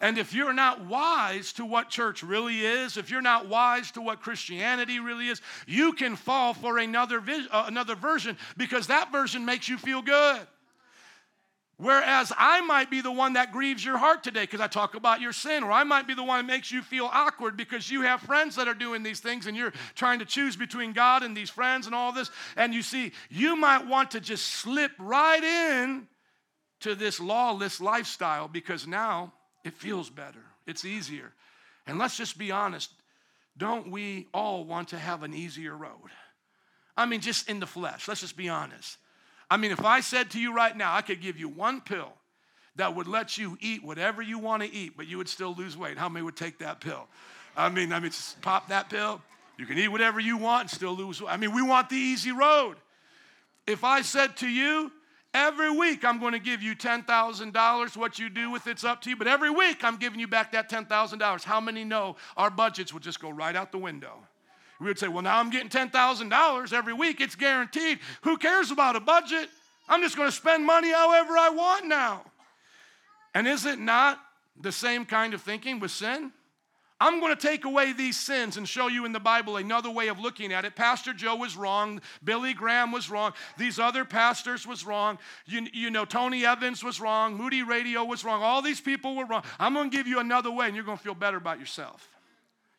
And 0.00 0.16
if 0.16 0.32
you're 0.32 0.54
not 0.54 0.86
wise 0.86 1.52
to 1.54 1.66
what 1.66 1.90
church 1.90 2.22
really 2.22 2.64
is, 2.64 2.96
if 2.96 3.10
you're 3.10 3.20
not 3.20 3.50
wise 3.50 3.90
to 3.92 4.00
what 4.00 4.22
Christianity 4.22 4.98
really 4.98 5.28
is, 5.28 5.42
you 5.66 5.92
can 5.92 6.16
fall 6.16 6.54
for 6.54 6.78
another, 6.78 7.22
uh, 7.50 7.64
another 7.66 7.96
version 7.96 8.38
because 8.56 8.86
that 8.86 9.12
version 9.12 9.44
makes 9.44 9.68
you 9.68 9.76
feel 9.76 10.00
good. 10.00 10.46
Whereas 11.78 12.32
I 12.38 12.62
might 12.62 12.90
be 12.90 13.02
the 13.02 13.12
one 13.12 13.34
that 13.34 13.52
grieves 13.52 13.84
your 13.84 13.98
heart 13.98 14.24
today 14.24 14.42
because 14.42 14.62
I 14.62 14.66
talk 14.66 14.94
about 14.94 15.20
your 15.20 15.34
sin, 15.34 15.62
or 15.62 15.70
I 15.70 15.84
might 15.84 16.06
be 16.06 16.14
the 16.14 16.24
one 16.24 16.46
that 16.46 16.52
makes 16.52 16.72
you 16.72 16.80
feel 16.80 17.10
awkward 17.12 17.54
because 17.56 17.90
you 17.90 18.00
have 18.02 18.22
friends 18.22 18.56
that 18.56 18.66
are 18.66 18.74
doing 18.74 19.02
these 19.02 19.20
things 19.20 19.46
and 19.46 19.54
you're 19.54 19.74
trying 19.94 20.20
to 20.20 20.24
choose 20.24 20.56
between 20.56 20.94
God 20.94 21.22
and 21.22 21.36
these 21.36 21.50
friends 21.50 21.84
and 21.86 21.94
all 21.94 22.12
this. 22.12 22.30
And 22.56 22.72
you 22.72 22.80
see, 22.80 23.12
you 23.28 23.56
might 23.56 23.86
want 23.86 24.12
to 24.12 24.20
just 24.20 24.46
slip 24.46 24.92
right 24.98 25.42
in 25.44 26.08
to 26.80 26.94
this 26.94 27.20
lawless 27.20 27.78
lifestyle 27.78 28.48
because 28.48 28.86
now 28.86 29.34
it 29.62 29.74
feels 29.74 30.08
better, 30.08 30.44
it's 30.66 30.86
easier. 30.86 31.32
And 31.86 31.98
let's 31.98 32.16
just 32.16 32.38
be 32.38 32.50
honest 32.50 32.90
don't 33.58 33.90
we 33.90 34.28
all 34.34 34.64
want 34.64 34.88
to 34.88 34.98
have 34.98 35.22
an 35.22 35.32
easier 35.32 35.74
road? 35.74 36.10
I 36.96 37.06
mean, 37.06 37.20
just 37.20 37.48
in 37.48 37.60
the 37.60 37.66
flesh, 37.66 38.08
let's 38.08 38.20
just 38.20 38.36
be 38.36 38.48
honest. 38.48 38.98
I 39.50 39.56
mean, 39.56 39.70
if 39.70 39.84
I 39.84 40.00
said 40.00 40.30
to 40.32 40.40
you 40.40 40.54
right 40.54 40.76
now, 40.76 40.94
I 40.94 41.02
could 41.02 41.20
give 41.20 41.38
you 41.38 41.48
one 41.48 41.80
pill 41.80 42.12
that 42.76 42.94
would 42.94 43.06
let 43.06 43.38
you 43.38 43.56
eat 43.60 43.82
whatever 43.82 44.20
you 44.22 44.38
want 44.38 44.62
to 44.62 44.72
eat, 44.72 44.96
but 44.96 45.06
you 45.06 45.18
would 45.18 45.28
still 45.28 45.54
lose 45.54 45.76
weight. 45.76 45.98
How 45.98 46.08
many 46.08 46.24
would 46.24 46.36
take 46.36 46.58
that 46.58 46.80
pill? 46.80 47.06
I 47.56 47.68
mean, 47.68 47.92
I 47.92 48.00
mean, 48.00 48.10
just 48.10 48.40
pop 48.42 48.68
that 48.68 48.90
pill. 48.90 49.20
You 49.56 49.64
can 49.66 49.78
eat 49.78 49.88
whatever 49.88 50.20
you 50.20 50.36
want 50.36 50.62
and 50.62 50.70
still 50.70 50.94
lose 50.94 51.22
weight. 51.22 51.32
I 51.32 51.36
mean, 51.36 51.54
we 51.54 51.62
want 51.62 51.88
the 51.88 51.96
easy 51.96 52.32
road. 52.32 52.76
If 53.66 53.82
I 53.82 54.02
said 54.02 54.36
to 54.38 54.48
you, 54.48 54.92
every 55.32 55.70
week 55.70 56.04
I'm 56.04 56.20
going 56.20 56.32
to 56.32 56.38
give 56.38 56.62
you 56.62 56.74
$10,000, 56.76 57.96
what 57.96 58.18
you 58.18 58.28
do 58.28 58.50
with 58.50 58.66
it's 58.66 58.84
up 58.84 59.00
to 59.02 59.10
you, 59.10 59.16
but 59.16 59.26
every 59.26 59.50
week 59.50 59.82
I'm 59.82 59.96
giving 59.96 60.20
you 60.20 60.28
back 60.28 60.52
that 60.52 60.70
$10,000, 60.70 61.44
how 61.44 61.60
many 61.60 61.84
know 61.84 62.16
our 62.36 62.50
budgets 62.50 62.92
would 62.92 63.02
just 63.02 63.20
go 63.20 63.30
right 63.30 63.56
out 63.56 63.72
the 63.72 63.78
window? 63.78 64.18
We 64.80 64.86
would 64.86 64.98
say, 64.98 65.08
well, 65.08 65.22
now 65.22 65.38
I'm 65.38 65.50
getting 65.50 65.68
$10,000 65.68 66.72
every 66.72 66.92
week. 66.92 67.20
It's 67.20 67.34
guaranteed. 67.34 67.98
Who 68.22 68.36
cares 68.36 68.70
about 68.70 68.96
a 68.96 69.00
budget? 69.00 69.48
I'm 69.88 70.02
just 70.02 70.16
going 70.16 70.28
to 70.28 70.34
spend 70.34 70.66
money 70.66 70.92
however 70.92 71.36
I 71.38 71.50
want 71.50 71.86
now. 71.86 72.22
And 73.34 73.46
is 73.46 73.66
it 73.66 73.78
not 73.78 74.20
the 74.60 74.72
same 74.72 75.04
kind 75.04 75.34
of 75.34 75.42
thinking 75.42 75.80
with 75.80 75.90
sin? 75.90 76.32
I'm 76.98 77.20
going 77.20 77.34
to 77.36 77.40
take 77.40 77.66
away 77.66 77.92
these 77.92 78.18
sins 78.18 78.56
and 78.56 78.66
show 78.66 78.88
you 78.88 79.04
in 79.04 79.12
the 79.12 79.20
Bible 79.20 79.58
another 79.58 79.90
way 79.90 80.08
of 80.08 80.18
looking 80.18 80.50
at 80.50 80.64
it. 80.64 80.74
Pastor 80.74 81.12
Joe 81.12 81.36
was 81.36 81.54
wrong. 81.54 82.00
Billy 82.24 82.54
Graham 82.54 82.90
was 82.90 83.10
wrong. 83.10 83.34
These 83.58 83.78
other 83.78 84.06
pastors 84.06 84.66
was 84.66 84.86
wrong. 84.86 85.18
You, 85.44 85.66
you 85.74 85.90
know, 85.90 86.06
Tony 86.06 86.46
Evans 86.46 86.82
was 86.82 86.98
wrong. 86.98 87.34
Moody 87.36 87.62
Radio 87.62 88.02
was 88.04 88.24
wrong. 88.24 88.42
All 88.42 88.62
these 88.62 88.80
people 88.80 89.14
were 89.14 89.26
wrong. 89.26 89.44
I'm 89.60 89.74
going 89.74 89.90
to 89.90 89.96
give 89.96 90.06
you 90.06 90.20
another 90.20 90.50
way, 90.50 90.66
and 90.66 90.74
you're 90.74 90.86
going 90.86 90.96
to 90.96 91.04
feel 91.04 91.14
better 91.14 91.36
about 91.36 91.60
yourself. 91.60 92.08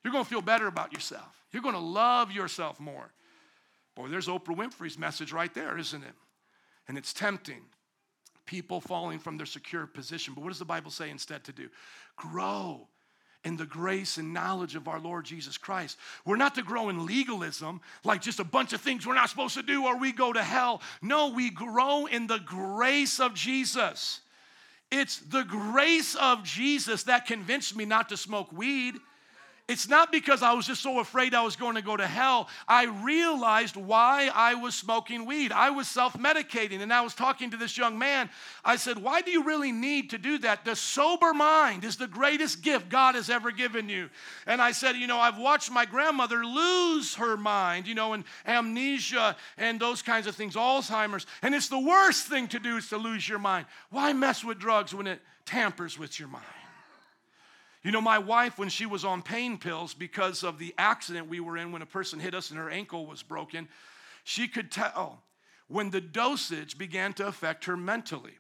You're 0.04 0.14
going 0.14 0.24
to 0.24 0.30
feel 0.30 0.42
better 0.42 0.66
about 0.66 0.94
yourself. 0.94 1.37
You're 1.52 1.62
going 1.62 1.76
to 1.76 1.80
love 1.80 2.32
yourself 2.32 2.80
more. 2.80 3.12
Boy, 3.96 4.10
there's 4.10 4.28
Oprah 4.28 4.56
Winfrey's 4.56 4.98
message 4.98 5.32
right 5.32 5.54
there, 5.54 5.78
isn't 5.78 6.04
it? 6.04 6.14
And 6.88 6.98
it's 6.98 7.14
tempting. 7.14 7.62
People 8.46 8.80
falling 8.80 9.20
from 9.20 9.38
their 9.38 9.46
secure 9.46 9.88
position. 9.88 10.34
But 10.34 10.44
what 10.44 10.50
does 10.50 10.60
the 10.60 10.66
Bible 10.66 10.92
say 10.92 11.10
instead 11.10 11.44
to 11.46 11.52
do? 11.52 11.70
Grow 12.16 12.88
in 13.44 13.56
the 13.58 13.66
grace 13.66 14.18
and 14.18 14.34
knowledge 14.34 14.76
of 14.76 14.88
our 14.88 15.00
Lord 15.00 15.26
Jesus 15.26 15.58
Christ. 15.58 15.98
We're 16.26 16.38
not 16.38 16.56
to 16.56 16.64
grow 16.64 16.90
in 16.90 17.06
legalism, 17.06 17.82
like 18.04 18.22
just 18.22 18.40
a 18.40 18.44
bunch 18.44 18.74
of 18.74 18.82
things 18.82 19.06
we're 19.06 19.16
not 19.16 19.30
supposed 19.30 19.56
to 19.56 19.64
do 19.64 19.86
or 19.86 19.98
we 19.98 20.12
go 20.12 20.34
to 20.34 20.44
hell. 20.44 20.82
No, 21.02 21.30
we 21.30 21.50
grow 21.50 22.08
in 22.08 22.28
the 22.28 22.40
grace 22.40 23.20
of 23.20 23.34
Jesus. 23.34 24.22
It's 24.92 25.20
the 25.20 25.44
grace 25.44 26.16
of 26.16 26.44
Jesus 26.44 27.04
that 27.04 27.26
convinced 27.26 27.76
me 27.76 27.86
not 27.86 28.10
to 28.10 28.18
smoke 28.18 28.52
weed. 28.52 28.96
It's 29.68 29.90
not 29.90 30.14
because 30.14 30.42
I 30.42 30.54
was 30.54 30.66
just 30.66 30.82
so 30.82 31.00
afraid 31.00 31.34
I 31.34 31.44
was 31.44 31.58
going 31.58 31.76
to 31.76 31.82
go 31.82 31.98
to 31.98 32.08
hell. 32.08 32.48
I 32.70 32.86
realized 32.86 33.76
why 33.76 34.32
I 34.34 34.54
was 34.54 34.76
smoking 34.76 35.26
weed. 35.26 35.52
I 35.52 35.72
was 35.72 35.90
self 35.90 36.14
medicating. 36.14 36.82
And 36.82 36.94
I 36.94 37.02
was 37.02 37.14
talking 37.14 37.52
to 37.52 37.58
this 37.58 37.78
young 37.78 38.00
man. 38.00 38.30
I 38.64 38.78
said, 38.78 38.98
Why 38.98 39.22
do 39.22 39.30
you 39.30 39.44
really 39.44 39.74
need 39.74 40.12
to 40.12 40.18
do 40.18 40.38
that? 40.38 40.64
The 40.64 40.74
sober 40.76 41.34
mind 41.34 41.84
is 41.84 41.98
the 41.98 42.08
greatest 42.08 42.62
gift 42.62 42.88
God 42.88 43.16
has 43.16 43.30
ever 43.30 43.52
given 43.52 43.90
you. 43.90 44.10
And 44.46 44.62
I 44.62 44.72
said, 44.72 44.96
You 44.96 45.06
know, 45.06 45.20
I've 45.20 45.38
watched 45.38 45.70
my 45.70 45.84
grandmother 45.84 46.46
lose 46.46 47.16
her 47.16 47.36
mind, 47.36 47.88
you 47.88 47.96
know, 47.96 48.14
and 48.14 48.24
amnesia 48.46 49.36
and 49.58 49.82
those 49.82 50.02
kinds 50.02 50.28
of 50.28 50.36
things, 50.38 50.56
Alzheimer's. 50.56 51.26
And 51.42 51.54
it's 51.54 51.68
the 51.68 51.78
worst 51.78 52.28
thing 52.28 52.48
to 52.50 52.60
do 52.60 52.78
is 52.78 52.88
to 52.90 52.98
lose 52.98 53.28
your 53.28 53.40
mind. 53.40 53.66
Why 53.90 54.14
mess 54.14 54.46
with 54.46 54.60
drugs 54.60 54.96
when 54.96 55.08
it 55.08 55.20
tampers 55.46 56.00
with 56.00 56.18
your 56.18 56.30
mind? 56.30 56.46
You 57.88 57.94
know, 57.94 58.02
my 58.02 58.20
wife, 58.20 58.60
when 58.60 58.68
she 58.68 58.86
was 58.86 59.06
on 59.06 59.22
pain 59.22 59.58
pills 59.58 59.94
because 59.94 60.44
of 60.44 60.60
the 60.60 60.76
accident 60.78 61.30
we 61.30 61.40
were 61.40 61.56
in 61.56 61.72
when 61.72 61.82
a 61.82 61.86
person 61.86 62.20
hit 62.20 62.36
us 62.36 62.50
and 62.50 62.60
her 62.60 62.70
ankle 62.70 63.06
was 63.06 63.24
broken, 63.24 63.70
she 64.26 64.50
could 64.50 64.70
tell 64.70 65.24
when 65.70 65.90
the 65.90 66.02
dosage 66.02 66.78
began 66.78 67.14
to 67.14 67.26
affect 67.26 67.64
her 67.64 67.78
mentally. 67.78 68.34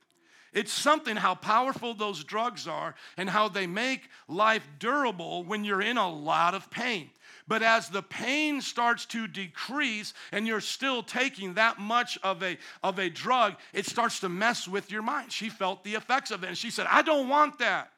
It's 0.51 0.73
something 0.73 1.15
how 1.15 1.33
powerful 1.33 1.93
those 1.93 2.25
drugs 2.25 2.67
are 2.67 2.95
and 3.15 3.29
how 3.29 3.47
they 3.47 3.67
make 3.67 4.09
life 4.27 4.67
durable 4.79 5.45
when 5.45 5.63
you're 5.63 5.81
in 5.81 5.95
a 5.95 6.11
lot 6.11 6.53
of 6.53 6.69
pain. 6.69 7.09
But 7.47 7.63
as 7.63 7.87
the 7.87 8.03
pain 8.03 8.59
starts 8.59 9.05
to 9.05 9.29
decrease 9.29 10.13
and 10.33 10.45
you're 10.45 10.59
still 10.59 11.03
taking 11.03 11.53
that 11.53 11.79
much 11.79 12.19
of 12.21 12.43
a, 12.43 12.57
of 12.83 12.99
a 12.99 13.09
drug, 13.09 13.55
it 13.71 13.85
starts 13.85 14.19
to 14.19 14.27
mess 14.27 14.67
with 14.67 14.91
your 14.91 15.03
mind. 15.03 15.31
She 15.31 15.47
felt 15.47 15.85
the 15.85 15.95
effects 15.95 16.31
of 16.31 16.43
it 16.43 16.47
and 16.47 16.57
she 16.57 16.69
said, 16.69 16.87
I 16.89 17.01
don't 17.01 17.29
want 17.29 17.59
that. 17.59 17.93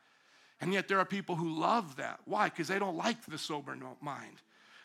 And 0.62 0.74
yet 0.74 0.88
there 0.88 1.00
are 1.00 1.06
people 1.06 1.36
who 1.36 1.50
love 1.50 1.95
that. 1.98 2.19
Why? 2.26 2.50
Because 2.50 2.67
they 2.67 2.80
don't 2.80 2.98
like 2.98 3.26
the 3.26 3.38
sober 3.38 3.78
mind. 4.02 4.36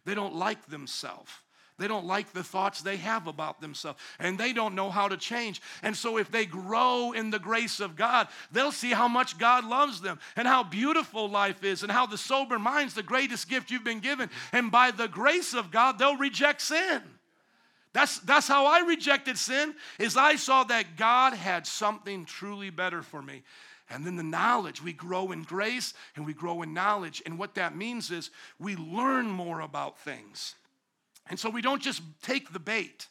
They 0.04 0.14
don't 0.14 0.34
like 0.34 0.66
themselves. 0.66 1.30
They 1.76 1.88
don't 1.88 2.06
like 2.06 2.32
the 2.32 2.44
thoughts 2.44 2.82
they 2.82 2.98
have 2.98 3.26
about 3.26 3.60
themselves, 3.60 3.98
and 4.20 4.38
they 4.38 4.52
don't 4.52 4.76
know 4.76 4.90
how 4.90 5.08
to 5.08 5.16
change. 5.16 5.60
And 5.82 5.96
so, 5.96 6.18
if 6.18 6.30
they 6.30 6.46
grow 6.46 7.10
in 7.10 7.30
the 7.30 7.40
grace 7.40 7.80
of 7.80 7.96
God, 7.96 8.28
they'll 8.52 8.70
see 8.70 8.92
how 8.92 9.08
much 9.08 9.38
God 9.38 9.64
loves 9.64 10.00
them 10.00 10.20
and 10.36 10.46
how 10.46 10.62
beautiful 10.62 11.28
life 11.28 11.64
is, 11.64 11.82
and 11.82 11.90
how 11.90 12.06
the 12.06 12.16
sober 12.16 12.60
mind's 12.60 12.94
the 12.94 13.02
greatest 13.02 13.48
gift 13.48 13.72
you've 13.72 13.82
been 13.82 13.98
given. 13.98 14.30
And 14.52 14.70
by 14.70 14.92
the 14.92 15.08
grace 15.08 15.52
of 15.52 15.72
God, 15.72 15.98
they'll 15.98 16.16
reject 16.16 16.60
sin. 16.60 17.02
That's, 17.92 18.18
that's 18.20 18.48
how 18.48 18.66
I 18.66 18.80
rejected 18.80 19.36
sin, 19.36 19.74
is 19.98 20.16
I 20.16 20.36
saw 20.36 20.62
that 20.64 20.96
God 20.96 21.32
had 21.32 21.66
something 21.66 22.24
truly 22.24 22.70
better 22.70 23.02
for 23.02 23.20
me. 23.20 23.42
And 23.90 24.06
then 24.06 24.16
the 24.16 24.22
knowledge, 24.22 24.82
we 24.82 24.92
grow 24.92 25.32
in 25.32 25.42
grace 25.42 25.94
and 26.16 26.24
we 26.24 26.32
grow 26.32 26.62
in 26.62 26.72
knowledge. 26.72 27.22
And 27.26 27.38
what 27.38 27.54
that 27.56 27.76
means 27.76 28.10
is 28.10 28.30
we 28.58 28.76
learn 28.76 29.26
more 29.26 29.60
about 29.60 29.98
things. 29.98 30.54
And 31.28 31.38
so 31.38 31.50
we 31.50 31.62
don't 31.62 31.82
just 31.82 32.02
take 32.22 32.52
the 32.52 32.58
bait. 32.58 33.08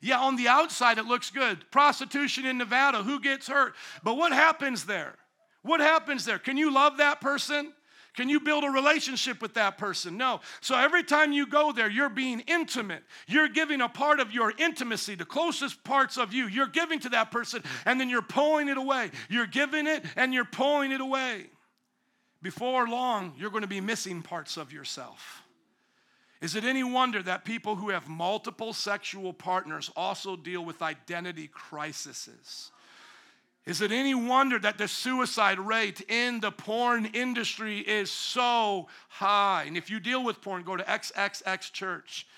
Yeah, 0.00 0.20
on 0.20 0.36
the 0.36 0.48
outside 0.48 0.98
it 0.98 1.06
looks 1.06 1.30
good. 1.30 1.70
Prostitution 1.70 2.46
in 2.46 2.58
Nevada, 2.58 3.02
who 3.02 3.20
gets 3.20 3.48
hurt? 3.48 3.74
But 4.02 4.16
what 4.16 4.32
happens 4.32 4.84
there? 4.84 5.14
What 5.62 5.80
happens 5.80 6.24
there? 6.24 6.38
Can 6.38 6.56
you 6.56 6.72
love 6.72 6.98
that 6.98 7.20
person? 7.20 7.72
Can 8.16 8.30
you 8.30 8.40
build 8.40 8.64
a 8.64 8.70
relationship 8.70 9.42
with 9.42 9.54
that 9.54 9.76
person? 9.76 10.16
No. 10.16 10.40
So 10.62 10.74
every 10.74 11.04
time 11.04 11.32
you 11.32 11.46
go 11.46 11.70
there, 11.70 11.90
you're 11.90 12.08
being 12.08 12.40
intimate. 12.46 13.02
You're 13.28 13.48
giving 13.48 13.82
a 13.82 13.90
part 13.90 14.20
of 14.20 14.32
your 14.32 14.54
intimacy, 14.56 15.14
the 15.14 15.26
closest 15.26 15.84
parts 15.84 16.16
of 16.16 16.32
you, 16.32 16.48
you're 16.48 16.66
giving 16.66 16.98
to 17.00 17.10
that 17.10 17.30
person, 17.30 17.62
and 17.84 18.00
then 18.00 18.08
you're 18.08 18.22
pulling 18.22 18.68
it 18.68 18.78
away. 18.78 19.10
You're 19.28 19.46
giving 19.46 19.86
it 19.86 20.02
and 20.16 20.32
you're 20.32 20.46
pulling 20.46 20.92
it 20.92 21.02
away. 21.02 21.50
Before 22.42 22.88
long, 22.88 23.34
you're 23.36 23.50
going 23.50 23.62
to 23.62 23.68
be 23.68 23.82
missing 23.82 24.22
parts 24.22 24.56
of 24.56 24.72
yourself. 24.72 25.42
Is 26.40 26.54
it 26.54 26.64
any 26.64 26.84
wonder 26.84 27.22
that 27.22 27.44
people 27.44 27.76
who 27.76 27.90
have 27.90 28.08
multiple 28.08 28.72
sexual 28.72 29.34
partners 29.34 29.90
also 29.94 30.36
deal 30.36 30.64
with 30.64 30.80
identity 30.80 31.48
crises? 31.48 32.70
Is 33.66 33.80
it 33.80 33.90
any 33.90 34.14
wonder 34.14 34.60
that 34.60 34.78
the 34.78 34.86
suicide 34.86 35.58
rate 35.58 36.00
in 36.08 36.38
the 36.38 36.52
porn 36.52 37.06
industry 37.06 37.80
is 37.80 38.12
so 38.12 38.86
high? 39.08 39.64
And 39.66 39.76
if 39.76 39.90
you 39.90 39.98
deal 39.98 40.22
with 40.22 40.40
porn, 40.40 40.62
go 40.62 40.76
to 40.76 40.84
XXX 40.84 41.72
Church. 41.72 42.28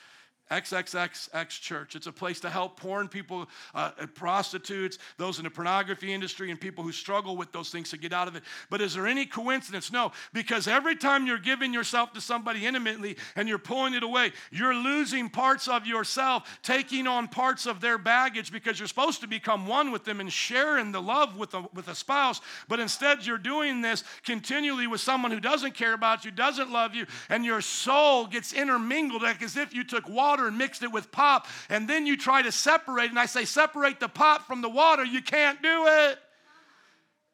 XXX 0.51 1.61
Church. 1.61 1.97
It's 1.97 2.07
a 2.07 2.13
place 2.13 2.41
to 2.41 2.51
help 2.51 2.79
porn 2.79 3.09
people, 3.09 3.49
uh, 3.75 3.91
prostitutes, 4.15 4.99
those 5.17 5.39
in 5.39 5.45
the 5.45 5.51
pornography 5.51 6.13
industry, 6.13 6.51
and 6.51 6.61
people 6.61 6.85
who 6.85 6.93
struggle 6.93 7.37
with 7.37 7.53
those 7.53 7.71
things 7.71 7.91
to 7.91 7.97
get 7.97 8.13
out 8.13 8.29
of 8.29 8.37
it. 8.37 8.43
But 8.71 8.81
is 8.81 8.95
there 8.95 9.07
any 9.07 9.27
coincidence? 9.27 9.93
No, 9.93 10.13
because 10.33 10.67
every 10.67 10.97
time 10.97 11.27
you're 11.27 11.39
giving 11.39 11.73
yourself 11.75 12.13
to 12.15 12.21
somebody 12.21 12.67
intimately 12.67 13.17
and 13.37 13.49
you're 13.49 13.59
pulling 13.59 13.95
it 13.95 14.03
away, 14.03 14.33
you're 14.51 14.75
losing 14.75 15.29
parts 15.29 15.69
of 15.69 15.87
yourself, 15.87 16.59
taking 16.63 17.07
on 17.07 17.29
parts 17.29 17.67
of 17.67 17.81
their 17.81 17.99
baggage 17.99 18.53
because 18.53 18.79
you're 18.79 18.89
supposed 18.89 19.21
to 19.21 19.27
become 19.27 19.67
one 19.67 19.91
with 19.91 20.05
them 20.05 20.21
and 20.21 20.33
share 20.33 20.79
in 20.79 20.93
the 20.93 21.03
love 21.03 21.37
with 21.37 21.55
a, 21.55 21.65
with 21.75 21.89
a 21.89 21.95
spouse. 21.95 22.41
But 22.69 22.81
instead, 22.81 23.27
you're 23.27 23.39
doing 23.39 23.81
this 23.81 24.05
continually 24.25 24.87
with 24.87 25.01
someone 25.01 25.31
who 25.31 25.41
doesn't 25.41 25.75
care 25.75 25.95
about 25.95 26.25
you, 26.25 26.31
doesn't 26.31 26.71
love 26.71 26.95
you, 26.95 27.07
and 27.29 27.45
your 27.45 27.61
soul 27.61 28.27
gets 28.27 28.53
intermingled 28.53 29.23
like 29.23 29.43
as 29.43 29.57
if 29.57 29.75
you 29.75 29.85
took 29.85 30.09
water 30.09 30.38
water 30.39 30.49
and 30.49 30.59
mixed 30.59 30.83
it 30.83 30.93
with 30.93 31.11
pop, 31.11 31.47
and 31.69 31.89
then 31.89 32.07
you 32.07 32.17
try 32.17 32.43
to 32.43 32.53
separate, 32.53 33.11
and 33.11 33.19
I 33.19 33.27
say, 33.27 33.45
separate 33.45 34.01
the 34.01 34.09
pop 34.09 34.47
from 34.47 34.63
the 34.63 34.69
water, 34.69 35.05
you 35.05 35.21
can't 35.21 35.61
do 35.63 35.87
it. 35.87 36.19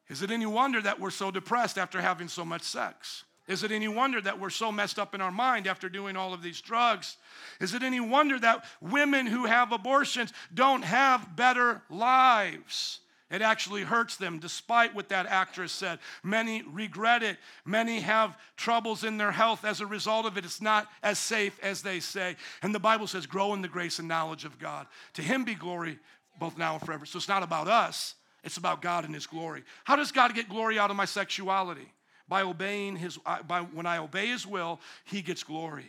Is 0.08 0.22
it 0.22 0.30
any 0.30 0.46
wonder 0.46 0.80
that 0.82 1.00
we're 1.00 1.10
so 1.10 1.30
depressed 1.30 1.78
after 1.78 2.00
having 2.00 2.28
so 2.28 2.44
much 2.44 2.62
sex? 2.62 3.24
Is 3.46 3.62
it 3.62 3.72
any 3.72 3.88
wonder 3.88 4.20
that 4.22 4.40
we're 4.40 4.50
so 4.50 4.72
messed 4.72 4.98
up 4.98 5.14
in 5.14 5.20
our 5.20 5.30
mind 5.30 5.66
after 5.66 5.90
doing 5.90 6.16
all 6.16 6.32
of 6.32 6.42
these 6.42 6.62
drugs? 6.62 7.16
Is 7.60 7.74
it 7.74 7.82
any 7.82 8.00
wonder 8.00 8.38
that 8.38 8.64
women 8.80 9.26
who 9.26 9.44
have 9.44 9.70
abortions 9.72 10.32
don't 10.52 10.82
have 10.82 11.36
better 11.36 11.82
lives? 11.90 13.00
It 13.34 13.42
actually 13.42 13.82
hurts 13.82 14.16
them, 14.16 14.38
despite 14.38 14.94
what 14.94 15.08
that 15.08 15.26
actress 15.26 15.72
said. 15.72 15.98
Many 16.22 16.62
regret 16.62 17.24
it. 17.24 17.36
Many 17.64 17.98
have 17.98 18.38
troubles 18.56 19.02
in 19.02 19.18
their 19.18 19.32
health 19.32 19.64
as 19.64 19.80
a 19.80 19.86
result 19.86 20.24
of 20.24 20.36
it. 20.36 20.44
It's 20.44 20.62
not 20.62 20.86
as 21.02 21.18
safe 21.18 21.58
as 21.60 21.82
they 21.82 21.98
say. 21.98 22.36
And 22.62 22.72
the 22.72 22.78
Bible 22.78 23.08
says, 23.08 23.26
grow 23.26 23.52
in 23.52 23.60
the 23.60 23.66
grace 23.66 23.98
and 23.98 24.06
knowledge 24.06 24.44
of 24.44 24.60
God. 24.60 24.86
To 25.14 25.22
Him 25.22 25.42
be 25.42 25.54
glory 25.54 25.98
both 26.38 26.56
now 26.56 26.74
and 26.74 26.82
forever. 26.86 27.06
So 27.06 27.16
it's 27.16 27.28
not 27.28 27.42
about 27.42 27.66
us, 27.66 28.14
it's 28.44 28.56
about 28.56 28.80
God 28.80 29.04
and 29.04 29.12
His 29.12 29.26
glory. 29.26 29.64
How 29.82 29.96
does 29.96 30.12
God 30.12 30.32
get 30.34 30.48
glory 30.48 30.78
out 30.78 30.90
of 30.90 30.96
my 30.96 31.04
sexuality? 31.04 31.92
By 32.28 32.42
obeying 32.42 32.94
His, 32.94 33.18
uh, 33.26 33.42
by, 33.42 33.62
when 33.62 33.86
I 33.86 33.98
obey 33.98 34.28
His 34.28 34.46
will, 34.46 34.80
He 35.04 35.22
gets 35.22 35.42
glory. 35.42 35.88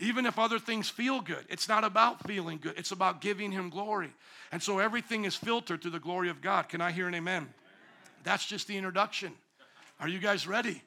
Even 0.00 0.24
if 0.24 0.38
other 0.38 0.58
things 0.58 0.88
feel 0.88 1.20
good, 1.20 1.44
it's 1.50 1.68
not 1.68 1.84
about 1.84 2.26
feeling 2.26 2.58
good, 2.58 2.74
it's 2.78 2.90
about 2.90 3.20
giving 3.20 3.52
Him 3.52 3.68
glory. 3.68 4.10
And 4.50 4.62
so 4.62 4.78
everything 4.78 5.26
is 5.26 5.36
filtered 5.36 5.82
through 5.82 5.90
the 5.90 6.00
glory 6.00 6.30
of 6.30 6.40
God. 6.40 6.68
Can 6.68 6.80
I 6.80 6.90
hear 6.90 7.06
an 7.06 7.14
amen? 7.14 7.48
That's 8.24 8.46
just 8.46 8.66
the 8.66 8.76
introduction. 8.76 9.32
Are 10.00 10.08
you 10.08 10.18
guys 10.18 10.46
ready? 10.46 10.82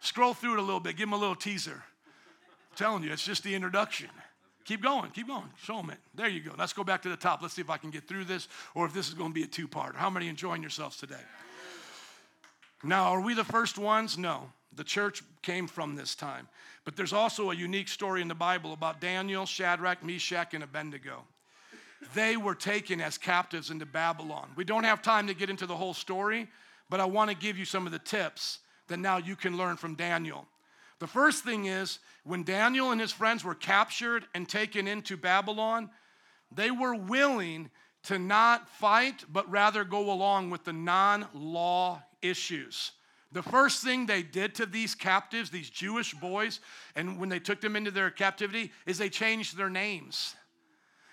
Scroll 0.00 0.34
through 0.34 0.54
it 0.54 0.58
a 0.58 0.62
little 0.62 0.80
bit, 0.80 0.96
give 0.96 1.06
them 1.06 1.12
a 1.12 1.16
little 1.16 1.36
teaser. 1.36 1.82
I'm 2.70 2.76
telling 2.76 3.04
you, 3.04 3.12
it's 3.12 3.24
just 3.24 3.44
the 3.44 3.54
introduction. 3.54 4.08
Keep 4.64 4.82
going, 4.82 5.10
keep 5.10 5.28
going. 5.28 5.48
Show 5.62 5.76
them 5.76 5.90
it. 5.90 5.98
There 6.14 6.28
you 6.28 6.40
go. 6.40 6.52
Let's 6.58 6.72
go 6.72 6.84
back 6.84 7.02
to 7.02 7.08
the 7.08 7.16
top. 7.16 7.42
Let's 7.42 7.54
see 7.54 7.62
if 7.62 7.70
I 7.70 7.76
can 7.76 7.90
get 7.90 8.06
through 8.06 8.24
this 8.24 8.48
or 8.74 8.84
if 8.84 8.92
this 8.92 9.08
is 9.08 9.14
going 9.14 9.30
to 9.30 9.34
be 9.34 9.42
a 9.42 9.46
two 9.46 9.68
part. 9.68 9.96
How 9.96 10.10
many 10.10 10.28
enjoying 10.28 10.60
yourselves 10.60 10.96
today? 10.96 11.14
Now, 12.82 13.06
are 13.06 13.20
we 13.20 13.34
the 13.34 13.44
first 13.44 13.78
ones? 13.78 14.18
No. 14.18 14.50
The 14.76 14.84
church 14.84 15.22
came 15.42 15.66
from 15.66 15.96
this 15.96 16.14
time. 16.14 16.48
But 16.84 16.96
there's 16.96 17.12
also 17.12 17.50
a 17.50 17.54
unique 17.54 17.88
story 17.88 18.22
in 18.22 18.28
the 18.28 18.34
Bible 18.34 18.72
about 18.72 19.00
Daniel, 19.00 19.46
Shadrach, 19.46 20.04
Meshach, 20.04 20.54
and 20.54 20.64
Abednego. 20.64 21.24
They 22.14 22.36
were 22.36 22.54
taken 22.54 23.00
as 23.00 23.18
captives 23.18 23.70
into 23.70 23.84
Babylon. 23.84 24.50
We 24.56 24.64
don't 24.64 24.84
have 24.84 25.02
time 25.02 25.26
to 25.26 25.34
get 25.34 25.50
into 25.50 25.66
the 25.66 25.76
whole 25.76 25.92
story, 25.92 26.48
but 26.88 27.00
I 27.00 27.04
want 27.04 27.30
to 27.30 27.36
give 27.36 27.58
you 27.58 27.64
some 27.64 27.86
of 27.86 27.92
the 27.92 27.98
tips 27.98 28.60
that 28.88 28.98
now 28.98 29.18
you 29.18 29.36
can 29.36 29.56
learn 29.56 29.76
from 29.76 29.94
Daniel. 29.94 30.46
The 30.98 31.06
first 31.06 31.44
thing 31.44 31.66
is 31.66 31.98
when 32.24 32.42
Daniel 32.42 32.90
and 32.90 33.00
his 33.00 33.12
friends 33.12 33.44
were 33.44 33.54
captured 33.54 34.26
and 34.34 34.48
taken 34.48 34.88
into 34.88 35.16
Babylon, 35.16 35.90
they 36.52 36.70
were 36.70 36.94
willing 36.94 37.70
to 38.04 38.18
not 38.18 38.68
fight, 38.68 39.24
but 39.30 39.50
rather 39.50 39.84
go 39.84 40.10
along 40.10 40.50
with 40.50 40.64
the 40.64 40.72
non 40.72 41.26
law 41.34 42.02
issues. 42.22 42.92
The 43.32 43.42
first 43.42 43.84
thing 43.84 44.06
they 44.06 44.22
did 44.22 44.56
to 44.56 44.66
these 44.66 44.94
captives, 44.94 45.50
these 45.50 45.70
Jewish 45.70 46.14
boys, 46.14 46.60
and 46.96 47.18
when 47.18 47.28
they 47.28 47.38
took 47.38 47.60
them 47.60 47.76
into 47.76 47.92
their 47.92 48.10
captivity, 48.10 48.72
is 48.86 48.98
they 48.98 49.08
changed 49.08 49.56
their 49.56 49.70
names. 49.70 50.34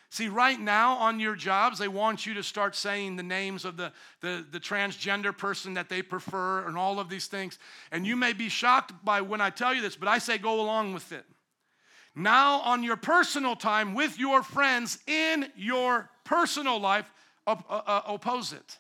See, 0.10 0.28
right 0.30 0.60
now 0.60 0.96
on 0.96 1.20
your 1.20 1.36
jobs, 1.36 1.78
they 1.78 1.90
want 1.90 2.26
you 2.26 2.34
to 2.36 2.44
start 2.44 2.76
saying 2.76 3.18
the 3.18 3.24
names 3.24 3.66
of 3.66 3.78
the, 3.78 3.92
the, 4.22 4.46
the, 4.52 4.60
transgender 4.60 5.38
person 5.38 5.74
that 5.74 5.90
they 5.90 6.02
prefer 6.02 6.66
and 6.66 6.78
all 6.78 7.00
of 7.00 7.10
these 7.10 7.28
things. 7.28 7.60
And 7.92 8.08
you 8.08 8.16
may 8.16 8.32
be 8.32 8.48
shocked 8.48 8.94
by 9.04 9.20
when 9.20 9.42
I 9.42 9.50
tell 9.50 9.74
you 9.74 9.82
this, 9.82 9.98
but 9.98 10.08
I 10.08 10.18
say 10.18 10.38
go 10.38 10.62
along 10.62 10.94
with 10.94 11.12
it. 11.12 11.26
Now, 12.16 12.62
on 12.62 12.84
your 12.84 12.96
personal 12.96 13.56
time 13.56 13.94
with 13.94 14.18
your 14.18 14.42
friends 14.42 14.98
in 15.08 15.52
your 15.58 16.10
personal 16.24 16.80
life, 16.80 17.12
op- 17.46 17.70
uh, 17.70 17.82
uh, 17.86 18.02
oppose 18.08 18.54
it. 18.54 18.78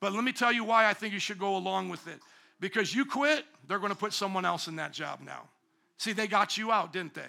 But 0.00 0.14
let 0.14 0.24
me 0.24 0.32
tell 0.32 0.52
you 0.52 0.64
why 0.64 0.88
I 0.88 0.94
think 0.94 1.12
you 1.12 1.20
should 1.20 1.38
go 1.38 1.56
along 1.56 1.90
with 1.90 2.08
it 2.08 2.18
because 2.60 2.94
you 2.94 3.04
quit, 3.04 3.44
they're 3.66 3.78
going 3.78 3.92
to 3.92 3.98
put 3.98 4.12
someone 4.12 4.44
else 4.44 4.68
in 4.68 4.76
that 4.76 4.92
job 4.92 5.20
now. 5.24 5.48
See, 5.96 6.12
they 6.12 6.26
got 6.26 6.56
you 6.56 6.70
out, 6.70 6.92
didn't 6.92 7.14
they? 7.14 7.28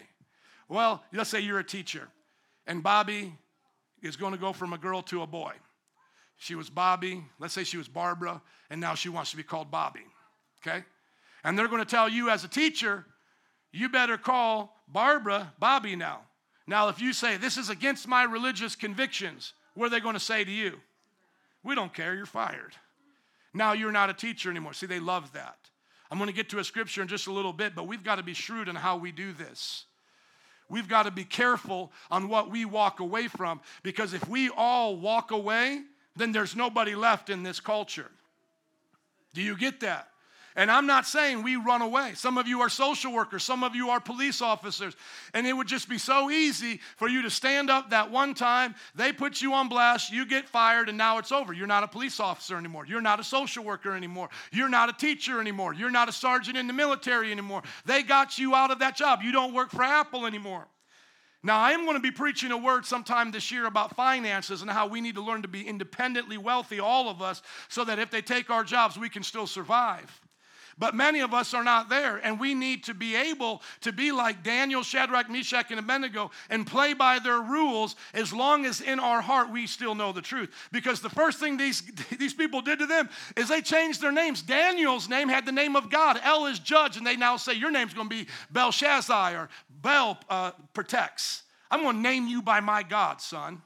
Well, 0.69 1.03
let's 1.11 1.29
say 1.29 1.39
you're 1.39 1.59
a 1.59 1.63
teacher, 1.63 2.07
and 2.67 2.84
Bobby 2.84 3.34
is 4.01 4.15
going 4.15 4.34
to 4.34 4.39
go 4.39 4.53
from 4.53 4.73
a 4.73 4.77
girl 4.77 5.01
to 5.03 5.21
a 5.21 5.27
boy. 5.27 5.53
She 6.38 6.55
was 6.55 6.69
Bobby, 6.69 7.23
let's 7.39 7.53
say 7.53 7.63
she 7.63 7.77
was 7.77 7.88
Barbara, 7.88 8.41
and 8.69 8.79
now 8.79 8.95
she 8.95 9.09
wants 9.09 9.32
to 9.32 9.38
be 9.38 9.43
called 9.43 9.69
Bobby, 9.69 10.05
okay? 10.65 10.84
And 11.43 11.57
they're 11.57 11.67
going 11.67 11.84
to 11.84 11.89
tell 11.89 12.09
you 12.09 12.29
as 12.29 12.43
a 12.43 12.47
teacher, 12.47 13.05
you 13.71 13.89
better 13.89 14.17
call 14.17 14.82
Barbara 14.88 15.53
Bobby 15.59 15.95
now. 15.95 16.21
Now, 16.67 16.88
if 16.89 17.01
you 17.01 17.13
say, 17.13 17.38
This 17.38 17.57
is 17.57 17.69
against 17.69 18.07
my 18.07 18.23
religious 18.23 18.75
convictions, 18.75 19.53
what 19.73 19.88
are 19.88 19.89
they 19.89 19.99
going 19.99 20.13
to 20.13 20.19
say 20.19 20.43
to 20.43 20.51
you? 20.51 20.79
We 21.63 21.75
don't 21.75 21.93
care, 21.93 22.15
you're 22.15 22.25
fired. 22.25 22.75
Now 23.54 23.74
you're 23.74 23.91
not 23.91 24.10
a 24.10 24.14
teacher 24.14 24.49
anymore. 24.49 24.74
See, 24.74 24.86
they 24.86 24.99
love 24.99 25.34
that. 25.34 25.58
I'm 26.10 26.18
going 26.18 26.30
to 26.30 26.36
get 26.36 26.49
to 26.49 26.60
a 26.60 26.64
scripture 26.64 27.02
in 27.02 27.08
just 27.08 27.28
a 27.28 27.32
little 27.32 27.54
bit, 27.54 27.74
but 27.76 27.88
we've 27.88 28.04
got 28.04 28.16
to 28.16 28.24
be 28.24 28.34
shrewd 28.34 28.68
in 28.68 28.76
how 28.76 28.97
we 28.97 29.12
do 29.12 29.32
this. 29.34 29.86
We've 30.70 30.88
got 30.88 31.04
to 31.04 31.12
be 31.12 31.24
careful 31.24 31.91
on 32.10 32.30
what 32.30 32.49
we 32.49 32.64
walk 32.66 33.02
away 33.02 33.28
from 33.28 33.60
because 33.84 34.14
if 34.14 34.28
we 34.28 34.49
all 34.49 34.95
walk 34.95 35.32
away, 35.32 35.82
then 36.16 36.32
there's 36.32 36.56
nobody 36.56 36.95
left 36.95 37.30
in 37.30 37.43
this 37.43 37.60
culture. 37.60 38.10
Do 39.34 39.41
you 39.41 39.58
get 39.58 39.82
that? 39.82 40.11
And 40.56 40.70
I'm 40.70 40.86
not 40.86 41.06
saying 41.06 41.43
we 41.43 41.56
run 41.56 41.82
away. 41.82 42.12
Some 42.16 42.38
of 42.38 42.47
you 42.47 42.62
are 42.62 42.70
social 42.70 43.14
workers, 43.14 43.43
some 43.43 43.64
of 43.64 43.76
you 43.76 43.89
are 43.89 43.99
police 43.99 44.41
officers, 44.41 44.95
and 45.34 45.47
it 45.47 45.54
would 45.54 45.68
just 45.68 45.88
be 45.88 45.97
so 45.97 46.30
easy 46.30 46.82
for 46.97 47.08
you 47.08 47.22
to 47.22 47.30
stand 47.30 47.70
up 47.70 47.91
that 47.91 48.12
one 48.12 48.34
time, 48.34 48.76
they 48.95 49.14
put 49.14 49.41
you 49.41 49.54
on 49.54 49.70
blast, 49.70 50.12
you 50.12 50.26
get 50.26 50.49
fired, 50.49 50.89
and 50.89 50.97
now 50.97 51.18
it's 51.18 51.32
over. 51.32 51.54
You're 51.54 51.68
not 51.68 51.84
a 51.84 51.88
police 51.88 52.20
officer 52.20 52.58
anymore. 52.58 52.86
You're 52.86 53.02
not 53.02 53.20
a 53.20 53.24
social 53.24 53.64
worker 53.64 53.95
anymore. 53.95 54.30
You're 54.52 54.70
not 54.70 54.89
a 54.89 54.93
teacher 54.93 55.39
anymore. 55.39 55.74
You're 55.74 55.89
not 55.89 56.10
a 56.10 56.14
sergeant 56.14 56.58
in 56.58 56.68
the 56.68 56.74
military 56.74 57.32
anymore. 57.32 57.62
They 57.86 58.04
got 58.04 58.38
you 58.38 58.54
out 58.54 58.72
of 58.72 58.80
that 58.80 58.95
job. 58.95 59.22
You 59.24 59.32
don't 59.32 59.54
work 59.54 59.72
for 59.72 59.84
Apple 59.84 60.26
anymore. 60.26 60.68
Now, 61.43 61.58
I 61.58 61.72
am 61.72 61.86
going 61.86 61.95
to 61.95 62.02
be 62.02 62.12
preaching 62.12 62.52
a 62.52 62.58
word 62.58 62.86
sometime 62.86 63.32
this 63.32 63.52
year 63.52 63.66
about 63.66 63.95
finances 63.95 64.62
and 64.62 64.70
how 64.70 64.86
we 64.86 65.02
need 65.02 65.16
to 65.16 65.24
learn 65.24 65.41
to 65.41 65.47
be 65.47 65.68
independently 65.68 66.38
wealthy, 66.38 66.80
all 66.80 67.10
of 67.10 67.22
us, 67.22 67.41
so 67.68 67.84
that 67.86 67.97
if 67.97 68.12
they 68.12 68.22
take 68.22 68.52
our 68.52 68.64
jobs, 68.64 68.95
we 68.95 69.10
can 69.10 69.24
still 69.24 69.47
survive. 69.47 70.20
But 70.82 70.95
many 70.95 71.19
of 71.19 71.32
us 71.32 71.53
are 71.53 71.63
not 71.63 71.89
there, 71.89 72.17
and 72.17 72.39
we 72.39 72.55
need 72.55 72.86
to 72.86 72.95
be 72.95 73.15
able 73.15 73.61
to 73.82 73.91
be 73.91 74.11
like 74.11 74.41
Daniel, 74.41 74.82
Shadrach, 74.82 75.29
Meshach, 75.29 75.69
and 75.69 75.79
Abednego 75.79 76.32
and 76.49 76.65
play 76.65 76.95
by 76.95 77.19
their 77.19 77.39
rules 77.39 77.95
as 78.15 78.34
long 78.34 78.65
as 78.65 78.82
in 78.82 78.99
our 78.99 79.21
heart 79.21 79.51
we 79.51 79.67
still 79.67 79.93
know 79.93 80.11
the 80.11 80.23
truth. 80.23 80.49
Because 80.71 80.99
the 80.99 81.09
first 81.11 81.39
thing 81.39 81.55
these, 81.55 81.84
these 82.17 82.34
people 82.34 82.61
did 82.61 82.79
to 82.79 82.88
them 82.88 83.09
is 83.38 83.47
they 83.47 83.61
changed 83.61 84.01
their 84.01 84.11
names. 84.11 84.41
Daniel's 84.41 85.07
name 85.07 85.29
had 85.29 85.45
the 85.45 85.51
name 85.51 85.75
of 85.75 85.91
God. 85.91 86.19
El 86.23 86.47
is 86.47 86.57
judge, 86.57 86.97
and 86.97 87.05
they 87.05 87.15
now 87.15 87.38
say, 87.38 87.53
Your 87.53 87.69
name's 87.69 87.93
to 88.09 88.15
be 88.15 88.25
Belshazzar 88.49 89.38
or 89.38 89.49
Bel 89.84 90.17
uh, 90.32 90.49
protects. 90.73 91.43
I'm 91.69 91.84
to 91.97 92.01
name 92.01 92.25
you 92.25 92.41
by 92.41 92.59
my 92.59 92.82
God, 92.82 93.21
son. 93.21 93.61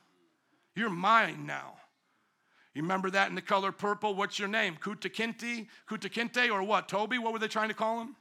You're 0.76 0.89
mine 0.89 1.45
now. 1.45 1.76
You 2.76 2.82
remember 2.82 3.10
that 3.12 3.30
in 3.30 3.36
the 3.36 3.42
color 3.42 3.72
purple? 3.72 4.14
What's 4.14 4.38
your 4.38 4.50
name? 4.50 4.78
Kutakinti? 4.80 5.68
Kutakinte 5.90 6.52
or 6.52 6.62
what? 6.62 6.90
Toby? 6.90 7.18
What 7.18 7.32
were 7.32 7.40
they 7.40 7.48
trying 7.48 7.70
to 7.70 7.74
call 7.74 8.02
him? 8.02 8.16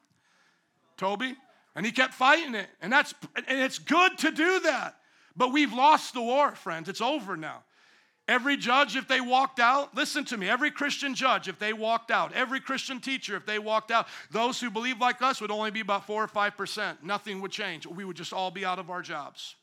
Toby? 0.96 1.34
And 1.74 1.84
he 1.84 1.90
kept 1.90 2.14
fighting 2.14 2.54
it. 2.54 2.68
And 2.80 2.92
that's 2.92 3.12
and 3.34 3.60
it's 3.60 3.80
good 3.80 4.16
to 4.18 4.30
do 4.30 4.60
that. 4.60 4.96
But 5.36 5.52
we've 5.52 5.72
lost 5.72 6.14
the 6.14 6.22
war, 6.22 6.54
friends. 6.54 6.88
It's 6.88 7.00
over 7.00 7.36
now. 7.36 7.64
Every 8.28 8.56
judge, 8.56 8.96
if 8.96 9.06
they 9.08 9.20
walked 9.20 9.58
out, 9.58 9.94
listen 9.94 10.24
to 10.26 10.38
me, 10.38 10.48
every 10.48 10.70
Christian 10.70 11.14
judge, 11.14 11.46
if 11.46 11.58
they 11.58 11.74
walked 11.74 12.10
out, 12.10 12.32
every 12.32 12.58
Christian 12.58 12.98
teacher, 12.98 13.36
if 13.36 13.44
they 13.44 13.58
walked 13.58 13.90
out, 13.90 14.06
those 14.30 14.58
who 14.58 14.70
believe 14.70 14.98
like 14.98 15.20
us 15.20 15.42
would 15.42 15.50
only 15.50 15.70
be 15.70 15.80
about 15.80 16.06
four 16.06 16.22
or 16.22 16.28
five 16.28 16.56
percent. 16.56 17.02
Nothing 17.02 17.40
would 17.42 17.50
change. 17.50 17.86
We 17.86 18.04
would 18.04 18.16
just 18.16 18.32
all 18.32 18.52
be 18.52 18.64
out 18.64 18.78
of 18.78 18.88
our 18.88 19.02
jobs. 19.02 19.56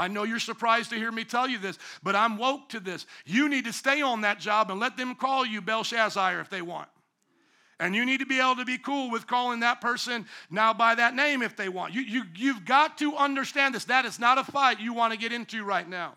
I 0.00 0.08
know 0.08 0.22
you're 0.22 0.38
surprised 0.38 0.88
to 0.90 0.96
hear 0.96 1.12
me 1.12 1.24
tell 1.24 1.46
you 1.46 1.58
this, 1.58 1.78
but 2.02 2.16
I'm 2.16 2.38
woke 2.38 2.70
to 2.70 2.80
this. 2.80 3.04
You 3.26 3.50
need 3.50 3.66
to 3.66 3.72
stay 3.72 4.00
on 4.00 4.22
that 4.22 4.40
job 4.40 4.70
and 4.70 4.80
let 4.80 4.96
them 4.96 5.14
call 5.14 5.44
you 5.44 5.60
Belshazzar 5.60 6.40
if 6.40 6.48
they 6.48 6.62
want. 6.62 6.88
And 7.78 7.94
you 7.94 8.06
need 8.06 8.20
to 8.20 8.26
be 8.26 8.40
able 8.40 8.56
to 8.56 8.64
be 8.64 8.78
cool 8.78 9.10
with 9.10 9.26
calling 9.26 9.60
that 9.60 9.82
person 9.82 10.24
now 10.50 10.72
by 10.72 10.94
that 10.94 11.14
name 11.14 11.42
if 11.42 11.54
they 11.54 11.68
want. 11.68 11.92
You, 11.92 12.00
you, 12.00 12.22
you've 12.34 12.64
got 12.64 12.96
to 12.98 13.14
understand 13.14 13.74
this. 13.74 13.84
That 13.84 14.06
is 14.06 14.18
not 14.18 14.38
a 14.38 14.44
fight 14.44 14.80
you 14.80 14.94
want 14.94 15.12
to 15.12 15.18
get 15.18 15.32
into 15.32 15.64
right 15.64 15.86
now. 15.86 16.16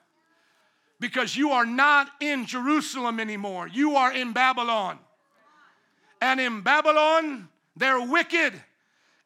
Because 1.01 1.35
you 1.35 1.51
are 1.51 1.65
not 1.65 2.09
in 2.21 2.45
Jerusalem 2.45 3.19
anymore, 3.19 3.67
you 3.67 3.97
are 3.97 4.13
in 4.13 4.31
Babylon. 4.31 4.97
And 6.21 6.39
in 6.39 6.61
Babylon, 6.61 7.49
they're 7.75 8.07
wicked. 8.07 8.53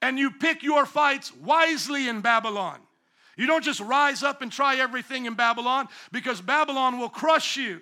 And 0.01 0.17
you 0.17 0.31
pick 0.31 0.63
your 0.63 0.87
fights 0.87 1.31
wisely 1.35 2.07
in 2.07 2.21
Babylon. 2.21 2.79
You 3.37 3.47
don't 3.47 3.63
just 3.63 3.79
rise 3.79 4.23
up 4.23 4.41
and 4.41 4.51
try 4.51 4.77
everything 4.77 5.25
in 5.25 5.35
Babylon 5.35 5.87
because 6.11 6.41
Babylon 6.41 6.99
will 6.99 7.09
crush 7.09 7.55
you. 7.55 7.81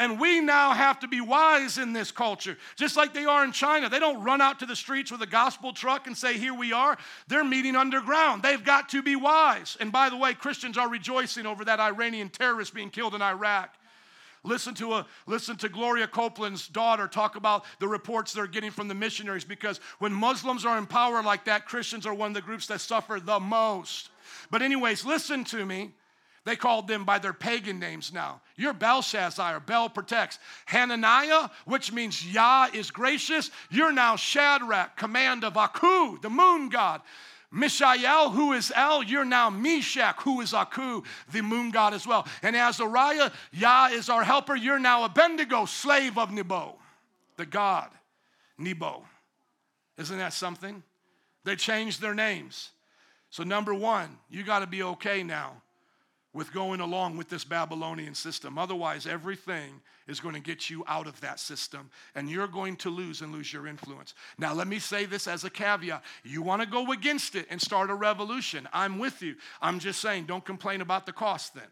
And 0.00 0.18
we 0.18 0.40
now 0.40 0.72
have 0.72 0.98
to 1.00 1.08
be 1.08 1.20
wise 1.20 1.78
in 1.78 1.92
this 1.92 2.10
culture, 2.10 2.58
just 2.74 2.96
like 2.96 3.14
they 3.14 3.26
are 3.26 3.44
in 3.44 3.52
China. 3.52 3.88
They 3.88 4.00
don't 4.00 4.24
run 4.24 4.40
out 4.40 4.58
to 4.58 4.66
the 4.66 4.74
streets 4.74 5.12
with 5.12 5.22
a 5.22 5.26
gospel 5.26 5.72
truck 5.72 6.08
and 6.08 6.16
say, 6.16 6.36
Here 6.36 6.52
we 6.52 6.72
are. 6.72 6.98
They're 7.28 7.44
meeting 7.44 7.76
underground. 7.76 8.42
They've 8.42 8.64
got 8.64 8.88
to 8.88 9.02
be 9.02 9.14
wise. 9.14 9.76
And 9.78 9.92
by 9.92 10.08
the 10.10 10.16
way, 10.16 10.34
Christians 10.34 10.76
are 10.76 10.88
rejoicing 10.88 11.46
over 11.46 11.64
that 11.64 11.78
Iranian 11.78 12.28
terrorist 12.28 12.74
being 12.74 12.90
killed 12.90 13.14
in 13.14 13.22
Iraq. 13.22 13.72
Listen 14.42 14.74
to, 14.74 14.94
a, 14.94 15.06
listen 15.26 15.56
to 15.58 15.68
Gloria 15.68 16.06
Copeland's 16.08 16.68
daughter 16.68 17.06
talk 17.06 17.36
about 17.36 17.64
the 17.78 17.88
reports 17.88 18.32
they're 18.32 18.46
getting 18.46 18.72
from 18.72 18.88
the 18.88 18.94
missionaries 18.94 19.44
because 19.44 19.80
when 20.00 20.12
Muslims 20.12 20.66
are 20.66 20.76
in 20.76 20.86
power 20.86 21.22
like 21.22 21.44
that, 21.44 21.66
Christians 21.66 22.04
are 22.04 22.12
one 22.12 22.28
of 22.28 22.34
the 22.34 22.42
groups 22.42 22.66
that 22.66 22.80
suffer 22.80 23.20
the 23.20 23.40
most. 23.40 24.10
But, 24.50 24.62
anyways, 24.62 25.04
listen 25.04 25.44
to 25.44 25.64
me. 25.64 25.92
They 26.44 26.56
called 26.56 26.88
them 26.88 27.04
by 27.04 27.18
their 27.18 27.32
pagan 27.32 27.78
names 27.78 28.12
now. 28.12 28.42
You're 28.56 28.74
Belshazzar, 28.74 29.60
Bel 29.60 29.88
protects. 29.88 30.38
Hananiah, 30.66 31.48
which 31.64 31.90
means 31.90 32.26
Yah 32.26 32.68
is 32.74 32.90
gracious. 32.90 33.50
You're 33.70 33.92
now 33.92 34.16
Shadrach, 34.16 34.96
command 34.96 35.42
of 35.42 35.56
Aku, 35.56 36.18
the 36.20 36.28
moon 36.28 36.68
god. 36.68 37.00
Mishael, 37.50 38.30
who 38.30 38.52
is 38.52 38.72
El, 38.74 39.04
you're 39.04 39.24
now 39.24 39.48
Meshach, 39.48 40.20
who 40.22 40.40
is 40.40 40.52
Aku, 40.52 41.02
the 41.32 41.40
moon 41.40 41.70
god 41.70 41.94
as 41.94 42.06
well. 42.06 42.26
And 42.42 42.56
Azariah, 42.56 43.30
Yah 43.52 43.88
is 43.92 44.10
our 44.10 44.24
helper. 44.24 44.56
You're 44.56 44.80
now 44.80 45.04
Abednego, 45.04 45.64
slave 45.64 46.18
of 46.18 46.32
Nebo, 46.32 46.76
the 47.36 47.46
god, 47.46 47.90
Nebo. 48.58 49.04
Isn't 49.96 50.18
that 50.18 50.32
something? 50.32 50.82
They 51.44 51.54
changed 51.54 52.00
their 52.00 52.14
names. 52.14 52.70
So, 53.34 53.42
number 53.42 53.74
one, 53.74 54.16
you 54.30 54.44
got 54.44 54.60
to 54.60 54.66
be 54.68 54.84
okay 54.84 55.24
now 55.24 55.60
with 56.32 56.52
going 56.52 56.78
along 56.78 57.16
with 57.16 57.28
this 57.28 57.42
Babylonian 57.42 58.14
system. 58.14 58.58
Otherwise, 58.58 59.08
everything 59.08 59.80
is 60.06 60.20
going 60.20 60.36
to 60.36 60.40
get 60.40 60.70
you 60.70 60.84
out 60.86 61.08
of 61.08 61.20
that 61.20 61.40
system 61.40 61.90
and 62.14 62.30
you're 62.30 62.46
going 62.46 62.76
to 62.76 62.90
lose 62.90 63.22
and 63.22 63.32
lose 63.32 63.52
your 63.52 63.66
influence. 63.66 64.14
Now, 64.38 64.54
let 64.54 64.68
me 64.68 64.78
say 64.78 65.04
this 65.04 65.26
as 65.26 65.42
a 65.42 65.50
caveat. 65.50 66.04
You 66.22 66.42
want 66.42 66.62
to 66.62 66.68
go 66.68 66.92
against 66.92 67.34
it 67.34 67.48
and 67.50 67.60
start 67.60 67.90
a 67.90 67.94
revolution. 67.96 68.68
I'm 68.72 69.00
with 69.00 69.20
you. 69.20 69.34
I'm 69.60 69.80
just 69.80 70.00
saying, 70.00 70.26
don't 70.26 70.44
complain 70.44 70.80
about 70.80 71.04
the 71.04 71.12
cost 71.12 71.54
then. 71.54 71.66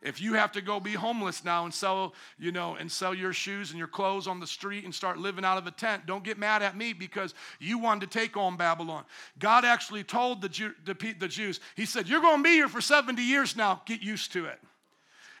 If 0.00 0.20
you 0.20 0.34
have 0.34 0.52
to 0.52 0.60
go 0.60 0.78
be 0.78 0.92
homeless 0.92 1.44
now 1.44 1.64
and 1.64 1.74
sell, 1.74 2.14
you 2.38 2.52
know, 2.52 2.76
and 2.76 2.90
sell 2.90 3.12
your 3.12 3.32
shoes 3.32 3.70
and 3.70 3.78
your 3.78 3.88
clothes 3.88 4.28
on 4.28 4.38
the 4.38 4.46
street 4.46 4.84
and 4.84 4.94
start 4.94 5.18
living 5.18 5.44
out 5.44 5.58
of 5.58 5.66
a 5.66 5.72
tent, 5.72 6.06
don't 6.06 6.22
get 6.22 6.38
mad 6.38 6.62
at 6.62 6.76
me 6.76 6.92
because 6.92 7.34
you 7.58 7.78
wanted 7.78 8.10
to 8.10 8.18
take 8.18 8.36
on 8.36 8.56
Babylon. 8.56 9.04
God 9.40 9.64
actually 9.64 10.04
told 10.04 10.40
the, 10.40 10.48
Jew, 10.48 10.72
the, 10.84 10.94
the 11.18 11.28
Jews, 11.28 11.58
He 11.74 11.84
said, 11.84 12.08
You're 12.08 12.20
going 12.20 12.38
to 12.38 12.42
be 12.44 12.50
here 12.50 12.68
for 12.68 12.80
70 12.80 13.20
years 13.22 13.56
now. 13.56 13.82
Get 13.86 14.00
used 14.00 14.32
to 14.34 14.46
it. 14.46 14.60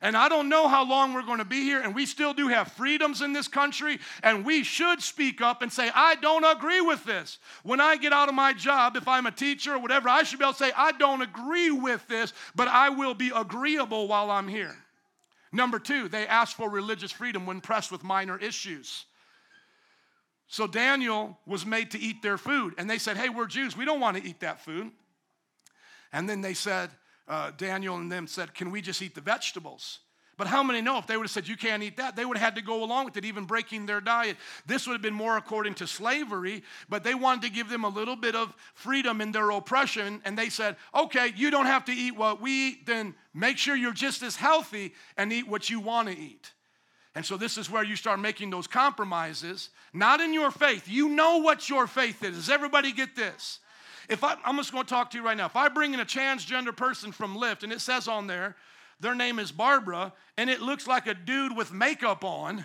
And 0.00 0.16
I 0.16 0.28
don't 0.28 0.48
know 0.48 0.68
how 0.68 0.88
long 0.88 1.12
we're 1.12 1.22
going 1.22 1.38
to 1.38 1.44
be 1.44 1.62
here, 1.62 1.80
and 1.80 1.94
we 1.94 2.06
still 2.06 2.32
do 2.32 2.48
have 2.48 2.72
freedoms 2.72 3.20
in 3.20 3.32
this 3.32 3.48
country, 3.48 3.98
and 4.22 4.44
we 4.44 4.62
should 4.62 5.02
speak 5.02 5.40
up 5.40 5.60
and 5.60 5.72
say, 5.72 5.90
I 5.92 6.14
don't 6.16 6.44
agree 6.44 6.80
with 6.80 7.04
this. 7.04 7.38
When 7.64 7.80
I 7.80 7.96
get 7.96 8.12
out 8.12 8.28
of 8.28 8.34
my 8.34 8.52
job, 8.52 8.96
if 8.96 9.08
I'm 9.08 9.26
a 9.26 9.32
teacher 9.32 9.74
or 9.74 9.78
whatever, 9.80 10.08
I 10.08 10.22
should 10.22 10.38
be 10.38 10.44
able 10.44 10.52
to 10.52 10.58
say, 10.58 10.72
I 10.76 10.92
don't 10.92 11.22
agree 11.22 11.72
with 11.72 12.06
this, 12.06 12.32
but 12.54 12.68
I 12.68 12.90
will 12.90 13.14
be 13.14 13.32
agreeable 13.34 14.06
while 14.06 14.30
I'm 14.30 14.46
here. 14.46 14.76
Number 15.50 15.78
two, 15.78 16.08
they 16.08 16.26
asked 16.26 16.56
for 16.56 16.70
religious 16.70 17.10
freedom 17.10 17.44
when 17.46 17.60
pressed 17.60 17.90
with 17.90 18.04
minor 18.04 18.38
issues. 18.38 19.06
So 20.46 20.66
Daniel 20.66 21.38
was 21.46 21.66
made 21.66 21.90
to 21.90 21.98
eat 21.98 22.22
their 22.22 22.38
food, 22.38 22.74
and 22.78 22.88
they 22.88 22.98
said, 22.98 23.16
Hey, 23.16 23.28
we're 23.28 23.46
Jews. 23.46 23.76
We 23.76 23.84
don't 23.84 24.00
want 24.00 24.16
to 24.16 24.24
eat 24.26 24.40
that 24.40 24.60
food. 24.60 24.90
And 26.12 26.28
then 26.28 26.40
they 26.40 26.54
said, 26.54 26.90
uh, 27.28 27.52
Daniel 27.56 27.96
and 27.96 28.10
them 28.10 28.26
said, 28.26 28.54
Can 28.54 28.70
we 28.70 28.80
just 28.80 29.02
eat 29.02 29.14
the 29.14 29.20
vegetables? 29.20 30.00
But 30.38 30.46
how 30.46 30.62
many 30.62 30.80
know 30.80 30.98
if 30.98 31.06
they 31.08 31.16
would 31.16 31.24
have 31.24 31.32
said, 31.32 31.48
You 31.48 31.56
can't 31.56 31.82
eat 31.82 31.96
that, 31.96 32.16
they 32.16 32.24
would 32.24 32.38
have 32.38 32.44
had 32.44 32.54
to 32.54 32.62
go 32.62 32.84
along 32.84 33.06
with 33.06 33.16
it, 33.16 33.24
even 33.24 33.44
breaking 33.44 33.86
their 33.86 34.00
diet. 34.00 34.36
This 34.66 34.86
would 34.86 34.94
have 34.94 35.02
been 35.02 35.12
more 35.12 35.36
according 35.36 35.74
to 35.74 35.86
slavery, 35.86 36.62
but 36.88 37.04
they 37.04 37.14
wanted 37.14 37.42
to 37.42 37.50
give 37.50 37.68
them 37.68 37.84
a 37.84 37.88
little 37.88 38.16
bit 38.16 38.34
of 38.34 38.54
freedom 38.74 39.20
in 39.20 39.32
their 39.32 39.50
oppression. 39.50 40.22
And 40.24 40.38
they 40.38 40.48
said, 40.48 40.76
Okay, 40.94 41.32
you 41.36 41.50
don't 41.50 41.66
have 41.66 41.84
to 41.86 41.92
eat 41.92 42.16
what 42.16 42.40
we 42.40 42.68
eat, 42.68 42.86
then 42.86 43.14
make 43.34 43.58
sure 43.58 43.76
you're 43.76 43.92
just 43.92 44.22
as 44.22 44.36
healthy 44.36 44.94
and 45.16 45.32
eat 45.32 45.48
what 45.48 45.68
you 45.68 45.80
want 45.80 46.08
to 46.08 46.16
eat. 46.16 46.52
And 47.14 47.26
so, 47.26 47.36
this 47.36 47.58
is 47.58 47.68
where 47.68 47.82
you 47.82 47.96
start 47.96 48.20
making 48.20 48.50
those 48.50 48.68
compromises, 48.68 49.70
not 49.92 50.20
in 50.20 50.32
your 50.32 50.52
faith. 50.52 50.86
You 50.86 51.08
know 51.08 51.38
what 51.38 51.68
your 51.68 51.88
faith 51.88 52.22
is. 52.22 52.36
Does 52.36 52.50
everybody 52.50 52.92
get 52.92 53.16
this? 53.16 53.58
If 54.08 54.24
I, 54.24 54.36
I'm 54.44 54.56
just 54.56 54.72
going 54.72 54.84
to 54.84 54.88
talk 54.88 55.10
to 55.10 55.18
you 55.18 55.24
right 55.24 55.36
now. 55.36 55.46
If 55.46 55.56
I 55.56 55.68
bring 55.68 55.94
in 55.94 56.00
a 56.00 56.04
transgender 56.04 56.76
person 56.76 57.12
from 57.12 57.36
Lyft 57.36 57.62
and 57.62 57.72
it 57.72 57.80
says 57.80 58.08
on 58.08 58.26
there, 58.26 58.56
their 59.00 59.14
name 59.14 59.38
is 59.38 59.52
Barbara, 59.52 60.12
and 60.36 60.50
it 60.50 60.60
looks 60.60 60.86
like 60.86 61.06
a 61.06 61.14
dude 61.14 61.56
with 61.56 61.72
makeup 61.72 62.24
on, 62.24 62.64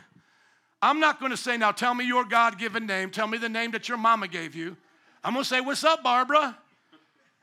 I'm 0.81 0.99
not 0.99 1.19
going 1.19 1.31
to 1.31 1.37
say, 1.37 1.57
now 1.57 1.71
tell 1.71 1.93
me 1.93 2.05
your 2.05 2.25
God 2.25 2.57
given 2.57 2.85
name. 2.85 3.09
Tell 3.09 3.27
me 3.27 3.37
the 3.37 3.49
name 3.49 3.71
that 3.71 3.87
your 3.87 3.97
mama 3.97 4.27
gave 4.27 4.55
you. 4.55 4.75
I'm 5.23 5.33
going 5.33 5.43
to 5.43 5.49
say, 5.49 5.61
what's 5.61 5.83
up, 5.83 6.03
Barbara? 6.03 6.57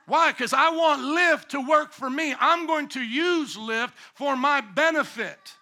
Why? 0.06 0.32
Because 0.32 0.52
I 0.52 0.70
want 0.70 1.02
Lyft 1.02 1.50
to 1.50 1.66
work 1.66 1.92
for 1.92 2.10
me. 2.10 2.34
I'm 2.40 2.66
going 2.66 2.88
to 2.88 3.00
use 3.00 3.56
Lyft 3.56 3.92
for 4.14 4.34
my 4.36 4.60
benefit. 4.60 5.54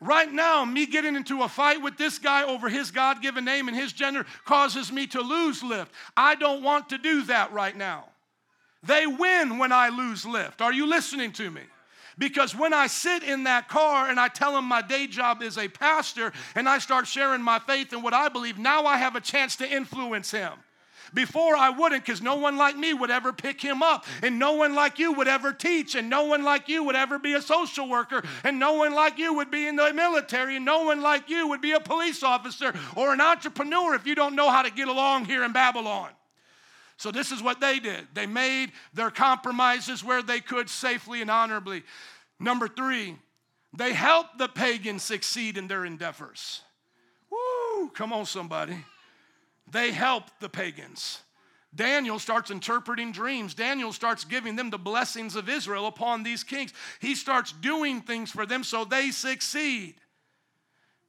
Right 0.00 0.32
now, 0.32 0.64
me 0.64 0.86
getting 0.86 1.14
into 1.14 1.42
a 1.42 1.48
fight 1.48 1.82
with 1.82 1.98
this 1.98 2.18
guy 2.18 2.44
over 2.44 2.70
his 2.70 2.90
God 2.90 3.20
given 3.20 3.44
name 3.44 3.68
and 3.68 3.76
his 3.76 3.92
gender 3.92 4.24
causes 4.46 4.90
me 4.90 5.06
to 5.08 5.20
lose 5.20 5.60
Lyft. 5.62 5.88
I 6.16 6.36
don't 6.36 6.62
want 6.62 6.88
to 6.88 6.98
do 6.98 7.22
that 7.24 7.52
right 7.52 7.76
now. 7.76 8.06
They 8.82 9.06
win 9.06 9.58
when 9.58 9.72
I 9.72 9.90
lose 9.90 10.24
Lyft. 10.24 10.62
Are 10.62 10.72
you 10.72 10.86
listening 10.86 11.32
to 11.32 11.50
me? 11.50 11.60
Because 12.16 12.54
when 12.54 12.72
I 12.72 12.86
sit 12.86 13.22
in 13.22 13.44
that 13.44 13.68
car 13.68 14.08
and 14.08 14.18
I 14.18 14.28
tell 14.28 14.54
them 14.54 14.64
my 14.64 14.82
day 14.82 15.06
job 15.06 15.42
is 15.42 15.58
a 15.58 15.68
pastor 15.68 16.32
and 16.54 16.68
I 16.68 16.78
start 16.78 17.06
sharing 17.06 17.42
my 17.42 17.58
faith 17.58 17.92
and 17.92 18.02
what 18.02 18.14
I 18.14 18.30
believe, 18.30 18.58
now 18.58 18.86
I 18.86 18.96
have 18.96 19.16
a 19.16 19.20
chance 19.20 19.56
to 19.56 19.70
influence 19.70 20.30
him. 20.30 20.52
Before 21.12 21.56
I 21.56 21.70
wouldn't, 21.70 22.04
because 22.04 22.22
no 22.22 22.36
one 22.36 22.56
like 22.56 22.76
me 22.76 22.94
would 22.94 23.10
ever 23.10 23.32
pick 23.32 23.60
him 23.60 23.82
up, 23.82 24.06
and 24.22 24.38
no 24.38 24.52
one 24.54 24.74
like 24.74 24.98
you 24.98 25.12
would 25.12 25.28
ever 25.28 25.52
teach, 25.52 25.94
and 25.94 26.08
no 26.08 26.24
one 26.24 26.44
like 26.44 26.68
you 26.68 26.84
would 26.84 26.96
ever 26.96 27.18
be 27.18 27.34
a 27.34 27.42
social 27.42 27.88
worker, 27.88 28.22
and 28.44 28.58
no 28.58 28.74
one 28.74 28.94
like 28.94 29.18
you 29.18 29.34
would 29.34 29.50
be 29.50 29.66
in 29.66 29.76
the 29.76 29.92
military, 29.92 30.56
and 30.56 30.64
no 30.64 30.84
one 30.84 31.00
like 31.00 31.28
you 31.28 31.48
would 31.48 31.60
be 31.60 31.72
a 31.72 31.80
police 31.80 32.22
officer 32.22 32.72
or 32.96 33.12
an 33.12 33.20
entrepreneur 33.20 33.94
if 33.94 34.06
you 34.06 34.14
don't 34.14 34.36
know 34.36 34.50
how 34.50 34.62
to 34.62 34.70
get 34.70 34.88
along 34.88 35.24
here 35.24 35.44
in 35.44 35.52
Babylon. 35.52 36.10
So, 36.96 37.10
this 37.10 37.32
is 37.32 37.42
what 37.42 37.60
they 37.60 37.78
did 37.78 38.06
they 38.12 38.26
made 38.26 38.72
their 38.92 39.10
compromises 39.10 40.04
where 40.04 40.22
they 40.22 40.40
could 40.40 40.68
safely 40.68 41.22
and 41.22 41.30
honorably. 41.30 41.82
Number 42.38 42.68
three, 42.68 43.16
they 43.76 43.92
helped 43.92 44.38
the 44.38 44.48
pagans 44.48 45.02
succeed 45.02 45.56
in 45.56 45.68
their 45.68 45.84
endeavors. 45.84 46.62
Woo, 47.30 47.88
come 47.90 48.12
on, 48.12 48.26
somebody. 48.26 48.76
They 49.70 49.92
help 49.92 50.24
the 50.40 50.48
pagans. 50.48 51.20
Daniel 51.74 52.18
starts 52.18 52.50
interpreting 52.50 53.12
dreams. 53.12 53.54
Daniel 53.54 53.92
starts 53.92 54.24
giving 54.24 54.56
them 54.56 54.70
the 54.70 54.78
blessings 54.78 55.36
of 55.36 55.48
Israel 55.48 55.86
upon 55.86 56.22
these 56.22 56.42
kings. 56.42 56.72
He 56.98 57.14
starts 57.14 57.52
doing 57.52 58.00
things 58.00 58.30
for 58.30 58.44
them 58.44 58.64
so 58.64 58.84
they 58.84 59.10
succeed. 59.10 59.94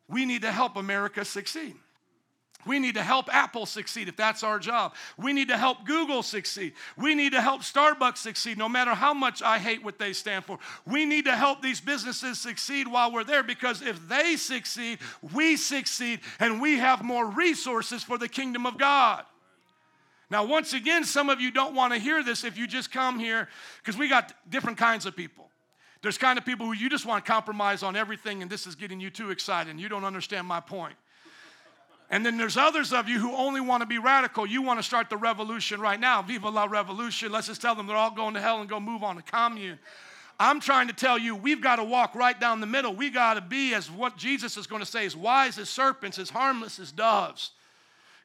We 0.08 0.26
need 0.26 0.44
to 0.44 0.52
help 0.52 0.76
America 0.76 1.26
succeed. 1.26 1.76
We 2.66 2.80
need 2.80 2.96
to 2.96 3.04
help 3.04 3.34
Apple 3.34 3.66
succeed 3.66 4.08
if 4.08 4.16
that's 4.16 4.44
our 4.44 4.60
job. 4.60 4.94
We 5.18 5.34
need 5.34 5.48
to 5.50 5.58
help 5.58 5.86
Google 5.86 6.24
succeed. 6.24 6.74
We 6.98 7.16
need 7.16 7.32
to 7.34 7.42
help 7.42 7.62
Starbucks 7.62 8.18
succeed 8.18 8.58
no 8.58 8.70
matter 8.70 8.92
how 8.92 9.14
much 9.14 9.42
I 9.42 9.58
hate 9.58 9.84
what 9.84 10.00
they 10.00 10.14
stand 10.14 10.46
for. 10.46 10.60
We 10.86 11.06
need 11.06 11.26
to 11.26 11.36
help 11.36 11.62
these 11.62 11.82
businesses 11.82 12.40
succeed 12.40 12.88
while 12.88 13.12
we're 13.12 13.24
there 13.24 13.44
because 13.44 13.82
if 13.82 14.08
they 14.08 14.36
succeed, 14.36 15.00
we 15.34 15.56
succeed 15.58 16.20
and 16.40 16.62
we 16.62 16.78
have 16.78 17.04
more 17.04 17.26
resources 17.26 18.04
for 18.04 18.18
the 18.18 18.28
kingdom 18.28 18.66
of 18.66 18.78
God. 18.78 19.26
Now, 20.30 20.46
once 20.46 20.74
again, 20.74 21.04
some 21.04 21.30
of 21.30 21.42
you 21.42 21.52
don't 21.52 21.76
want 21.76 21.94
to 21.94 22.00
hear 22.00 22.24
this 22.24 22.46
if 22.46 22.58
you 22.58 22.66
just 22.66 22.92
come 22.92 23.20
here 23.20 23.50
because 23.84 23.98
we 23.98 24.08
got 24.08 24.34
different 24.50 24.78
kinds 24.78 25.06
of 25.06 25.16
people. 25.16 25.50
There's 26.02 26.18
kind 26.18 26.40
of 26.40 26.46
people 26.46 26.66
who 26.66 26.74
you 26.74 26.90
just 26.90 27.06
want 27.06 27.24
to 27.24 27.32
compromise 27.32 27.84
on 27.84 27.96
everything 27.96 28.42
and 28.42 28.50
this 28.50 28.66
is 28.66 28.76
getting 28.76 29.00
you 29.00 29.10
too 29.10 29.30
excited 29.30 29.70
and 29.70 29.80
you 29.80 29.90
don't 29.90 30.06
understand 30.06 30.48
my 30.48 30.60
point. 30.60 30.96
And 32.12 32.26
then 32.26 32.38
there's 32.38 32.58
others 32.58 32.92
of 32.92 33.08
you 33.08 33.20
who 33.20 33.34
only 33.34 33.62
want 33.62 33.82
to 33.82 33.88
be 33.88 33.98
radical. 33.98 34.46
You 34.46 34.62
want 34.62 34.80
to 34.80 34.84
start 34.84 35.10
the 35.10 35.16
revolution 35.16 35.80
right 35.80 36.00
now. 36.00 36.22
Viva 36.22 36.50
la 36.50 36.66
revolution. 36.66 37.32
Let's 37.32 37.48
just 37.48 37.62
tell 37.62 37.74
them 37.74 37.88
they're 37.88 37.96
all 37.96 38.12
going 38.12 38.34
to 38.34 38.42
hell 38.42 38.60
and 38.60 38.70
go 38.70 38.82
move 38.82 39.02
on 39.02 39.16
to 39.16 39.22
commune. 39.22 39.80
I'm 40.38 40.60
trying 40.60 40.88
to 40.88 40.94
tell 40.94 41.18
you, 41.18 41.36
we've 41.36 41.62
got 41.62 41.78
to 41.78 41.86
walk 41.86 42.14
right 42.14 42.38
down 42.38 42.60
the 42.60 42.68
middle. 42.68 42.94
We 42.94 43.12
got 43.12 43.36
to 43.36 43.42
be, 43.42 43.74
as 43.74 43.90
what 43.90 44.18
Jesus 44.18 44.58
is 44.58 44.68
going 44.68 44.82
to 44.82 44.86
say, 44.86 45.06
as 45.06 45.16
wise 45.16 45.58
as 45.58 45.70
serpents, 45.70 46.20
as 46.20 46.30
harmless 46.30 46.80
as 46.80 46.92
doves. 46.92 47.52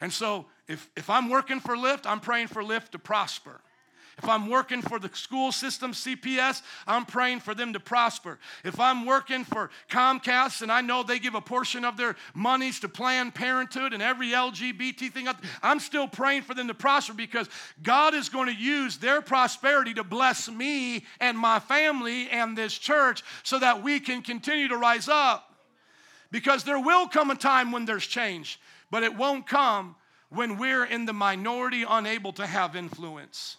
And 0.01 0.13
so, 0.13 0.47
if, 0.67 0.91
if 0.97 1.09
I'm 1.09 1.29
working 1.29 1.61
for 1.61 1.77
Lyft, 1.77 2.07
I'm 2.07 2.19
praying 2.21 2.49
for 2.49 2.63
Lyft 2.63 2.91
to 2.91 2.99
prosper. 2.99 3.61
If 4.19 4.31
I'm 4.31 4.49
working 4.49 4.81
for 4.81 4.99
the 4.99 5.11
school 5.13 5.53
system, 5.53 5.93
CPS, 5.93 6.63
I'm 6.87 7.05
praying 7.05 7.41
for 7.41 7.55
them 7.55 7.75
to 7.75 7.81
prosper. 7.81 8.39
If 8.65 8.81
I'm 8.81 9.05
working 9.05 9.45
for 9.45 9.69
Comcast 9.91 10.63
and 10.63 10.73
I 10.73 10.81
know 10.81 11.03
they 11.03 11.19
give 11.19 11.35
a 11.35 11.41
portion 11.43 11.85
of 11.85 11.99
their 11.99 12.17
monies 12.33 12.81
to 12.81 12.89
Planned 12.89 13.35
Parenthood 13.35 13.93
and 13.93 14.03
every 14.03 14.29
LGBT 14.29 15.13
thing, 15.13 15.29
I'm 15.63 15.81
still 15.81 16.09
praying 16.09 16.43
for 16.43 16.55
them 16.55 16.69
to 16.69 16.75
prosper 16.75 17.13
because 17.13 17.51
God 17.83 18.15
is 18.15 18.31
going 18.31 18.47
to 18.47 18.59
use 18.59 18.97
their 18.97 19.21
prosperity 19.21 19.93
to 19.95 20.05
bless 20.05 20.49
me 20.49 21.05
and 21.21 21.37
my 21.37 21.59
family 21.59 22.31
and 22.31 22.57
this 22.57 22.79
church 22.79 23.23
so 23.43 23.59
that 23.59 23.83
we 23.83 24.01
can 24.01 24.23
continue 24.23 24.69
to 24.69 24.79
rise 24.79 25.09
up. 25.09 25.55
Because 26.31 26.65
there 26.65 26.81
will 26.81 27.07
come 27.07 27.31
a 27.31 27.37
time 27.37 27.71
when 27.71 27.85
there's 27.85 28.07
change, 28.07 28.59
but 28.91 29.03
it 29.03 29.15
won't 29.15 29.47
come 29.47 29.95
when 30.31 30.57
we're 30.57 30.87
in 30.87 31.05
the 31.05 31.13
minority, 31.13 31.85
unable 31.87 32.33
to 32.33 32.47
have 32.47 32.75
influence. 32.75 33.59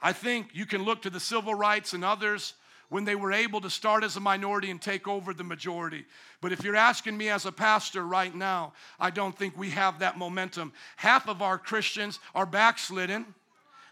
I 0.00 0.12
think 0.12 0.50
you 0.52 0.66
can 0.66 0.84
look 0.84 1.02
to 1.02 1.10
the 1.10 1.20
civil 1.20 1.54
rights 1.54 1.92
and 1.92 2.04
others 2.04 2.54
when 2.88 3.04
they 3.04 3.14
were 3.14 3.32
able 3.32 3.60
to 3.60 3.68
start 3.68 4.02
as 4.02 4.16
a 4.16 4.20
minority 4.20 4.70
and 4.70 4.80
take 4.80 5.06
over 5.06 5.34
the 5.34 5.44
majority. 5.44 6.06
But 6.40 6.52
if 6.52 6.64
you're 6.64 6.76
asking 6.76 7.16
me 7.16 7.28
as 7.28 7.44
a 7.44 7.52
pastor 7.52 8.06
right 8.06 8.34
now, 8.34 8.72
I 8.98 9.10
don't 9.10 9.36
think 9.36 9.56
we 9.56 9.70
have 9.70 9.98
that 9.98 10.16
momentum. 10.16 10.72
Half 10.96 11.28
of 11.28 11.42
our 11.42 11.58
Christians 11.58 12.18
are 12.34 12.46
backslidden. 12.46 13.26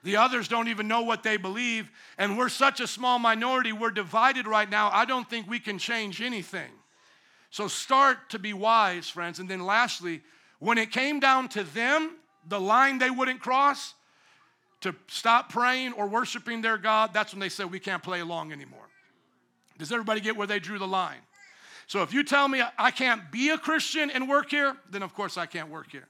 The 0.03 0.17
others 0.17 0.49
don't 0.49 0.69
even 0.69 0.89
know 0.89 1.03
what 1.03 1.23
they 1.23 1.37
believe. 1.37 1.91
And 2.17 2.39
we're 2.39 2.49
such 2.49 2.81
a 2.81 2.87
small 2.87 3.19
minority, 3.19 3.73
we're 3.73 3.91
divided 3.91 4.47
right 4.47 4.71
now. 4.71 4.91
I 4.93 5.05
don't 5.05 5.29
think 5.29 5.49
we 5.49 5.59
can 5.59 5.79
change 5.79 6.23
anything. 6.23 6.71
So 7.51 7.69
start 7.69 8.31
to 8.31 8.39
be 8.39 8.53
wise, 8.53 9.09
friends. 9.09 9.41
And 9.41 9.49
then 9.49 9.65
lastly, 9.65 10.23
when 10.59 10.79
it 10.79 10.91
came 10.91 11.21
down 11.21 11.49
to 11.51 11.65
them, 11.65 12.17
the 12.49 12.61
line 12.61 12.99
they 12.99 13.11
wouldn't 13.11 13.41
cross, 13.41 13.95
to 14.87 14.95
stop 15.09 15.51
praying 15.51 15.93
or 15.93 16.07
worshiping 16.07 16.63
their 16.63 16.79
God, 16.79 17.11
that's 17.13 17.33
when 17.33 17.41
they 17.41 17.49
said, 17.49 17.71
We 17.71 17.79
can't 17.79 18.03
play 18.03 18.21
along 18.21 18.53
anymore. 18.53 18.89
Does 19.79 19.93
everybody 19.93 20.21
get 20.21 20.37
where 20.37 20.47
they 20.47 20.59
drew 20.59 20.79
the 20.79 20.87
line? 20.87 21.21
So 21.87 22.03
if 22.03 22.13
you 22.13 22.25
tell 22.25 22.49
me 22.49 22.63
I 22.79 22.91
can't 22.91 23.31
be 23.31 23.51
a 23.51 23.59
Christian 23.59 24.11
and 24.11 24.29
work 24.29 24.51
here, 24.51 24.77
then 24.91 25.03
of 25.03 25.15
course 25.15 25.37
I 25.37 25.47
can't 25.47 25.69
work 25.69 25.93
here. 25.93 26.09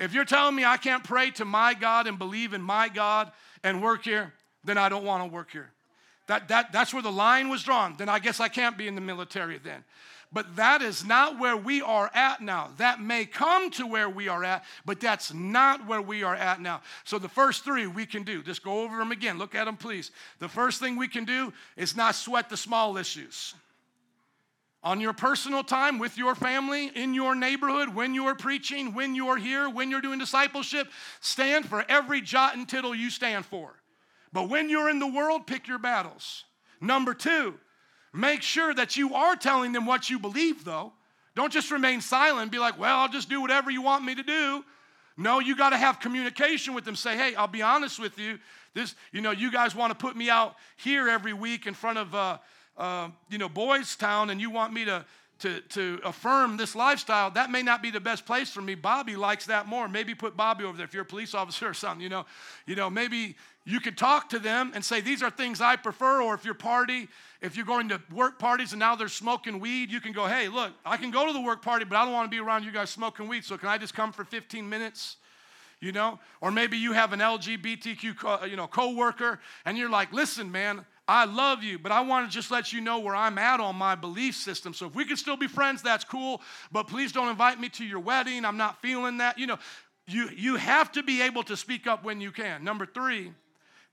If 0.00 0.14
you're 0.14 0.24
telling 0.24 0.56
me 0.56 0.64
I 0.64 0.78
can't 0.78 1.04
pray 1.04 1.30
to 1.32 1.44
my 1.44 1.74
God 1.74 2.06
and 2.06 2.18
believe 2.18 2.54
in 2.54 2.62
my 2.62 2.88
God 2.88 3.30
and 3.62 3.82
work 3.82 4.04
here, 4.04 4.32
then 4.64 4.78
I 4.78 4.88
don't 4.88 5.04
want 5.04 5.22
to 5.22 5.32
work 5.32 5.50
here. 5.50 5.70
That, 6.26 6.48
that, 6.48 6.72
that's 6.72 6.92
where 6.92 7.02
the 7.02 7.12
line 7.12 7.48
was 7.48 7.62
drawn. 7.62 7.94
Then 7.96 8.08
I 8.08 8.18
guess 8.18 8.40
I 8.40 8.48
can't 8.48 8.76
be 8.76 8.88
in 8.88 8.94
the 8.94 9.00
military 9.00 9.58
then. 9.58 9.84
But 10.32 10.56
that 10.56 10.80
is 10.80 11.04
not 11.04 11.38
where 11.38 11.56
we 11.56 11.82
are 11.82 12.10
at 12.14 12.40
now. 12.40 12.70
That 12.78 13.00
may 13.00 13.26
come 13.26 13.70
to 13.72 13.86
where 13.86 14.08
we 14.08 14.28
are 14.28 14.42
at, 14.42 14.64
but 14.86 14.98
that's 14.98 15.34
not 15.34 15.86
where 15.86 16.00
we 16.00 16.22
are 16.22 16.34
at 16.34 16.60
now. 16.60 16.80
So 17.04 17.18
the 17.18 17.28
first 17.28 17.64
three 17.64 17.86
we 17.86 18.06
can 18.06 18.22
do, 18.22 18.42
just 18.42 18.62
go 18.62 18.82
over 18.82 18.96
them 18.96 19.12
again. 19.12 19.38
Look 19.38 19.54
at 19.54 19.66
them, 19.66 19.76
please. 19.76 20.10
The 20.38 20.48
first 20.48 20.80
thing 20.80 20.96
we 20.96 21.08
can 21.08 21.26
do 21.26 21.52
is 21.76 21.94
not 21.94 22.14
sweat 22.14 22.48
the 22.48 22.56
small 22.56 22.96
issues. 22.96 23.54
On 24.82 25.00
your 25.00 25.12
personal 25.12 25.62
time 25.62 25.98
with 25.98 26.16
your 26.16 26.34
family, 26.34 26.90
in 26.94 27.14
your 27.14 27.34
neighborhood, 27.34 27.94
when 27.94 28.14
you're 28.14 28.34
preaching, 28.34 28.94
when 28.94 29.14
you're 29.14 29.36
here, 29.36 29.68
when 29.68 29.90
you're 29.90 30.00
doing 30.00 30.18
discipleship, 30.18 30.88
stand 31.20 31.68
for 31.68 31.84
every 31.88 32.20
jot 32.20 32.56
and 32.56 32.68
tittle 32.68 32.94
you 32.94 33.10
stand 33.10 33.44
for. 33.44 33.74
But 34.32 34.48
when 34.48 34.70
you're 34.70 34.88
in 34.88 34.98
the 34.98 35.06
world, 35.06 35.46
pick 35.46 35.68
your 35.68 35.78
battles. 35.78 36.44
Number 36.80 37.14
two, 37.14 37.54
Make 38.12 38.42
sure 38.42 38.74
that 38.74 38.96
you 38.96 39.14
are 39.14 39.36
telling 39.36 39.72
them 39.72 39.86
what 39.86 40.10
you 40.10 40.18
believe, 40.18 40.64
though. 40.64 40.92
Don't 41.34 41.52
just 41.52 41.70
remain 41.70 42.00
silent 42.00 42.52
be 42.52 42.58
like, 42.58 42.78
well, 42.78 42.98
I'll 42.98 43.08
just 43.08 43.30
do 43.30 43.40
whatever 43.40 43.70
you 43.70 43.80
want 43.80 44.04
me 44.04 44.14
to 44.14 44.22
do. 44.22 44.64
No, 45.16 45.40
you 45.40 45.56
got 45.56 45.70
to 45.70 45.76
have 45.76 46.00
communication 46.00 46.74
with 46.74 46.84
them. 46.84 46.96
Say, 46.96 47.16
hey, 47.16 47.34
I'll 47.34 47.46
be 47.46 47.62
honest 47.62 47.98
with 47.98 48.18
you. 48.18 48.38
This, 48.74 48.94
you 49.12 49.20
know, 49.20 49.30
you 49.30 49.52
guys 49.52 49.74
want 49.74 49.90
to 49.90 49.94
put 49.94 50.16
me 50.16 50.30
out 50.30 50.56
here 50.76 51.08
every 51.08 51.32
week 51.32 51.66
in 51.66 51.74
front 51.74 51.98
of, 51.98 52.14
uh, 52.14 52.38
uh, 52.78 53.08
you 53.30 53.38
know, 53.38 53.48
Boys 53.48 53.96
Town, 53.96 54.30
and 54.30 54.40
you 54.40 54.50
want 54.50 54.72
me 54.72 54.84
to, 54.86 55.04
to, 55.40 55.60
to 55.60 56.00
affirm 56.04 56.56
this 56.56 56.74
lifestyle. 56.74 57.30
That 57.30 57.50
may 57.50 57.62
not 57.62 57.82
be 57.82 57.90
the 57.90 58.00
best 58.00 58.24
place 58.24 58.50
for 58.50 58.62
me. 58.62 58.74
Bobby 58.74 59.16
likes 59.16 59.46
that 59.46 59.66
more. 59.66 59.88
Maybe 59.88 60.14
put 60.14 60.36
Bobby 60.36 60.64
over 60.64 60.76
there 60.76 60.86
if 60.86 60.94
you're 60.94 61.02
a 61.02 61.06
police 61.06 61.34
officer 61.34 61.68
or 61.68 61.74
something. 61.74 62.02
You 62.02 62.08
know, 62.08 62.26
you 62.66 62.74
know, 62.74 62.88
maybe 62.88 63.36
you 63.64 63.80
could 63.80 63.98
talk 63.98 64.30
to 64.30 64.38
them 64.38 64.72
and 64.74 64.84
say, 64.84 65.00
These 65.00 65.22
are 65.22 65.30
things 65.30 65.60
I 65.60 65.76
prefer. 65.76 66.22
Or 66.22 66.34
if 66.34 66.44
your 66.44 66.54
party, 66.54 67.08
if 67.42 67.56
you're 67.56 67.66
going 67.66 67.88
to 67.88 68.00
work 68.14 68.38
parties 68.38 68.72
and 68.72 68.78
now 68.78 68.94
they're 68.94 69.08
smoking 69.08 69.58
weed, 69.58 69.90
you 69.90 70.00
can 70.00 70.12
go, 70.12 70.26
Hey, 70.26 70.48
look, 70.48 70.72
I 70.86 70.96
can 70.96 71.10
go 71.10 71.26
to 71.26 71.32
the 71.32 71.40
work 71.40 71.60
party, 71.60 71.84
but 71.84 71.96
I 71.96 72.04
don't 72.04 72.14
want 72.14 72.30
to 72.30 72.34
be 72.34 72.40
around 72.40 72.64
you 72.64 72.70
guys 72.72 72.88
smoking 72.88 73.28
weed. 73.28 73.44
So 73.44 73.58
can 73.58 73.68
I 73.68 73.78
just 73.78 73.94
come 73.94 74.12
for 74.12 74.24
15 74.24 74.68
minutes? 74.68 75.16
You 75.80 75.90
know? 75.90 76.20
Or 76.40 76.52
maybe 76.52 76.78
you 76.78 76.92
have 76.92 77.12
an 77.12 77.18
LGBTQ 77.18 78.16
co- 78.16 78.38
uh, 78.42 78.46
you 78.46 78.56
know, 78.56 78.68
coworker 78.68 79.40
and 79.64 79.76
you're 79.76 79.90
like, 79.90 80.12
Listen, 80.12 80.50
man, 80.52 80.86
I 81.08 81.24
love 81.24 81.64
you, 81.64 81.78
but 81.80 81.90
I 81.90 82.00
want 82.00 82.30
to 82.30 82.32
just 82.32 82.50
let 82.52 82.72
you 82.72 82.80
know 82.80 83.00
where 83.00 83.16
I'm 83.16 83.36
at 83.36 83.58
on 83.58 83.74
my 83.74 83.96
belief 83.96 84.36
system. 84.36 84.72
So 84.72 84.86
if 84.86 84.94
we 84.94 85.04
can 85.04 85.16
still 85.16 85.36
be 85.36 85.48
friends, 85.48 85.82
that's 85.82 86.04
cool, 86.04 86.40
but 86.70 86.86
please 86.86 87.10
don't 87.10 87.28
invite 87.28 87.60
me 87.60 87.68
to 87.70 87.84
your 87.84 88.00
wedding. 88.00 88.44
I'm 88.44 88.56
not 88.56 88.80
feeling 88.80 89.18
that. 89.18 89.36
You 89.36 89.48
know, 89.48 89.58
you, 90.06 90.30
you 90.36 90.56
have 90.56 90.92
to 90.92 91.02
be 91.02 91.22
able 91.22 91.42
to 91.44 91.56
speak 91.56 91.88
up 91.88 92.04
when 92.04 92.20
you 92.20 92.30
can. 92.30 92.62
Number 92.62 92.86
three, 92.86 93.32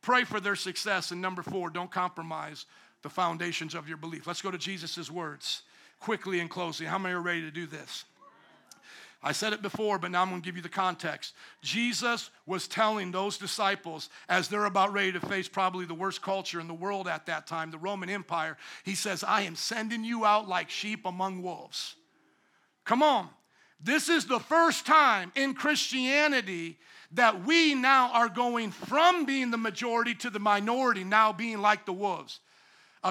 Pray 0.01 0.23
for 0.23 0.39
their 0.39 0.55
success. 0.55 1.11
And 1.11 1.21
number 1.21 1.41
four, 1.41 1.69
don't 1.69 1.91
compromise 1.91 2.65
the 3.01 3.09
foundations 3.09 3.75
of 3.75 3.87
your 3.87 3.97
belief. 3.97 4.27
Let's 4.27 4.41
go 4.41 4.51
to 4.51 4.57
Jesus' 4.57 5.09
words 5.09 5.63
quickly 5.99 6.39
in 6.39 6.47
closing. 6.47 6.87
How 6.87 6.97
many 6.97 7.15
are 7.15 7.21
ready 7.21 7.41
to 7.41 7.51
do 7.51 7.65
this? 7.65 8.05
I 9.21 9.33
said 9.33 9.51
it 9.51 9.61
before, 9.61 9.99
but 9.99 10.11
now 10.11 10.21
I'm 10.21 10.29
going 10.29 10.41
to 10.41 10.45
give 10.45 10.55
you 10.55 10.61
the 10.61 10.69
context. 10.69 11.33
Jesus 11.61 12.29
was 12.45 12.69
telling 12.69 13.11
those 13.11 13.37
disciples 13.37 14.09
as 14.29 14.47
they're 14.47 14.63
about 14.63 14.93
ready 14.93 15.11
to 15.11 15.19
face 15.19 15.49
probably 15.49 15.85
the 15.85 15.93
worst 15.93 16.21
culture 16.21 16.61
in 16.61 16.69
the 16.69 16.73
world 16.73 17.05
at 17.05 17.25
that 17.25 17.45
time, 17.45 17.69
the 17.69 17.77
Roman 17.77 18.09
Empire. 18.09 18.55
He 18.85 18.95
says, 18.95 19.23
I 19.25 19.41
am 19.41 19.57
sending 19.57 20.05
you 20.05 20.23
out 20.23 20.47
like 20.47 20.69
sheep 20.69 21.05
among 21.05 21.41
wolves. 21.41 21.95
Come 22.85 23.03
on. 23.03 23.27
This 23.81 24.07
is 24.07 24.25
the 24.25 24.39
first 24.39 24.85
time 24.85 25.33
in 25.35 25.53
Christianity 25.53 26.77
that 27.11 27.45
we 27.45 27.75
now 27.75 28.11
are 28.13 28.29
going 28.29 28.71
from 28.71 29.25
being 29.25 29.51
the 29.51 29.57
majority 29.57 30.15
to 30.15 30.29
the 30.29 30.39
minority, 30.39 31.03
now 31.03 31.33
being 31.33 31.59
like 31.59 31.85
the 31.85 31.93
wolves, 31.93 32.39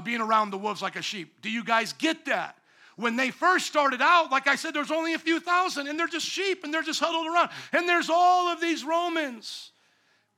being 0.04 0.20
around 0.20 0.50
the 0.50 0.58
wolves 0.58 0.82
like 0.82 0.96
a 0.96 1.02
sheep. 1.02 1.40
Do 1.42 1.50
you 1.50 1.64
guys 1.64 1.92
get 1.92 2.26
that? 2.26 2.56
When 2.96 3.16
they 3.16 3.30
first 3.30 3.66
started 3.66 4.02
out, 4.02 4.32
like 4.32 4.48
I 4.48 4.56
said, 4.56 4.74
there's 4.74 4.90
only 4.90 5.14
a 5.14 5.18
few 5.18 5.38
thousand, 5.38 5.86
and 5.86 5.98
they're 5.98 6.08
just 6.08 6.26
sheep 6.26 6.64
and 6.64 6.74
they're 6.74 6.82
just 6.82 6.98
huddled 6.98 7.26
around. 7.26 7.50
And 7.72 7.88
there's 7.88 8.10
all 8.10 8.48
of 8.48 8.60
these 8.60 8.84
Romans 8.84 9.70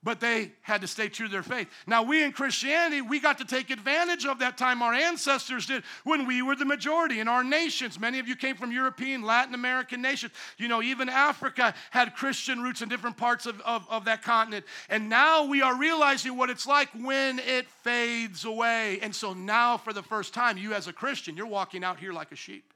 but 0.02 0.18
they 0.18 0.52
had 0.62 0.80
to 0.80 0.86
stay 0.86 1.08
true 1.08 1.26
to 1.26 1.32
their 1.32 1.42
faith. 1.42 1.68
Now, 1.86 2.02
we 2.02 2.22
in 2.22 2.32
Christianity, 2.32 3.02
we 3.02 3.20
got 3.20 3.36
to 3.38 3.44
take 3.44 3.68
advantage 3.68 4.24
of 4.24 4.38
that 4.38 4.56
time 4.56 4.80
our 4.82 4.94
ancestors 4.94 5.66
did 5.66 5.82
when 6.04 6.26
we 6.26 6.40
were 6.40 6.56
the 6.56 6.64
majority 6.64 7.20
in 7.20 7.28
our 7.28 7.44
nations. 7.44 8.00
Many 8.00 8.18
of 8.18 8.26
you 8.26 8.34
came 8.34 8.56
from 8.56 8.72
European, 8.72 9.22
Latin 9.22 9.54
American 9.54 10.00
nations. 10.00 10.32
You 10.56 10.68
know, 10.68 10.80
even 10.80 11.10
Africa 11.10 11.74
had 11.90 12.14
Christian 12.14 12.62
roots 12.62 12.80
in 12.80 12.88
different 12.88 13.18
parts 13.18 13.44
of, 13.44 13.60
of, 13.60 13.86
of 13.90 14.06
that 14.06 14.22
continent. 14.22 14.64
And 14.88 15.10
now 15.10 15.44
we 15.44 15.60
are 15.60 15.76
realizing 15.76 16.34
what 16.34 16.48
it's 16.48 16.66
like 16.66 16.88
when 16.94 17.38
it 17.38 17.68
fades 17.82 18.46
away. 18.46 19.00
And 19.02 19.14
so 19.14 19.34
now, 19.34 19.76
for 19.76 19.92
the 19.92 20.02
first 20.02 20.32
time, 20.32 20.56
you 20.56 20.72
as 20.72 20.88
a 20.88 20.94
Christian, 20.94 21.36
you're 21.36 21.46
walking 21.46 21.84
out 21.84 21.98
here 21.98 22.14
like 22.14 22.32
a 22.32 22.36
sheep. 22.36 22.72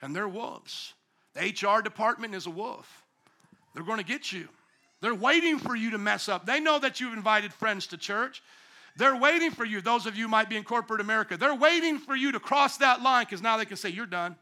And 0.00 0.14
they're 0.14 0.28
wolves. 0.28 0.94
The 1.34 1.40
HR 1.40 1.82
department 1.82 2.36
is 2.36 2.46
a 2.46 2.50
wolf. 2.50 3.04
They're 3.74 3.84
going 3.84 3.98
to 3.98 4.04
get 4.04 4.30
you. 4.30 4.48
They're 5.00 5.14
waiting 5.14 5.58
for 5.58 5.76
you 5.76 5.90
to 5.90 5.98
mess 5.98 6.28
up. 6.28 6.44
They 6.44 6.60
know 6.60 6.78
that 6.78 7.00
you've 7.00 7.12
invited 7.12 7.52
friends 7.52 7.86
to 7.88 7.96
church. 7.96 8.42
They're 8.96 9.16
waiting 9.16 9.52
for 9.52 9.64
you. 9.64 9.80
Those 9.80 10.06
of 10.06 10.16
you 10.16 10.26
might 10.26 10.48
be 10.48 10.56
in 10.56 10.64
corporate 10.64 11.00
America. 11.00 11.36
They're 11.36 11.54
waiting 11.54 11.98
for 11.98 12.16
you 12.16 12.32
to 12.32 12.40
cross 12.40 12.78
that 12.78 13.00
line 13.00 13.24
because 13.24 13.42
now 13.42 13.56
they 13.56 13.64
can 13.64 13.76
say, 13.76 13.90
You're 13.90 14.06
done. 14.06 14.36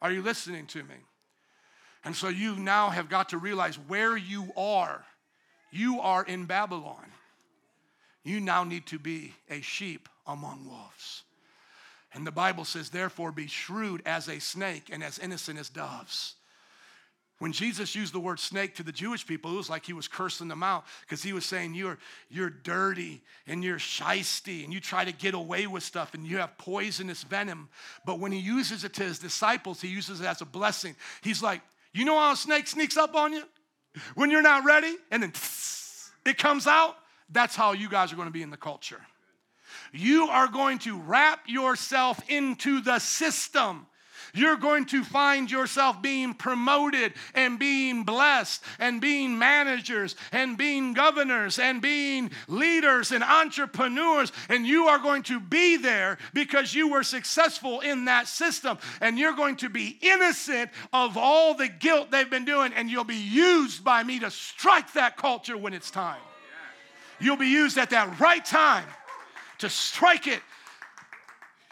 Are 0.00 0.10
you 0.10 0.22
listening 0.22 0.66
to 0.68 0.82
me? 0.82 0.94
And 2.04 2.14
so 2.14 2.28
you 2.28 2.56
now 2.56 2.90
have 2.90 3.08
got 3.08 3.30
to 3.30 3.38
realize 3.38 3.76
where 3.76 4.16
you 4.16 4.52
are. 4.56 5.04
You 5.72 6.00
are 6.00 6.24
in 6.24 6.46
Babylon. 6.46 7.04
You 8.22 8.40
now 8.40 8.64
need 8.64 8.86
to 8.86 8.98
be 8.98 9.34
a 9.50 9.60
sheep 9.60 10.08
among 10.26 10.66
wolves. 10.66 11.24
And 12.14 12.26
the 12.26 12.32
Bible 12.32 12.64
says, 12.64 12.90
Therefore, 12.90 13.30
be 13.30 13.46
shrewd 13.46 14.02
as 14.06 14.28
a 14.28 14.38
snake 14.38 14.88
and 14.90 15.04
as 15.04 15.18
innocent 15.18 15.58
as 15.58 15.68
doves. 15.68 16.35
When 17.38 17.52
Jesus 17.52 17.94
used 17.94 18.14
the 18.14 18.20
word 18.20 18.40
snake 18.40 18.76
to 18.76 18.82
the 18.82 18.92
Jewish 18.92 19.26
people, 19.26 19.52
it 19.52 19.56
was 19.56 19.68
like 19.68 19.84
he 19.84 19.92
was 19.92 20.08
cursing 20.08 20.48
them 20.48 20.62
out 20.62 20.84
because 21.02 21.22
he 21.22 21.34
was 21.34 21.44
saying, 21.44 21.74
you're, 21.74 21.98
you're 22.30 22.48
dirty 22.48 23.22
and 23.46 23.62
you're 23.62 23.76
shisty 23.76 24.64
and 24.64 24.72
you 24.72 24.80
try 24.80 25.04
to 25.04 25.12
get 25.12 25.34
away 25.34 25.66
with 25.66 25.82
stuff 25.82 26.14
and 26.14 26.26
you 26.26 26.38
have 26.38 26.56
poisonous 26.56 27.24
venom. 27.24 27.68
But 28.06 28.20
when 28.20 28.32
he 28.32 28.38
uses 28.38 28.84
it 28.84 28.94
to 28.94 29.02
his 29.02 29.18
disciples, 29.18 29.82
he 29.82 29.88
uses 29.88 30.22
it 30.22 30.26
as 30.26 30.40
a 30.40 30.46
blessing. 30.46 30.96
He's 31.20 31.42
like, 31.42 31.60
You 31.92 32.06
know 32.06 32.18
how 32.18 32.32
a 32.32 32.36
snake 32.36 32.68
sneaks 32.68 32.96
up 32.96 33.14
on 33.14 33.34
you? 33.34 33.42
When 34.14 34.30
you're 34.30 34.42
not 34.42 34.64
ready 34.64 34.94
and 35.10 35.22
then 35.22 35.32
it 36.24 36.38
comes 36.38 36.66
out? 36.66 36.96
That's 37.28 37.54
how 37.54 37.72
you 37.72 37.90
guys 37.90 38.12
are 38.12 38.16
going 38.16 38.28
to 38.28 38.32
be 38.32 38.42
in 38.42 38.50
the 38.50 38.56
culture. 38.56 39.00
You 39.92 40.28
are 40.28 40.48
going 40.48 40.78
to 40.80 40.98
wrap 40.98 41.40
yourself 41.46 42.20
into 42.28 42.80
the 42.80 42.98
system 42.98 43.86
you're 44.36 44.56
going 44.56 44.84
to 44.86 45.02
find 45.02 45.50
yourself 45.50 46.02
being 46.02 46.34
promoted 46.34 47.14
and 47.34 47.58
being 47.58 48.04
blessed 48.04 48.62
and 48.78 49.00
being 49.00 49.38
managers 49.38 50.16
and 50.32 50.58
being 50.58 50.92
governors 50.92 51.58
and 51.58 51.80
being 51.80 52.30
leaders 52.48 53.12
and 53.12 53.24
entrepreneurs. 53.24 54.32
And 54.48 54.66
you 54.66 54.86
are 54.86 54.98
going 54.98 55.22
to 55.24 55.40
be 55.40 55.76
there 55.76 56.18
because 56.34 56.74
you 56.74 56.88
were 56.88 57.02
successful 57.02 57.80
in 57.80 58.06
that 58.06 58.28
system. 58.28 58.78
And 59.00 59.18
you're 59.18 59.36
going 59.36 59.56
to 59.56 59.68
be 59.68 59.98
innocent 60.00 60.70
of 60.92 61.16
all 61.16 61.54
the 61.54 61.68
guilt 61.68 62.10
they've 62.10 62.28
been 62.28 62.44
doing. 62.44 62.72
And 62.72 62.90
you'll 62.90 63.04
be 63.04 63.16
used 63.16 63.84
by 63.84 64.02
me 64.02 64.18
to 64.20 64.30
strike 64.30 64.92
that 64.94 65.16
culture 65.16 65.56
when 65.56 65.72
it's 65.72 65.90
time. 65.90 66.20
You'll 67.18 67.36
be 67.36 67.48
used 67.48 67.78
at 67.78 67.90
that 67.90 68.20
right 68.20 68.44
time 68.44 68.84
to 69.58 69.70
strike 69.70 70.26
it. 70.26 70.40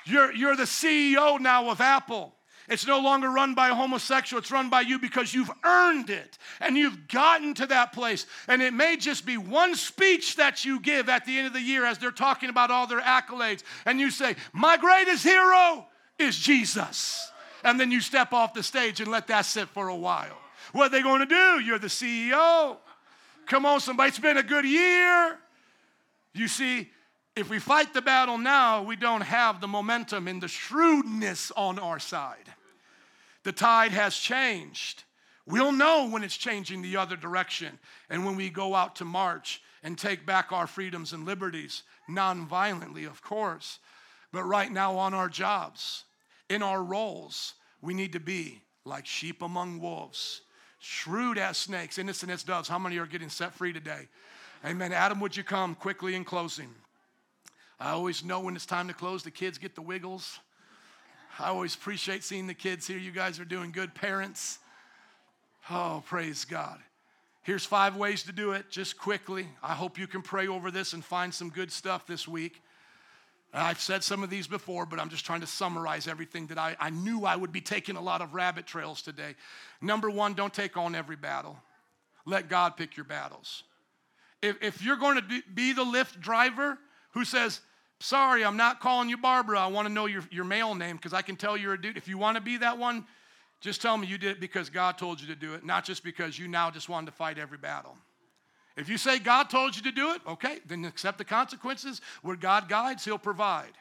You're, 0.06 0.32
you're 0.32 0.56
the 0.56 0.64
CEO 0.64 1.40
now 1.40 1.70
of 1.70 1.80
Apple. 1.80 2.33
It's 2.68 2.86
no 2.86 3.00
longer 3.00 3.30
run 3.30 3.54
by 3.54 3.68
a 3.68 3.74
homosexual, 3.74 4.40
it's 4.40 4.50
run 4.50 4.70
by 4.70 4.80
you 4.82 4.98
because 4.98 5.34
you've 5.34 5.50
earned 5.64 6.08
it 6.08 6.38
and 6.60 6.76
you've 6.76 7.08
gotten 7.08 7.54
to 7.54 7.66
that 7.66 7.92
place. 7.92 8.26
And 8.48 8.62
it 8.62 8.72
may 8.72 8.96
just 8.96 9.26
be 9.26 9.36
one 9.36 9.74
speech 9.74 10.36
that 10.36 10.64
you 10.64 10.80
give 10.80 11.08
at 11.08 11.26
the 11.26 11.36
end 11.36 11.46
of 11.46 11.52
the 11.52 11.60
year 11.60 11.84
as 11.84 11.98
they're 11.98 12.10
talking 12.10 12.48
about 12.48 12.70
all 12.70 12.86
their 12.86 13.00
accolades. 13.00 13.62
And 13.84 14.00
you 14.00 14.10
say, 14.10 14.36
My 14.52 14.76
greatest 14.76 15.24
hero 15.24 15.86
is 16.18 16.38
Jesus. 16.38 17.30
And 17.62 17.78
then 17.78 17.90
you 17.90 18.00
step 18.00 18.32
off 18.32 18.54
the 18.54 18.62
stage 18.62 19.00
and 19.00 19.10
let 19.10 19.26
that 19.28 19.46
sit 19.46 19.68
for 19.68 19.88
a 19.88 19.96
while. 19.96 20.38
What 20.72 20.86
are 20.86 20.90
they 20.90 21.02
going 21.02 21.20
to 21.20 21.26
do? 21.26 21.64
You're 21.64 21.78
the 21.78 21.88
CEO. 21.88 22.76
Come 23.46 23.66
on, 23.66 23.80
somebody, 23.80 24.08
it's 24.08 24.18
been 24.18 24.38
a 24.38 24.42
good 24.42 24.64
year. 24.64 25.38
You 26.32 26.48
see, 26.48 26.90
if 27.36 27.50
we 27.50 27.58
fight 27.58 27.92
the 27.92 28.02
battle 28.02 28.38
now, 28.38 28.82
we 28.82 28.96
don't 28.96 29.22
have 29.22 29.60
the 29.60 29.68
momentum 29.68 30.28
and 30.28 30.40
the 30.40 30.48
shrewdness 30.48 31.50
on 31.56 31.78
our 31.78 31.98
side. 31.98 32.52
The 33.42 33.52
tide 33.52 33.92
has 33.92 34.16
changed. 34.16 35.02
We'll 35.46 35.72
know 35.72 36.08
when 36.08 36.22
it's 36.22 36.36
changing 36.36 36.82
the 36.82 36.96
other 36.96 37.16
direction 37.16 37.78
and 38.08 38.24
when 38.24 38.36
we 38.36 38.50
go 38.50 38.74
out 38.74 38.96
to 38.96 39.04
march 39.04 39.60
and 39.82 39.98
take 39.98 40.24
back 40.24 40.52
our 40.52 40.66
freedoms 40.66 41.12
and 41.12 41.26
liberties, 41.26 41.82
non-violently, 42.08 43.04
of 43.04 43.20
course. 43.20 43.80
But 44.32 44.44
right 44.44 44.72
now, 44.72 44.96
on 44.96 45.12
our 45.12 45.28
jobs, 45.28 46.04
in 46.48 46.62
our 46.62 46.82
roles, 46.82 47.54
we 47.82 47.94
need 47.94 48.12
to 48.12 48.20
be 48.20 48.62
like 48.84 49.06
sheep 49.06 49.42
among 49.42 49.80
wolves, 49.80 50.42
shrewd 50.78 51.36
as 51.36 51.58
snakes, 51.58 51.98
innocent 51.98 52.32
as 52.32 52.42
doves. 52.42 52.68
How 52.68 52.78
many 52.78 52.96
are 52.98 53.06
getting 53.06 53.28
set 53.28 53.52
free 53.52 53.72
today? 53.72 54.08
Amen. 54.64 54.92
Adam, 54.92 55.20
would 55.20 55.36
you 55.36 55.44
come 55.44 55.74
quickly 55.74 56.14
in 56.14 56.24
closing? 56.24 56.70
I 57.84 57.90
always 57.90 58.24
know 58.24 58.40
when 58.40 58.56
it's 58.56 58.64
time 58.64 58.88
to 58.88 58.94
close, 58.94 59.24
the 59.24 59.30
kids 59.30 59.58
get 59.58 59.74
the 59.74 59.82
wiggles. 59.82 60.38
I 61.38 61.48
always 61.48 61.74
appreciate 61.74 62.24
seeing 62.24 62.46
the 62.46 62.54
kids 62.54 62.86
here. 62.86 62.96
You 62.96 63.10
guys 63.10 63.38
are 63.38 63.44
doing 63.44 63.72
good, 63.72 63.94
parents. 63.94 64.58
Oh, 65.68 66.02
praise 66.06 66.46
God. 66.46 66.78
Here's 67.42 67.66
five 67.66 67.94
ways 67.94 68.22
to 68.22 68.32
do 68.32 68.52
it, 68.52 68.70
just 68.70 68.98
quickly. 68.98 69.48
I 69.62 69.74
hope 69.74 69.98
you 69.98 70.06
can 70.06 70.22
pray 70.22 70.48
over 70.48 70.70
this 70.70 70.94
and 70.94 71.04
find 71.04 71.34
some 71.34 71.50
good 71.50 71.70
stuff 71.70 72.06
this 72.06 72.26
week. 72.26 72.62
I've 73.52 73.80
said 73.80 74.02
some 74.02 74.22
of 74.22 74.30
these 74.30 74.46
before, 74.46 74.86
but 74.86 74.98
I'm 74.98 75.10
just 75.10 75.26
trying 75.26 75.42
to 75.42 75.46
summarize 75.46 76.08
everything 76.08 76.46
that 76.46 76.56
I, 76.56 76.76
I 76.80 76.88
knew 76.88 77.26
I 77.26 77.36
would 77.36 77.52
be 77.52 77.60
taking 77.60 77.96
a 77.96 78.00
lot 78.00 78.22
of 78.22 78.32
rabbit 78.32 78.64
trails 78.64 79.02
today. 79.02 79.34
Number 79.82 80.08
one, 80.08 80.32
don't 80.32 80.54
take 80.54 80.78
on 80.78 80.94
every 80.94 81.16
battle. 81.16 81.58
Let 82.24 82.48
God 82.48 82.78
pick 82.78 82.96
your 82.96 83.04
battles. 83.04 83.62
If, 84.40 84.56
if 84.62 84.82
you're 84.82 84.96
going 84.96 85.18
to 85.18 85.42
be 85.54 85.74
the 85.74 85.84
Lyft 85.84 86.22
driver, 86.22 86.78
who 87.10 87.26
says, 87.26 87.60
Sorry, 88.00 88.44
I'm 88.44 88.56
not 88.56 88.80
calling 88.80 89.08
you 89.08 89.16
Barbara. 89.16 89.58
I 89.58 89.66
want 89.66 89.88
to 89.88 89.92
know 89.92 90.06
your, 90.06 90.22
your 90.30 90.44
male 90.44 90.74
name 90.74 90.96
because 90.96 91.12
I 91.12 91.22
can 91.22 91.36
tell 91.36 91.56
you're 91.56 91.74
a 91.74 91.80
dude. 91.80 91.96
If 91.96 92.08
you 92.08 92.18
want 92.18 92.36
to 92.36 92.42
be 92.42 92.58
that 92.58 92.76
one, 92.78 93.06
just 93.60 93.80
tell 93.80 93.96
me 93.96 94.06
you 94.06 94.18
did 94.18 94.32
it 94.32 94.40
because 94.40 94.68
God 94.68 94.98
told 94.98 95.20
you 95.20 95.26
to 95.28 95.34
do 95.34 95.54
it, 95.54 95.64
not 95.64 95.84
just 95.84 96.04
because 96.04 96.38
you 96.38 96.48
now 96.48 96.70
just 96.70 96.88
wanted 96.88 97.06
to 97.06 97.12
fight 97.12 97.38
every 97.38 97.58
battle. 97.58 97.96
If 98.76 98.88
you 98.88 98.98
say 98.98 99.18
God 99.18 99.48
told 99.48 99.76
you 99.76 99.82
to 99.82 99.92
do 99.92 100.12
it, 100.12 100.20
okay, 100.26 100.58
then 100.66 100.84
accept 100.84 101.18
the 101.18 101.24
consequences. 101.24 102.00
Where 102.22 102.36
God 102.36 102.68
guides, 102.68 103.04
He'll 103.04 103.18
provide. 103.18 103.72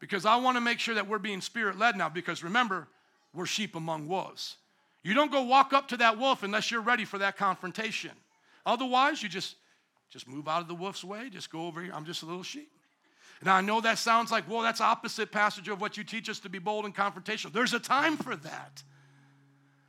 Because 0.00 0.26
I 0.26 0.36
want 0.36 0.56
to 0.56 0.60
make 0.60 0.78
sure 0.78 0.96
that 0.96 1.08
we're 1.08 1.18
being 1.18 1.40
spirit 1.40 1.78
led 1.78 1.96
now, 1.96 2.08
because 2.08 2.42
remember, 2.42 2.88
we're 3.32 3.46
sheep 3.46 3.76
among 3.76 4.08
wolves. 4.08 4.56
You 5.02 5.14
don't 5.14 5.30
go 5.30 5.42
walk 5.42 5.72
up 5.72 5.88
to 5.88 5.96
that 5.98 6.18
wolf 6.18 6.42
unless 6.42 6.70
you're 6.70 6.80
ready 6.80 7.04
for 7.04 7.18
that 7.18 7.36
confrontation. 7.36 8.10
Otherwise, 8.66 9.22
you 9.22 9.28
just 9.28 9.54
just 10.10 10.28
move 10.28 10.48
out 10.48 10.62
of 10.62 10.68
the 10.68 10.74
wolf's 10.74 11.04
way. 11.04 11.28
Just 11.30 11.50
go 11.50 11.66
over 11.66 11.82
here. 11.82 11.92
I'm 11.94 12.04
just 12.04 12.22
a 12.22 12.26
little 12.26 12.42
sheep. 12.42 12.70
Now, 13.44 13.56
I 13.56 13.60
know 13.60 13.80
that 13.80 13.98
sounds 13.98 14.30
like, 14.30 14.48
well, 14.48 14.62
that's 14.62 14.80
opposite 14.80 15.30
passage 15.30 15.68
of 15.68 15.80
what 15.80 15.96
you 15.96 16.04
teach 16.04 16.28
us 16.28 16.40
to 16.40 16.48
be 16.48 16.58
bold 16.58 16.84
and 16.84 16.94
confrontational. 16.94 17.52
There's 17.52 17.74
a 17.74 17.80
time 17.80 18.16
for 18.16 18.34
that. 18.36 18.82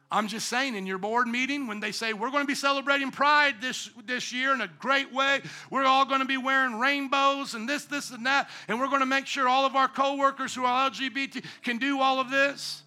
I'm 0.09 0.27
just 0.27 0.47
saying, 0.47 0.75
in 0.75 0.85
your 0.85 0.97
board 0.97 1.27
meeting, 1.27 1.67
when 1.67 1.81
they 1.81 1.91
say 1.91 2.13
we're 2.13 2.29
going 2.29 2.43
to 2.43 2.47
be 2.47 2.55
celebrating 2.55 3.11
Pride 3.11 3.55
this, 3.59 3.89
this 4.05 4.31
year 4.31 4.53
in 4.53 4.61
a 4.61 4.67
great 4.79 5.13
way, 5.13 5.41
we're 5.69 5.83
all 5.83 6.05
going 6.05 6.21
to 6.21 6.25
be 6.25 6.37
wearing 6.37 6.79
rainbows 6.79 7.55
and 7.55 7.67
this, 7.67 7.85
this, 7.85 8.11
and 8.11 8.25
that, 8.25 8.49
and 8.69 8.79
we're 8.79 8.87
going 8.87 9.01
to 9.01 9.05
make 9.05 9.27
sure 9.27 9.49
all 9.49 9.65
of 9.65 9.75
our 9.75 9.89
coworkers 9.89 10.55
who 10.55 10.63
are 10.63 10.89
LGBT 10.89 11.43
can 11.61 11.77
do 11.77 11.99
all 11.99 12.21
of 12.21 12.29
this. 12.29 12.83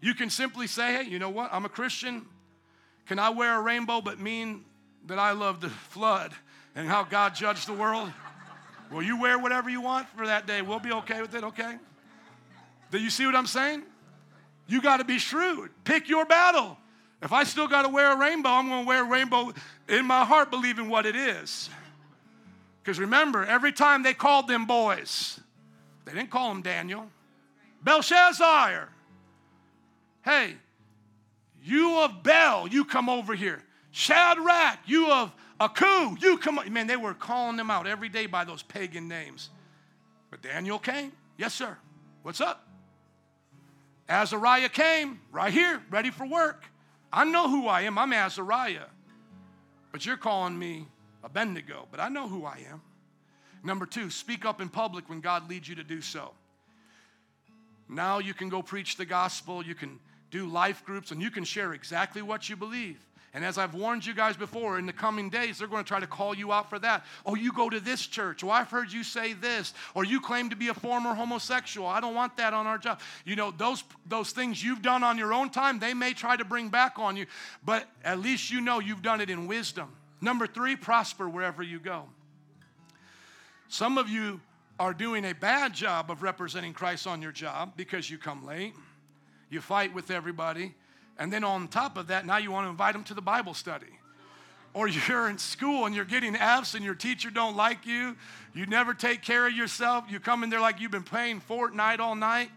You 0.00 0.14
can 0.14 0.30
simply 0.30 0.66
say, 0.66 1.04
hey, 1.04 1.08
you 1.08 1.20
know 1.20 1.30
what? 1.30 1.50
I'm 1.52 1.64
a 1.64 1.68
Christian. 1.68 2.26
Can 3.06 3.20
I 3.20 3.30
wear 3.30 3.56
a 3.56 3.62
rainbow 3.62 4.00
but 4.00 4.18
mean 4.18 4.64
that 5.06 5.18
I 5.18 5.30
love 5.30 5.60
the 5.60 5.70
flood? 5.70 6.34
and 6.74 6.88
how 6.88 7.04
God 7.04 7.34
judged 7.34 7.68
the 7.68 7.72
world? 7.72 8.12
Well, 8.90 9.02
you 9.02 9.20
wear 9.20 9.38
whatever 9.38 9.70
you 9.70 9.80
want 9.80 10.08
for 10.16 10.26
that 10.26 10.46
day. 10.46 10.62
We'll 10.62 10.78
be 10.78 10.92
okay 10.92 11.20
with 11.20 11.34
it, 11.34 11.44
okay? 11.44 11.76
Do 12.90 12.98
you 12.98 13.10
see 13.10 13.26
what 13.26 13.34
I'm 13.34 13.46
saying? 13.46 13.82
You 14.66 14.80
got 14.80 14.98
to 14.98 15.04
be 15.04 15.18
shrewd. 15.18 15.70
Pick 15.84 16.08
your 16.08 16.24
battle. 16.24 16.76
If 17.22 17.32
I 17.32 17.44
still 17.44 17.66
got 17.66 17.82
to 17.82 17.88
wear 17.88 18.12
a 18.12 18.16
rainbow, 18.16 18.50
I'm 18.50 18.68
going 18.68 18.82
to 18.82 18.86
wear 18.86 19.04
a 19.04 19.08
rainbow 19.08 19.52
in 19.88 20.06
my 20.06 20.24
heart, 20.24 20.50
believing 20.50 20.88
what 20.88 21.06
it 21.06 21.16
is. 21.16 21.70
Because 22.82 22.98
remember, 22.98 23.44
every 23.44 23.72
time 23.72 24.02
they 24.02 24.12
called 24.12 24.46
them 24.46 24.66
boys, 24.66 25.40
they 26.04 26.12
didn't 26.12 26.30
call 26.30 26.50
him 26.50 26.60
Daniel. 26.60 27.06
Belshazzar. 27.82 28.88
Hey, 30.22 30.54
you 31.62 31.98
of 31.98 32.22
Bel, 32.22 32.66
you 32.68 32.84
come 32.84 33.08
over 33.08 33.34
here. 33.34 33.62
Shadrach, 33.90 34.80
you 34.86 35.10
of 35.10 35.32
Aku, 35.60 36.16
you 36.20 36.38
come 36.38 36.58
on. 36.58 36.72
Man, 36.72 36.86
they 36.86 36.96
were 36.96 37.14
calling 37.14 37.56
them 37.56 37.70
out 37.70 37.86
every 37.86 38.08
day 38.08 38.26
by 38.26 38.44
those 38.44 38.62
pagan 38.62 39.08
names. 39.08 39.50
But 40.30 40.42
Daniel 40.42 40.78
came. 40.78 41.12
Yes, 41.38 41.54
sir. 41.54 41.76
What's 42.22 42.40
up? 42.40 42.66
Azariah 44.08 44.68
came 44.68 45.20
right 45.32 45.52
here, 45.52 45.80
ready 45.90 46.10
for 46.10 46.26
work. 46.26 46.64
I 47.12 47.24
know 47.24 47.48
who 47.48 47.68
I 47.68 47.82
am. 47.82 47.98
I'm 47.98 48.12
Azariah. 48.12 48.86
But 49.92 50.04
you're 50.04 50.16
calling 50.16 50.58
me 50.58 50.88
Abednego, 51.22 51.86
but 51.90 52.00
I 52.00 52.08
know 52.08 52.28
who 52.28 52.44
I 52.44 52.64
am. 52.70 52.82
Number 53.62 53.86
two, 53.86 54.10
speak 54.10 54.44
up 54.44 54.60
in 54.60 54.68
public 54.68 55.08
when 55.08 55.20
God 55.20 55.48
leads 55.48 55.68
you 55.68 55.76
to 55.76 55.84
do 55.84 56.00
so. 56.00 56.32
Now 57.88 58.18
you 58.18 58.34
can 58.34 58.48
go 58.48 58.62
preach 58.62 58.96
the 58.96 59.04
gospel, 59.04 59.64
you 59.64 59.74
can 59.74 59.98
do 60.30 60.46
life 60.46 60.84
groups, 60.84 61.12
and 61.12 61.22
you 61.22 61.30
can 61.30 61.44
share 61.44 61.72
exactly 61.72 62.20
what 62.20 62.48
you 62.48 62.56
believe. 62.56 62.98
And 63.34 63.44
as 63.44 63.58
I've 63.58 63.74
warned 63.74 64.06
you 64.06 64.14
guys 64.14 64.36
before, 64.36 64.78
in 64.78 64.86
the 64.86 64.92
coming 64.92 65.28
days, 65.28 65.58
they're 65.58 65.66
going 65.66 65.82
to 65.82 65.88
try 65.88 65.98
to 65.98 66.06
call 66.06 66.36
you 66.36 66.52
out 66.52 66.70
for 66.70 66.78
that. 66.78 67.04
Oh, 67.26 67.34
you 67.34 67.52
go 67.52 67.68
to 67.68 67.80
this 67.80 68.06
church. 68.06 68.44
Oh, 68.44 68.50
I've 68.50 68.70
heard 68.70 68.92
you 68.92 69.02
say 69.02 69.32
this. 69.32 69.74
Or 69.92 70.04
you 70.04 70.20
claim 70.20 70.50
to 70.50 70.56
be 70.56 70.68
a 70.68 70.74
former 70.74 71.14
homosexual. 71.14 71.88
I 71.88 72.00
don't 72.00 72.14
want 72.14 72.36
that 72.36 72.54
on 72.54 72.68
our 72.68 72.78
job. 72.78 73.00
You 73.24 73.34
know, 73.34 73.50
those, 73.50 73.82
those 74.06 74.30
things 74.30 74.62
you've 74.62 74.82
done 74.82 75.02
on 75.02 75.18
your 75.18 75.32
own 75.32 75.50
time, 75.50 75.80
they 75.80 75.94
may 75.94 76.12
try 76.12 76.36
to 76.36 76.44
bring 76.44 76.68
back 76.68 77.00
on 77.00 77.16
you, 77.16 77.26
but 77.64 77.88
at 78.04 78.20
least 78.20 78.52
you 78.52 78.60
know 78.60 78.78
you've 78.78 79.02
done 79.02 79.20
it 79.20 79.28
in 79.28 79.48
wisdom. 79.48 79.88
Number 80.20 80.46
three, 80.46 80.76
prosper 80.76 81.28
wherever 81.28 81.62
you 81.62 81.80
go. 81.80 82.04
Some 83.66 83.98
of 83.98 84.08
you 84.08 84.40
are 84.78 84.94
doing 84.94 85.24
a 85.24 85.32
bad 85.32 85.72
job 85.72 86.08
of 86.08 86.22
representing 86.22 86.72
Christ 86.72 87.08
on 87.08 87.20
your 87.20 87.32
job 87.32 87.72
because 87.76 88.08
you 88.08 88.16
come 88.16 88.46
late, 88.46 88.74
you 89.50 89.60
fight 89.60 89.92
with 89.92 90.12
everybody, 90.12 90.72
and 91.18 91.32
then 91.32 91.44
on 91.44 91.68
top 91.68 91.96
of 91.96 92.08
that, 92.08 92.26
now 92.26 92.38
you 92.38 92.50
want 92.50 92.66
to 92.66 92.70
invite 92.70 92.94
them 92.94 93.04
to 93.04 93.14
the 93.14 93.22
Bible 93.22 93.54
study. 93.54 93.86
Or 94.72 94.88
you're 95.08 95.28
in 95.28 95.38
school 95.38 95.86
and 95.86 95.94
you're 95.94 96.04
getting 96.04 96.34
F's 96.34 96.74
and 96.74 96.84
your 96.84 96.94
teacher 96.94 97.30
don't 97.30 97.56
like 97.56 97.86
you. 97.86 98.16
You 98.54 98.66
never 98.66 98.94
take 98.94 99.22
care 99.22 99.46
of 99.46 99.52
yourself. 99.52 100.04
You 100.08 100.20
come 100.20 100.42
in 100.42 100.50
there 100.50 100.60
like 100.60 100.80
you've 100.80 100.90
been 100.90 101.02
playing 101.02 101.40
Fortnite 101.40 102.00
all 102.00 102.14
night. 102.14 102.50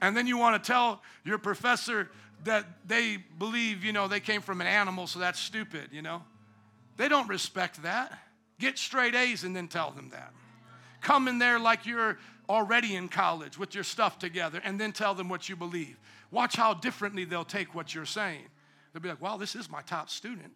And 0.00 0.16
then 0.16 0.26
you 0.26 0.36
want 0.36 0.62
to 0.62 0.66
tell 0.66 1.02
your 1.24 1.38
professor 1.38 2.10
that 2.44 2.66
they 2.86 3.18
believe, 3.38 3.84
you 3.84 3.92
know, 3.92 4.06
they 4.06 4.20
came 4.20 4.42
from 4.42 4.60
an 4.60 4.66
animal, 4.66 5.06
so 5.06 5.18
that's 5.18 5.40
stupid, 5.40 5.88
you 5.92 6.02
know. 6.02 6.22
They 6.96 7.08
don't 7.08 7.28
respect 7.28 7.82
that. 7.82 8.18
Get 8.60 8.78
straight 8.78 9.14
A's 9.14 9.44
and 9.44 9.56
then 9.56 9.66
tell 9.66 9.90
them 9.90 10.10
that. 10.10 10.32
Come 11.00 11.26
in 11.26 11.38
there 11.38 11.58
like 11.58 11.86
you're 11.86 12.18
already 12.48 12.96
in 12.96 13.08
college 13.08 13.58
with 13.58 13.74
your 13.74 13.84
stuff 13.84 14.18
together 14.18 14.60
and 14.62 14.78
then 14.78 14.92
tell 14.92 15.14
them 15.14 15.28
what 15.28 15.48
you 15.48 15.56
believe. 15.56 15.98
Watch 16.34 16.56
how 16.56 16.74
differently 16.74 17.24
they'll 17.24 17.44
take 17.44 17.76
what 17.76 17.94
you're 17.94 18.04
saying. 18.04 18.42
They'll 18.92 19.00
be 19.00 19.08
like, 19.08 19.22
wow, 19.22 19.36
this 19.36 19.54
is 19.54 19.70
my 19.70 19.82
top 19.82 20.10
student. 20.10 20.52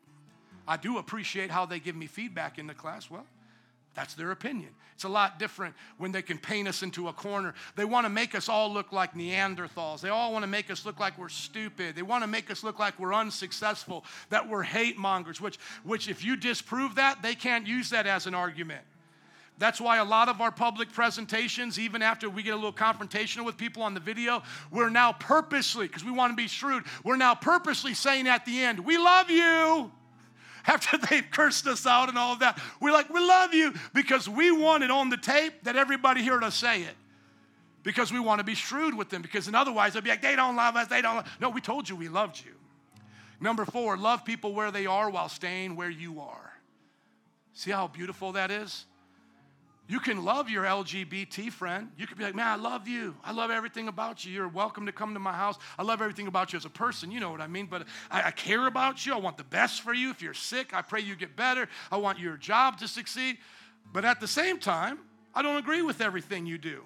I 0.67 0.77
do 0.77 0.99
appreciate 0.99 1.53
how 1.53 1.67
they 1.67 1.79
give 1.79 1.95
me 1.95 2.09
feedback 2.09 2.59
in 2.59 2.67
the 2.67 2.75
class. 2.75 3.09
Well, 3.09 3.25
that's 3.95 4.15
their 4.15 4.33
opinion. 4.33 4.71
It's 4.95 5.05
a 5.05 5.09
lot 5.09 5.39
different 5.39 5.77
when 5.97 6.11
they 6.11 6.21
can 6.21 6.37
paint 6.37 6.67
us 6.67 6.83
into 6.83 7.07
a 7.07 7.13
corner. 7.13 7.55
They 7.77 7.85
want 7.85 8.07
to 8.07 8.11
make 8.11 8.35
us 8.35 8.49
all 8.49 8.73
look 8.73 8.91
like 8.91 9.15
Neanderthals. 9.15 10.01
They 10.01 10.09
all 10.09 10.33
want 10.33 10.43
to 10.43 10.49
make 10.49 10.69
us 10.69 10.85
look 10.85 10.99
like 10.99 11.17
we're 11.17 11.29
stupid. 11.29 11.95
They 11.95 12.03
want 12.03 12.25
to 12.25 12.29
make 12.29 12.51
us 12.51 12.65
look 12.65 12.81
like 12.81 12.99
we're 12.99 13.15
unsuccessful, 13.15 14.05
that 14.31 14.49
we're 14.49 14.65
hate 14.65 14.99
mongers, 14.99 15.41
which, 15.41 15.61
which 15.85 16.09
if 16.09 16.25
you 16.25 16.37
disprove 16.37 16.97
that, 16.97 17.23
they 17.23 17.37
can't 17.37 17.69
use 17.69 17.91
that 17.91 18.09
as 18.09 18.27
an 18.27 18.35
argument. 18.35 18.83
That's 19.59 19.81
why 19.81 19.97
a 19.97 20.05
lot 20.05 20.29
of 20.29 20.41
our 20.41 20.53
public 20.53 20.93
presentations, 20.93 21.79
even 21.81 22.01
after 22.01 22.31
we 22.31 22.45
get 22.45 22.53
a 22.53 22.57
little 22.57 22.73
confrontational 22.73 23.45
with 23.45 23.57
people 23.57 23.83
on 23.83 23.93
the 23.93 24.01
video, 24.01 24.43
we're 24.71 24.89
now 24.89 25.13
purposely, 25.13 25.89
because 25.89 26.05
we 26.05 26.13
want 26.13 26.33
to 26.33 26.37
be 26.37 26.47
shrewd, 26.47 26.85
we're 27.03 27.17
now 27.17 27.35
purposely 27.35 27.93
saying 27.93 28.29
at 28.29 28.47
the 28.47 28.61
end, 28.61 28.79
We 28.79 28.97
love 28.99 29.31
you. 29.31 29.91
After 30.67 30.99
they've 31.11 31.29
cursed 31.31 31.67
us 31.67 31.87
out 31.87 32.09
and 32.09 32.17
all 32.17 32.35
of 32.35 32.39
that, 32.41 32.61
we're 32.81 32.93
like, 32.93 33.11
We 33.11 33.21
love 33.21 33.53
you 33.53 33.75
because 33.95 34.29
we 34.29 34.53
want 34.53 34.85
it 34.85 34.93
on 34.93 35.11
the 35.11 35.17
tape 35.17 35.65
that 35.65 35.75
everybody 35.75 36.25
heard 36.25 36.45
us 36.45 36.55
say 36.55 36.83
it. 36.83 36.95
Because 37.83 38.13
we 38.13 38.21
want 38.21 38.39
to 38.39 38.45
be 38.45 38.55
shrewd 38.55 38.95
with 38.97 39.09
them, 39.09 39.23
because 39.23 39.53
otherwise 39.53 39.95
they'll 39.95 40.03
be 40.03 40.11
like, 40.11 40.23
They 40.23 40.37
don't 40.37 40.55
love 40.55 40.77
us, 40.77 40.87
they 40.87 41.03
don't. 41.03 41.17
Love. 41.17 41.29
No, 41.41 41.51
we 41.51 41.61
told 41.61 41.89
you 41.89 41.97
we 41.97 42.09
loved 42.09 42.41
you. 42.45 42.53
Number 43.41 43.65
four, 43.65 43.97
love 43.97 44.25
people 44.25 44.53
where 44.53 44.71
they 44.71 44.87
are 44.87 45.11
while 45.11 45.29
staying 45.29 45.75
where 45.75 45.91
you 45.91 46.21
are. 46.21 46.53
See 47.55 47.73
how 47.73 47.89
beautiful 47.89 48.33
that 48.33 48.53
is? 48.53 48.87
You 49.91 50.01
can 50.01 50.23
love 50.23 50.51
your 50.51 50.65
LGBT 50.65 51.51
friend. 51.51 51.91
You 51.97 52.07
could 52.07 52.19
be 52.19 52.25
like, 52.25 52.35
man, 52.35 52.47
I 52.47 52.57
love 52.57 52.87
you. 52.87 53.17
I 53.25 53.33
love 53.33 53.51
everything 53.51 53.89
about 53.89 54.23
you. 54.23 54.33
You're 54.35 54.47
welcome 54.47 54.85
to 54.85 54.93
come 54.93 55.15
to 55.15 55.21
my 55.21 55.33
house. 55.33 55.57
I 55.79 55.83
love 55.83 56.03
everything 56.03 56.27
about 56.27 56.53
you 56.53 56.59
as 56.59 56.67
a 56.67 56.71
person. 56.71 57.11
You 57.11 57.21
know 57.21 57.31
what 57.31 57.41
I 57.41 57.47
mean? 57.47 57.65
But 57.65 57.87
I, 58.11 58.25
I, 58.25 58.31
care 58.31 58.67
about 58.67 59.07
you. 59.07 59.15
I 59.15 59.17
want 59.17 59.39
the 59.39 59.45
best 59.45 59.81
for 59.81 59.95
you. 59.95 60.11
If 60.11 60.21
you're 60.21 60.35
sick, 60.35 60.75
I 60.75 60.83
pray 60.83 61.01
you 61.01 61.17
get 61.17 61.37
better. 61.37 61.71
I 61.91 61.97
want 61.97 62.19
your 62.19 62.37
job 62.37 62.79
to 62.81 62.89
succeed. 62.89 63.39
But 63.91 64.05
at 64.05 64.21
the 64.21 64.29
same 64.29 64.59
time, 64.59 64.99
I 65.35 65.41
don't 65.41 65.57
agree 65.57 65.81
with 65.81 66.03
everything 66.03 66.45
you 66.45 66.59
do. 66.59 66.85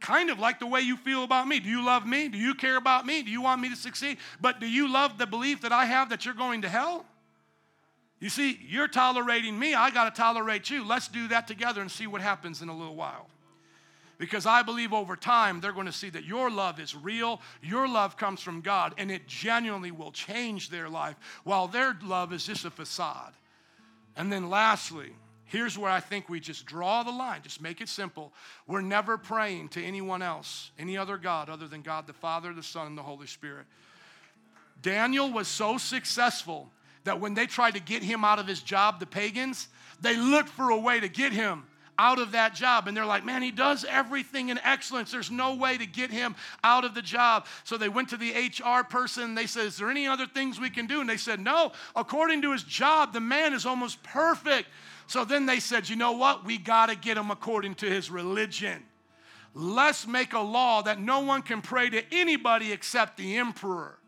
Kind 0.00 0.30
of 0.30 0.38
like 0.38 0.58
the 0.58 0.66
way 0.66 0.80
you 0.80 0.96
feel 0.96 1.24
about 1.24 1.46
me. 1.46 1.60
Do 1.60 1.68
you 1.68 1.84
love 1.84 2.06
me? 2.06 2.28
Do 2.28 2.38
you 2.38 2.54
care 2.54 2.76
about 2.76 3.04
me? 3.04 3.22
Do 3.22 3.30
you 3.30 3.42
want 3.42 3.60
me 3.60 3.68
to 3.68 3.76
succeed? 3.76 4.16
But 4.40 4.58
do 4.58 4.66
you 4.66 4.90
love 4.90 5.18
the 5.18 5.26
belief 5.26 5.60
that 5.60 5.72
I 5.72 5.84
have 5.84 6.08
that 6.08 6.24
you're 6.24 6.34
going 6.34 6.62
to 6.62 6.68
hell? 6.70 7.04
You 8.22 8.28
see, 8.28 8.56
you're 8.68 8.86
tolerating 8.86 9.58
me, 9.58 9.74
I 9.74 9.90
got 9.90 10.04
to 10.04 10.16
tolerate 10.16 10.70
you. 10.70 10.86
Let's 10.86 11.08
do 11.08 11.26
that 11.28 11.48
together 11.48 11.80
and 11.80 11.90
see 11.90 12.06
what 12.06 12.20
happens 12.20 12.62
in 12.62 12.68
a 12.68 12.76
little 12.76 12.94
while. 12.94 13.28
Because 14.16 14.46
I 14.46 14.62
believe 14.62 14.92
over 14.92 15.16
time 15.16 15.60
they're 15.60 15.72
going 15.72 15.86
to 15.86 15.92
see 15.92 16.08
that 16.10 16.22
your 16.24 16.48
love 16.48 16.78
is 16.78 16.94
real, 16.94 17.40
your 17.64 17.88
love 17.88 18.16
comes 18.16 18.40
from 18.40 18.60
God, 18.60 18.94
and 18.96 19.10
it 19.10 19.26
genuinely 19.26 19.90
will 19.90 20.12
change 20.12 20.70
their 20.70 20.88
life, 20.88 21.16
while 21.42 21.66
their 21.66 21.98
love 22.00 22.32
is 22.32 22.46
just 22.46 22.64
a 22.64 22.70
facade. 22.70 23.32
And 24.16 24.32
then 24.32 24.48
lastly, 24.48 25.10
here's 25.46 25.76
where 25.76 25.90
I 25.90 25.98
think 25.98 26.28
we 26.28 26.38
just 26.38 26.64
draw 26.64 27.02
the 27.02 27.10
line, 27.10 27.42
just 27.42 27.60
make 27.60 27.80
it 27.80 27.88
simple. 27.88 28.32
We're 28.68 28.82
never 28.82 29.18
praying 29.18 29.70
to 29.70 29.82
anyone 29.82 30.22
else, 30.22 30.70
any 30.78 30.96
other 30.96 31.16
God 31.16 31.48
other 31.48 31.66
than 31.66 31.82
God 31.82 32.06
the 32.06 32.12
Father, 32.12 32.54
the 32.54 32.62
Son, 32.62 32.86
and 32.86 32.96
the 32.96 33.02
Holy 33.02 33.26
Spirit. 33.26 33.66
Daniel 34.80 35.28
was 35.28 35.48
so 35.48 35.76
successful 35.76 36.70
that 37.04 37.20
when 37.20 37.34
they 37.34 37.46
tried 37.46 37.74
to 37.74 37.80
get 37.80 38.02
him 38.02 38.24
out 38.24 38.38
of 38.38 38.46
his 38.46 38.62
job, 38.62 39.00
the 39.00 39.06
pagans, 39.06 39.68
they 40.00 40.16
looked 40.16 40.48
for 40.48 40.70
a 40.70 40.78
way 40.78 41.00
to 41.00 41.08
get 41.08 41.32
him 41.32 41.64
out 41.98 42.18
of 42.18 42.32
that 42.32 42.54
job. 42.54 42.88
And 42.88 42.96
they're 42.96 43.06
like, 43.06 43.24
man, 43.24 43.42
he 43.42 43.50
does 43.50 43.84
everything 43.88 44.48
in 44.48 44.58
excellence. 44.58 45.12
There's 45.12 45.30
no 45.30 45.54
way 45.54 45.76
to 45.78 45.86
get 45.86 46.10
him 46.10 46.34
out 46.64 46.84
of 46.84 46.94
the 46.94 47.02
job. 47.02 47.46
So 47.64 47.76
they 47.76 47.88
went 47.88 48.08
to 48.10 48.16
the 48.16 48.32
HR 48.32 48.82
person. 48.82 49.34
They 49.34 49.46
said, 49.46 49.66
is 49.66 49.76
there 49.76 49.90
any 49.90 50.06
other 50.06 50.26
things 50.26 50.58
we 50.58 50.70
can 50.70 50.86
do? 50.86 51.00
And 51.00 51.08
they 51.08 51.16
said, 51.16 51.38
no. 51.38 51.72
According 51.94 52.42
to 52.42 52.52
his 52.52 52.62
job, 52.64 53.12
the 53.12 53.20
man 53.20 53.52
is 53.52 53.66
almost 53.66 54.02
perfect. 54.02 54.68
So 55.06 55.24
then 55.24 55.46
they 55.46 55.60
said, 55.60 55.88
you 55.88 55.96
know 55.96 56.12
what? 56.12 56.44
We 56.44 56.58
got 56.58 56.88
to 56.88 56.96
get 56.96 57.16
him 57.16 57.30
according 57.30 57.76
to 57.76 57.86
his 57.86 58.10
religion. 58.10 58.82
Let's 59.54 60.06
make 60.06 60.32
a 60.32 60.40
law 60.40 60.82
that 60.82 60.98
no 60.98 61.20
one 61.20 61.42
can 61.42 61.60
pray 61.60 61.90
to 61.90 62.02
anybody 62.12 62.72
except 62.72 63.18
the 63.18 63.36
emperor. 63.36 63.98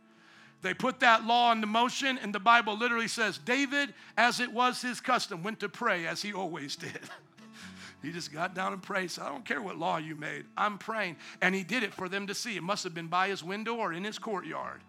They 0.64 0.72
put 0.72 1.00
that 1.00 1.26
law 1.26 1.52
into 1.52 1.66
motion, 1.66 2.18
and 2.22 2.34
the 2.34 2.40
Bible 2.40 2.74
literally 2.74 3.06
says 3.06 3.36
David, 3.36 3.92
as 4.16 4.40
it 4.40 4.50
was 4.50 4.80
his 4.80 4.98
custom, 4.98 5.42
went 5.42 5.60
to 5.60 5.68
pray 5.68 6.06
as 6.06 6.22
he 6.22 6.32
always 6.32 6.74
did. 6.74 7.00
he 8.02 8.10
just 8.10 8.32
got 8.32 8.54
down 8.54 8.72
and 8.72 8.82
prayed. 8.82 9.10
So 9.10 9.22
I 9.22 9.28
don't 9.28 9.44
care 9.44 9.60
what 9.60 9.76
law 9.76 9.98
you 9.98 10.16
made, 10.16 10.46
I'm 10.56 10.78
praying. 10.78 11.16
And 11.42 11.54
he 11.54 11.64
did 11.64 11.82
it 11.82 11.92
for 11.92 12.08
them 12.08 12.28
to 12.28 12.34
see. 12.34 12.56
It 12.56 12.62
must 12.62 12.82
have 12.84 12.94
been 12.94 13.08
by 13.08 13.28
his 13.28 13.44
window 13.44 13.74
or 13.74 13.92
in 13.92 14.04
his 14.04 14.18
courtyard. 14.18 14.80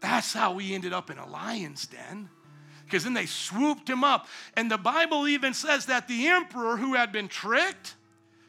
That's 0.00 0.32
how 0.32 0.54
we 0.54 0.74
ended 0.74 0.94
up 0.94 1.10
in 1.10 1.18
a 1.18 1.28
lion's 1.28 1.86
den. 1.86 2.30
Because 2.86 3.04
then 3.04 3.12
they 3.12 3.26
swooped 3.26 3.88
him 3.88 4.02
up. 4.02 4.28
And 4.54 4.70
the 4.70 4.78
Bible 4.78 5.28
even 5.28 5.52
says 5.52 5.86
that 5.86 6.08
the 6.08 6.28
emperor 6.28 6.78
who 6.78 6.94
had 6.94 7.12
been 7.12 7.28
tricked 7.28 7.96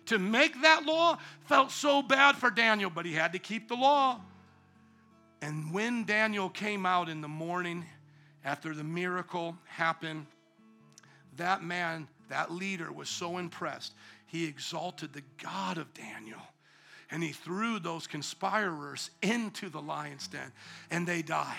to 0.05 0.17
make 0.17 0.61
that 0.61 0.85
law 0.85 1.17
felt 1.47 1.71
so 1.71 2.01
bad 2.01 2.37
for 2.37 2.49
Daniel, 2.49 2.89
but 2.89 3.05
he 3.05 3.11
had 3.11 3.33
to 3.33 3.39
keep 3.39 3.67
the 3.67 3.75
law. 3.75 4.21
And 5.41 5.73
when 5.73 6.05
Daniel 6.05 6.49
came 6.49 6.85
out 6.85 7.09
in 7.09 7.21
the 7.21 7.27
morning 7.27 7.85
after 8.45 8.75
the 8.75 8.83
miracle 8.83 9.57
happened, 9.65 10.27
that 11.37 11.63
man, 11.63 12.07
that 12.29 12.51
leader, 12.51 12.91
was 12.91 13.09
so 13.09 13.37
impressed. 13.37 13.93
He 14.27 14.45
exalted 14.45 15.13
the 15.13 15.23
God 15.41 15.77
of 15.77 15.93
Daniel 15.93 16.41
and 17.09 17.21
he 17.21 17.31
threw 17.31 17.79
those 17.79 18.07
conspirators 18.07 19.11
into 19.21 19.69
the 19.69 19.81
lion's 19.81 20.27
den 20.27 20.51
and 20.89 21.05
they 21.05 21.21
died. 21.21 21.57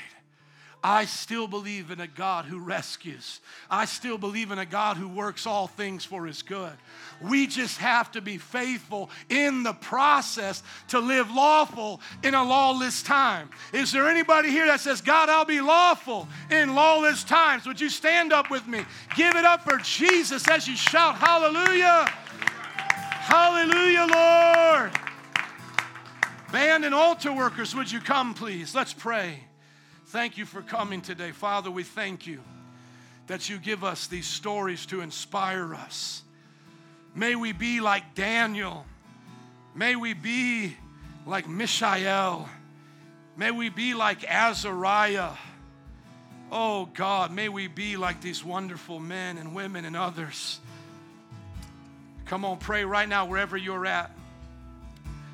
I 0.85 1.05
still 1.05 1.47
believe 1.47 1.93
in 1.93 2.01
a 2.01 2.09
God 2.09 2.47
who 2.47 2.59
rescues. 2.59 3.41
I 3.71 3.85
still 3.85 4.19
believe 4.19 4.51
in 4.51 4.59
a 4.59 4.67
God 4.67 4.97
who 4.97 5.09
works 5.09 5.47
all 5.47 5.69
things 5.69 6.05
for 6.05 6.27
his 6.27 6.43
good. 6.43 6.73
We 7.21 7.47
just 7.47 7.79
have 7.79 8.11
to 8.13 8.21
be 8.21 8.37
faithful 8.37 9.09
in 9.29 9.63
the 9.63 9.75
process 9.75 10.61
to 10.89 10.99
live 10.99 11.31
lawful 11.31 12.01
in 12.25 12.35
a 12.35 12.43
lawless 12.43 13.05
time. 13.05 13.49
Is 13.73 13.93
there 13.93 14.09
anybody 14.09 14.51
here 14.51 14.67
that 14.67 14.81
says, 14.81 15.01
God, 15.01 15.29
I'll 15.29 15.45
be 15.45 15.61
lawful 15.61 16.27
in 16.51 16.75
lawless 16.75 17.23
times? 17.23 17.65
Would 17.65 17.81
you 17.81 17.89
stand 17.89 18.33
up 18.33 18.51
with 18.51 18.67
me? 18.67 18.85
Give 19.15 19.37
it 19.37 19.45
up 19.45 19.63
for 19.63 19.79
Jesus 19.79 20.49
as 20.49 20.67
you 20.67 20.75
shout, 20.75 21.17
Hallelujah! 21.17 22.07
Hallelujah, 22.09 24.09
Lord! 24.13 24.93
Band 26.51 26.85
and 26.85 26.95
altar 26.95 27.33
workers, 27.33 27.73
would 27.73 27.91
you 27.91 28.01
come, 28.01 28.35
please? 28.35 28.75
Let's 28.75 28.93
pray. 28.93 29.45
Thank 30.13 30.37
you 30.37 30.45
for 30.45 30.61
coming 30.61 31.01
today. 31.01 31.31
Father, 31.31 31.71
we 31.71 31.85
thank 31.85 32.27
you 32.27 32.43
that 33.29 33.49
you 33.49 33.57
give 33.57 33.83
us 33.83 34.09
these 34.09 34.27
stories 34.27 34.85
to 34.87 35.01
inspire 35.01 35.75
us. 35.75 36.23
May 37.15 37.35
we 37.35 37.53
be 37.53 37.81
like 37.81 38.15
Daniel. 38.15 38.85
May 39.75 39.97
we 39.97 40.13
be 40.13 40.77
like 41.25 41.49
Mishael. 41.49 42.47
May 43.39 43.53
we 43.53 43.71
be 43.71 43.95
like 43.95 44.23
Azariah. 44.31 45.31
Oh 46.51 46.91
God, 46.93 47.33
may 47.33 47.49
we 47.49 47.67
be 47.67 47.97
like 47.97 48.21
these 48.21 48.45
wonderful 48.45 49.01
men 49.01 49.39
and 49.39 49.55
women 49.55 49.87
and 49.87 49.97
others. 49.97 50.61
Come 52.27 52.45
on, 52.45 52.59
pray 52.59 52.85
right 52.85 53.09
now 53.09 53.25
wherever 53.25 53.57
you're 53.57 53.87
at. 53.87 54.15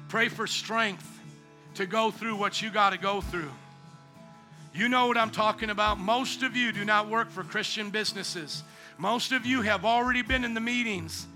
Pray 0.07 0.29
for 0.29 0.47
strength 0.47 1.21
to 1.75 1.85
go 1.85 2.13
through 2.13 2.37
what 2.37 2.63
you 2.63 2.71
got 2.71 2.91
to 2.91 2.99
go 2.99 3.21
through. 3.21 3.51
You 4.79 4.89
know 4.89 5.09
what 5.09 5.17
I'm 5.17 5.33
talking 5.33 5.71
about. 5.71 5.99
Most 5.99 6.45
of 6.45 6.55
you 6.55 6.71
do 6.71 6.85
not 6.85 7.09
work 7.09 7.33
for 7.33 7.43
Christian 7.43 7.91
businesses. 7.91 8.63
Most 8.97 9.33
of 9.33 9.45
you 9.45 9.63
have 9.63 9.85
already 9.85 10.23
been 10.23 10.45
in 10.45 10.55
the 10.55 10.61
meetings. 10.61 11.27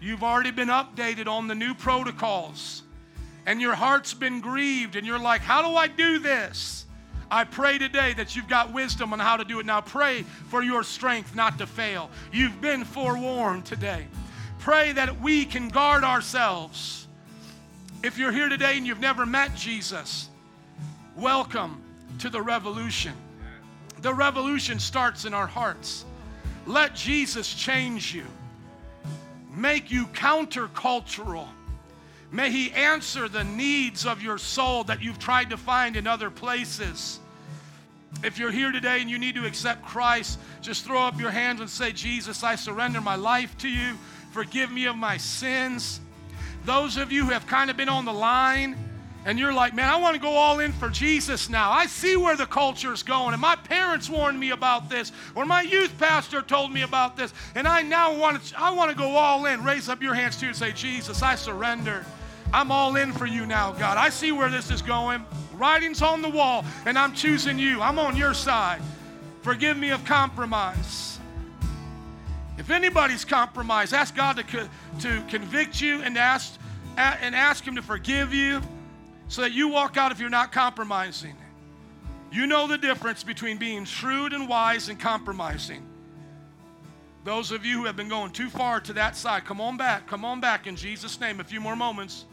You've 0.00 0.24
already 0.24 0.50
been 0.50 0.68
updated 0.68 1.26
on 1.26 1.46
the 1.46 1.54
new 1.54 1.74
protocols. 1.74 2.82
And 3.44 3.60
your 3.60 3.74
heart's 3.74 4.14
been 4.14 4.40
grieved, 4.40 4.96
and 4.96 5.06
you're 5.06 5.18
like, 5.18 5.42
How 5.42 5.60
do 5.60 5.76
I 5.76 5.88
do 5.88 6.20
this? 6.20 6.86
I 7.30 7.44
pray 7.44 7.76
today 7.76 8.14
that 8.14 8.34
you've 8.34 8.48
got 8.48 8.72
wisdom 8.72 9.12
on 9.12 9.18
how 9.18 9.36
to 9.36 9.44
do 9.44 9.60
it. 9.60 9.66
Now 9.66 9.82
pray 9.82 10.22
for 10.48 10.62
your 10.62 10.82
strength 10.82 11.34
not 11.34 11.58
to 11.58 11.66
fail. 11.66 12.08
You've 12.32 12.62
been 12.62 12.84
forewarned 12.84 13.66
today. 13.66 14.06
Pray 14.58 14.92
that 14.92 15.20
we 15.20 15.44
can 15.44 15.68
guard 15.68 16.02
ourselves. 16.02 17.06
If 18.02 18.16
you're 18.16 18.32
here 18.32 18.48
today 18.48 18.78
and 18.78 18.86
you've 18.86 19.00
never 19.00 19.26
met 19.26 19.54
Jesus, 19.54 20.30
welcome 21.14 21.79
to 22.20 22.30
the 22.30 22.40
revolution. 22.40 23.12
The 24.02 24.14
revolution 24.14 24.78
starts 24.78 25.24
in 25.24 25.34
our 25.34 25.46
hearts. 25.46 26.04
Let 26.66 26.94
Jesus 26.94 27.52
change 27.52 28.14
you, 28.14 28.24
make 29.54 29.90
you 29.90 30.06
countercultural. 30.06 31.48
May 32.30 32.50
He 32.50 32.70
answer 32.72 33.28
the 33.28 33.44
needs 33.44 34.06
of 34.06 34.22
your 34.22 34.38
soul 34.38 34.84
that 34.84 35.02
you've 35.02 35.18
tried 35.18 35.50
to 35.50 35.56
find 35.56 35.96
in 35.96 36.06
other 36.06 36.30
places. 36.30 37.18
If 38.22 38.38
you're 38.38 38.50
here 38.50 38.72
today 38.72 39.00
and 39.00 39.10
you 39.10 39.18
need 39.18 39.34
to 39.36 39.46
accept 39.46 39.84
Christ, 39.84 40.38
just 40.60 40.84
throw 40.84 41.00
up 41.00 41.18
your 41.18 41.30
hands 41.30 41.60
and 41.60 41.70
say, 41.70 41.92
Jesus, 41.92 42.42
I 42.42 42.54
surrender 42.54 43.00
my 43.00 43.16
life 43.16 43.56
to 43.58 43.68
you. 43.68 43.96
Forgive 44.32 44.70
me 44.70 44.86
of 44.86 44.96
my 44.96 45.16
sins. 45.16 46.00
Those 46.64 46.96
of 46.96 47.10
you 47.10 47.24
who 47.24 47.30
have 47.30 47.46
kind 47.46 47.70
of 47.70 47.76
been 47.76 47.88
on 47.88 48.04
the 48.04 48.12
line, 48.12 48.76
and 49.26 49.38
you're 49.38 49.52
like, 49.52 49.74
man, 49.74 49.88
I 49.88 49.96
want 49.96 50.14
to 50.14 50.20
go 50.20 50.30
all 50.30 50.60
in 50.60 50.72
for 50.72 50.88
Jesus 50.88 51.50
now. 51.50 51.70
I 51.70 51.86
see 51.86 52.16
where 52.16 52.36
the 52.36 52.46
culture 52.46 52.92
is 52.92 53.02
going, 53.02 53.32
and 53.34 53.40
my 53.40 53.54
parents 53.54 54.08
warned 54.08 54.40
me 54.40 54.50
about 54.50 54.88
this, 54.88 55.12
or 55.34 55.44
my 55.44 55.60
youth 55.60 55.96
pastor 55.98 56.40
told 56.40 56.72
me 56.72 56.82
about 56.82 57.16
this, 57.16 57.34
and 57.54 57.68
I 57.68 57.82
now 57.82 58.16
want 58.16 58.42
to, 58.42 58.60
I 58.60 58.70
want 58.70 58.90
to 58.90 58.96
go 58.96 59.16
all 59.16 59.46
in. 59.46 59.62
Raise 59.62 59.88
up 59.88 60.02
your 60.02 60.14
hands 60.14 60.40
too 60.40 60.46
and 60.46 60.56
say, 60.56 60.72
Jesus, 60.72 61.22
I 61.22 61.34
surrender. 61.34 62.04
I'm 62.52 62.72
all 62.72 62.96
in 62.96 63.12
for 63.12 63.26
you 63.26 63.46
now, 63.46 63.72
God. 63.72 63.96
I 63.96 64.08
see 64.08 64.32
where 64.32 64.48
this 64.48 64.70
is 64.70 64.82
going. 64.82 65.24
Writing's 65.54 66.00
on 66.00 66.22
the 66.22 66.28
wall, 66.28 66.64
and 66.86 66.98
I'm 66.98 67.14
choosing 67.14 67.58
you. 67.58 67.82
I'm 67.82 67.98
on 67.98 68.16
your 68.16 68.32
side. 68.32 68.80
Forgive 69.42 69.76
me 69.76 69.90
of 69.90 70.04
compromise. 70.04 71.18
If 72.56 72.70
anybody's 72.70 73.24
compromised, 73.24 73.94
ask 73.94 74.14
God 74.14 74.36
to, 74.36 74.68
to 75.00 75.24
convict 75.28 75.80
you 75.80 76.00
and 76.02 76.16
ask, 76.16 76.58
and 76.96 77.34
ask 77.34 77.64
Him 77.64 77.76
to 77.76 77.82
forgive 77.82 78.32
you 78.32 78.62
so 79.30 79.42
that 79.42 79.52
you 79.52 79.68
walk 79.68 79.96
out 79.96 80.10
if 80.10 80.18
you're 80.18 80.28
not 80.28 80.50
compromising. 80.50 81.36
You 82.32 82.48
know 82.48 82.66
the 82.66 82.76
difference 82.76 83.22
between 83.22 83.58
being 83.58 83.84
shrewd 83.84 84.32
and 84.32 84.48
wise 84.48 84.88
and 84.88 84.98
compromising. 84.98 85.86
Those 87.22 87.52
of 87.52 87.64
you 87.64 87.78
who 87.78 87.84
have 87.84 87.94
been 87.94 88.08
going 88.08 88.32
too 88.32 88.50
far 88.50 88.80
to 88.80 88.92
that 88.94 89.16
side, 89.16 89.44
come 89.44 89.60
on 89.60 89.76
back. 89.76 90.08
Come 90.08 90.24
on 90.24 90.40
back 90.40 90.66
in 90.66 90.74
Jesus' 90.74 91.20
name. 91.20 91.38
A 91.38 91.44
few 91.44 91.60
more 91.60 91.76
moments. 91.76 92.24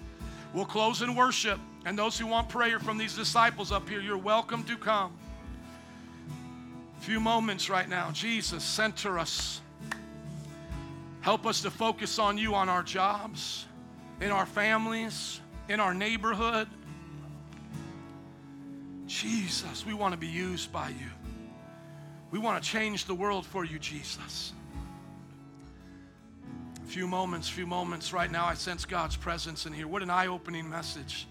We'll 0.54 0.66
close 0.66 1.04
in 1.04 1.14
worship. 1.14 1.60
And 1.86 1.98
those 1.98 2.18
who 2.18 2.26
want 2.26 2.50
prayer 2.50 2.80
from 2.80 2.98
these 2.98 3.16
disciples 3.16 3.72
up 3.72 3.88
here, 3.88 4.02
you're 4.02 4.18
welcome 4.18 4.64
to 4.64 4.76
come. 4.76 5.16
A 6.98 7.02
few 7.02 7.20
moments 7.20 7.70
right 7.70 7.88
now. 7.88 8.10
Jesus, 8.12 8.64
center 8.64 9.20
us. 9.20 9.62
Help 11.22 11.46
us 11.46 11.62
to 11.62 11.70
focus 11.70 12.18
on 12.18 12.40
you 12.40 12.56
on 12.56 12.70
our 12.70 12.82
jobs, 12.82 13.68
in 14.20 14.32
our 14.32 14.48
families, 14.48 15.42
in 15.70 15.80
our 15.80 15.94
neighborhood. 15.94 16.68
Jesus, 19.08 19.86
we 19.86 19.94
want 19.94 20.14
to 20.14 20.18
be 20.18 20.28
used 20.28 20.72
by 20.72 20.90
you. 20.90 21.10
We 22.30 22.40
want 22.40 22.62
to 22.62 22.70
change 22.70 23.06
the 23.06 23.16
world 23.16 23.46
for 23.46 23.64
you, 23.64 23.80
Jesus. 23.80 24.52
A 26.84 26.88
few 26.88 27.08
moments, 27.08 27.48
few 27.48 27.66
moments 27.66 28.12
right 28.12 28.30
now, 28.30 28.46
I 28.46 28.54
sense 28.54 28.86
God's 28.86 29.16
presence 29.16 29.66
in 29.66 29.74
here. 29.74 29.88
What 29.88 30.04
an 30.04 30.10
eye 30.10 30.28
opening 30.28 30.70
message. 30.70 31.28